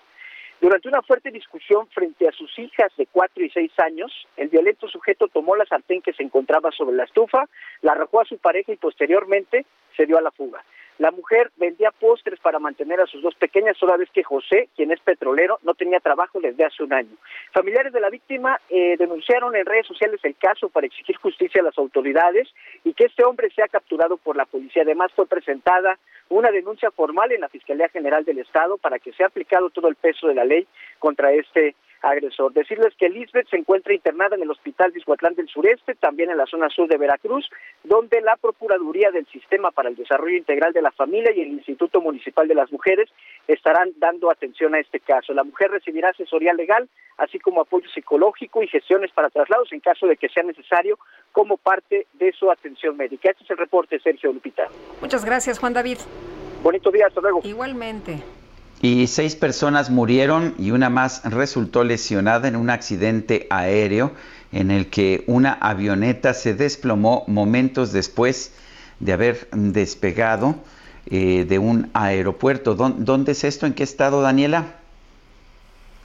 [0.61, 4.89] Durante una fuerte discusión frente a sus hijas de 4 y 6 años, el violento
[4.89, 7.45] sujeto tomó la sartén que se encontraba sobre la estufa,
[7.81, 10.61] la arrojó a su pareja y posteriormente se dio a la fuga.
[10.99, 14.91] La mujer vendía postres para mantener a sus dos pequeñas, toda vez que José, quien
[14.91, 17.15] es petrolero, no tenía trabajo desde hace un año.
[17.53, 21.63] Familiares de la víctima eh, denunciaron en redes sociales el caso para exigir justicia a
[21.63, 22.49] las autoridades
[22.83, 24.83] y que este hombre sea capturado por la policía.
[24.83, 25.97] Además, fue presentada
[26.29, 29.95] una denuncia formal en la Fiscalía General del Estado para que sea aplicado todo el
[29.95, 30.67] peso de la ley
[30.99, 32.53] contra este agresor.
[32.53, 36.45] Decirles que Lisbeth se encuentra internada en el Hospital Dishuatlán del Sureste, también en la
[36.45, 37.49] zona sur de Veracruz,
[37.83, 42.01] donde la Procuraduría del Sistema para el Desarrollo Integral de la Familia y el Instituto
[42.01, 43.09] Municipal de las Mujeres
[43.47, 45.33] estarán dando atención a este caso.
[45.33, 50.07] La mujer recibirá asesoría legal, así como apoyo psicológico y gestiones para traslados en caso
[50.07, 50.97] de que sea necesario
[51.31, 53.31] como parte de su atención médica.
[53.31, 54.67] Este es el reporte, Sergio Lupita.
[55.01, 55.97] Muchas gracias, Juan David.
[56.63, 57.41] Bonito día, hasta luego.
[57.43, 58.21] Igualmente.
[58.81, 64.11] Y seis personas murieron y una más resultó lesionada en un accidente aéreo
[64.51, 68.55] en el que una avioneta se desplomó momentos después
[68.99, 70.55] de haber despegado
[71.07, 72.75] eh, de un aeropuerto.
[72.75, 73.65] ¿Dó- ¿Dónde es esto?
[73.65, 74.75] ¿En qué estado, Daniela?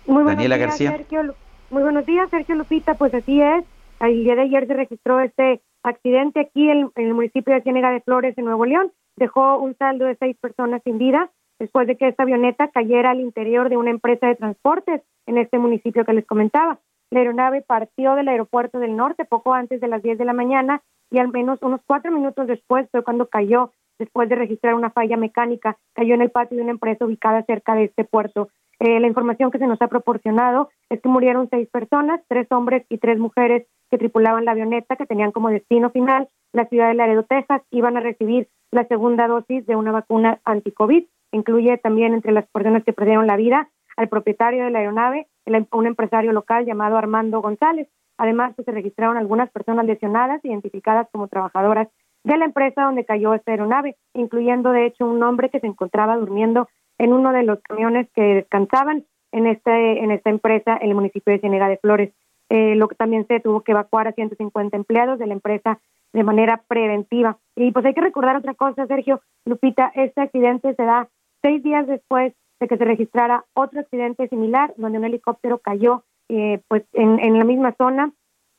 [0.06, 0.90] Muy Daniela días, García.
[0.92, 1.34] Sergio
[1.70, 2.94] Muy buenos días, Sergio Lupita.
[2.94, 3.64] Pues así es.
[4.00, 7.90] El día de ayer se registró este accidente aquí en, en el municipio de Ciénega
[7.90, 8.92] de Flores, en Nuevo León.
[9.16, 13.20] Dejó un saldo de seis personas sin vida después de que esta avioneta cayera al
[13.20, 16.80] interior de una empresa de transportes en este municipio que les comentaba.
[17.10, 20.82] La aeronave partió del aeropuerto del norte poco antes de las 10 de la mañana
[21.10, 25.16] y al menos unos cuatro minutos después fue cuando cayó después de registrar una falla
[25.16, 25.78] mecánica.
[25.94, 28.48] Cayó en el patio de una empresa ubicada cerca de este puerto.
[28.80, 32.84] Eh, la información que se nos ha proporcionado es que murieron seis personas, tres hombres
[32.88, 36.94] y tres mujeres que tripulaban la avioneta, que tenían como destino final la ciudad de
[36.94, 37.62] Laredo, Texas.
[37.70, 41.04] Iban a recibir la segunda dosis de una vacuna anti-COVID.
[41.32, 45.66] Incluye también entre las personas que perdieron la vida al propietario de la aeronave, el-
[45.72, 47.88] un empresario local llamado Armando González.
[48.18, 51.88] Además, pues, se registraron algunas personas lesionadas, identificadas como trabajadoras
[52.24, 56.16] de la empresa donde cayó esta aeronave, incluyendo de hecho un hombre que se encontraba
[56.16, 60.94] durmiendo en uno de los camiones que descansaban en este en esta empresa en el
[60.94, 62.12] municipio de Ciénega de Flores.
[62.50, 65.80] Eh, lo que también se tuvo que evacuar a 150 empleados de la empresa
[66.14, 67.38] de manera preventiva.
[67.56, 71.08] Y pues hay que recordar otra cosa, Sergio, Lupita, este accidente se da
[71.42, 76.60] seis días después de que se registrara otro accidente similar, donde un helicóptero cayó eh,
[76.68, 78.12] pues en, en la misma zona,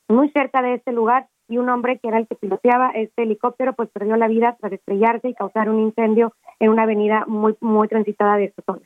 [0.08, 3.72] muy cerca de este lugar, y un hombre que era el que piloteaba este helicóptero,
[3.72, 7.88] pues perdió la vida tras estrellarse y causar un incendio en una avenida muy, muy
[7.88, 8.82] transitada de esta zona.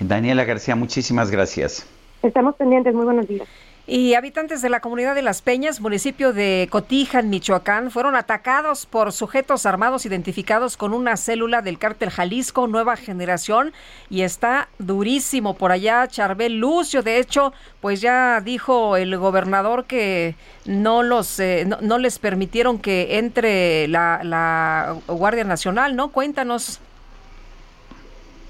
[0.00, 1.88] Daniela García, muchísimas gracias.
[2.22, 3.48] Estamos pendientes, muy buenos días.
[3.86, 8.86] Y habitantes de la comunidad de Las Peñas, municipio de Cotija, en Michoacán, fueron atacados
[8.86, 13.74] por sujetos armados identificados con una célula del cártel Jalisco Nueva Generación
[14.08, 17.02] y está durísimo por allá Charbel Lucio.
[17.02, 22.78] De hecho, pues ya dijo el gobernador que no los eh, no, no les permitieron
[22.78, 26.10] que entre la, Guardia Nacional, ¿no?
[26.10, 26.80] Cuéntanos.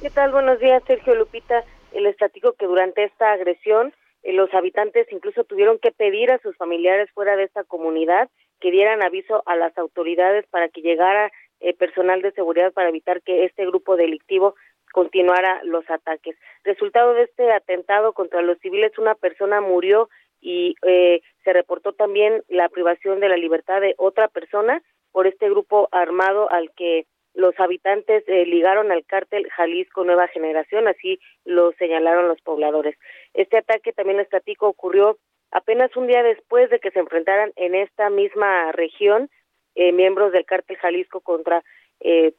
[0.01, 0.31] ¿Qué tal?
[0.31, 1.65] Buenos días, Sergio Lupita.
[1.93, 3.93] Les platico que durante esta agresión
[4.33, 8.31] los habitantes incluso tuvieron que pedir a sus familiares fuera de esta comunidad
[8.61, 11.31] que dieran aviso a las autoridades para que llegara
[11.61, 14.55] eh, personal de seguridad para evitar que este grupo delictivo
[14.93, 16.37] continuara los ataques.
[16.63, 20.09] Resultado de este atentado contra los civiles, una persona murió
[20.41, 25.49] y eh, se reportó también la privación de la libertad de otra persona por este
[25.49, 31.73] grupo armado al que los habitantes eh, ligaron al cártel Jalisco Nueva Generación, así lo
[31.73, 32.97] señalaron los pobladores.
[33.35, 35.19] Este ataque, también les platico, ocurrió
[35.51, 39.29] apenas un día después de que se enfrentaran en esta misma región
[39.75, 41.65] eh, miembros del cártel Jalisco contra
[42.01, 42.35] eh,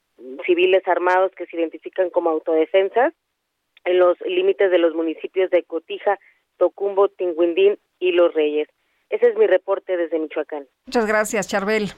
[0.45, 3.13] civiles armados que se identifican como autodefensas
[3.83, 6.17] en los límites de los municipios de Cotija,
[6.57, 8.69] Tocumbo, Tinguindín y Los Reyes.
[9.09, 10.67] Ese es mi reporte desde Michoacán.
[10.87, 11.91] Muchas gracias, Charbel.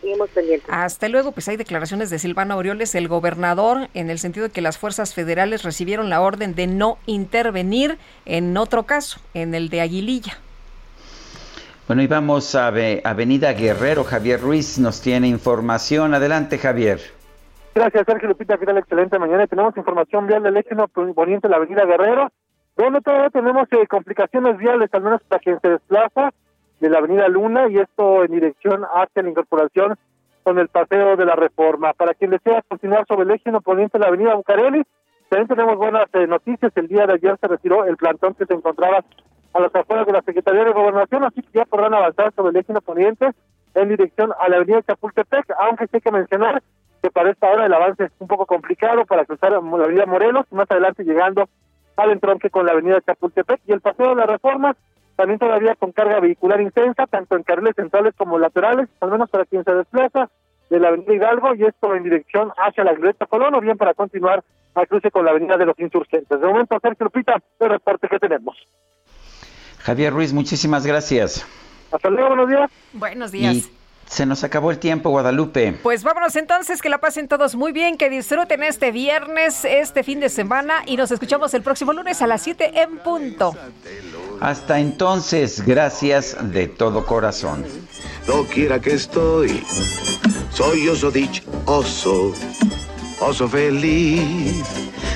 [0.00, 0.68] Seguimos pendientes.
[0.70, 4.60] Hasta luego, pues hay declaraciones de Silvano Aureoles, el gobernador, en el sentido de que
[4.60, 9.80] las fuerzas federales recibieron la orden de no intervenir en otro caso, en el de
[9.80, 10.34] Aguililla.
[11.86, 14.04] Bueno, y vamos a Ave- Avenida Guerrero.
[14.04, 16.14] Javier Ruiz nos tiene información.
[16.14, 17.00] Adelante, Javier.
[17.74, 18.56] Gracias, Sergio Lupita.
[18.56, 18.78] ¿Qué tal?
[18.78, 19.46] Excelente mañana.
[19.46, 20.74] Tenemos información vial del eje
[21.14, 22.30] poniente de la avenida Guerrero,
[22.76, 26.32] donde todavía tenemos eh, complicaciones viales, al menos para quien se desplaza
[26.84, 29.96] de la avenida Luna, y esto en dirección hacia la incorporación
[30.42, 31.94] con el paseo de la Reforma.
[31.94, 34.82] Para quien desea continuar sobre el eje poniente de la avenida Bucareli,
[35.30, 36.70] también tenemos buenas eh, noticias.
[36.74, 39.02] El día de ayer se retiró el plantón que se encontraba
[39.54, 42.56] a las afueras de la Secretaría de Gobernación, así que ya podrán avanzar sobre el
[42.56, 43.30] eje poniente
[43.74, 46.62] en dirección a la avenida Chapultepec, aunque sí hay que mencionar
[47.02, 50.44] que para esta hora el avance es un poco complicado para cruzar la avenida Morelos,
[50.52, 51.48] más adelante llegando
[51.96, 54.76] al entronque con la avenida Chapultepec y el paseo de la Reforma,
[55.16, 59.44] también todavía con carga vehicular intensa, tanto en carriles centrales como laterales, al menos para
[59.44, 60.28] quien se desplaza
[60.70, 63.94] de la avenida Hidalgo y esto en dirección hacia la Glorieta Colón o bien para
[63.94, 64.42] continuar
[64.74, 66.40] al cruce con la avenida de los Insurgentes.
[66.40, 68.56] De momento, Sergio Lupita, el reporte que tenemos.
[69.78, 71.46] Javier Ruiz, muchísimas gracias.
[71.92, 72.70] Hasta luego, buenos días.
[72.94, 73.54] Buenos días.
[73.54, 75.78] Y se nos acabó el tiempo, Guadalupe.
[75.82, 80.20] Pues vámonos entonces, que la pasen todos muy bien, que disfruten este viernes, este fin
[80.20, 83.54] de semana y nos escuchamos el próximo lunes a las 7 en punto.
[84.40, 87.64] Hasta entonces, gracias de todo corazón.
[88.26, 89.62] Doquiera que estoy,
[90.50, 91.12] soy oso
[91.66, 92.32] oso,
[93.24, 94.62] oso feliz.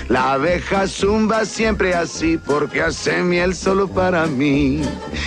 [0.09, 4.81] La abeja zumba siempre así porque hace miel solo para mí.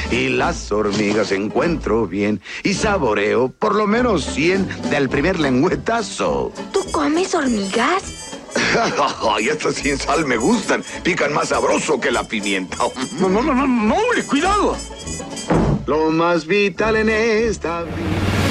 [0.10, 6.52] Y las hormigas encuentro bien y saboreo por lo menos 100 del primer lengüetazo.
[6.74, 8.40] ¿Tú comes hormigas?
[9.30, 10.84] Ay, estas sin sal me gustan.
[11.04, 12.78] Pican más sabroso que la pimienta.
[13.20, 14.76] No, no, no, no, no, hombre, cuidado.
[15.86, 18.51] Lo más vital en esta vida.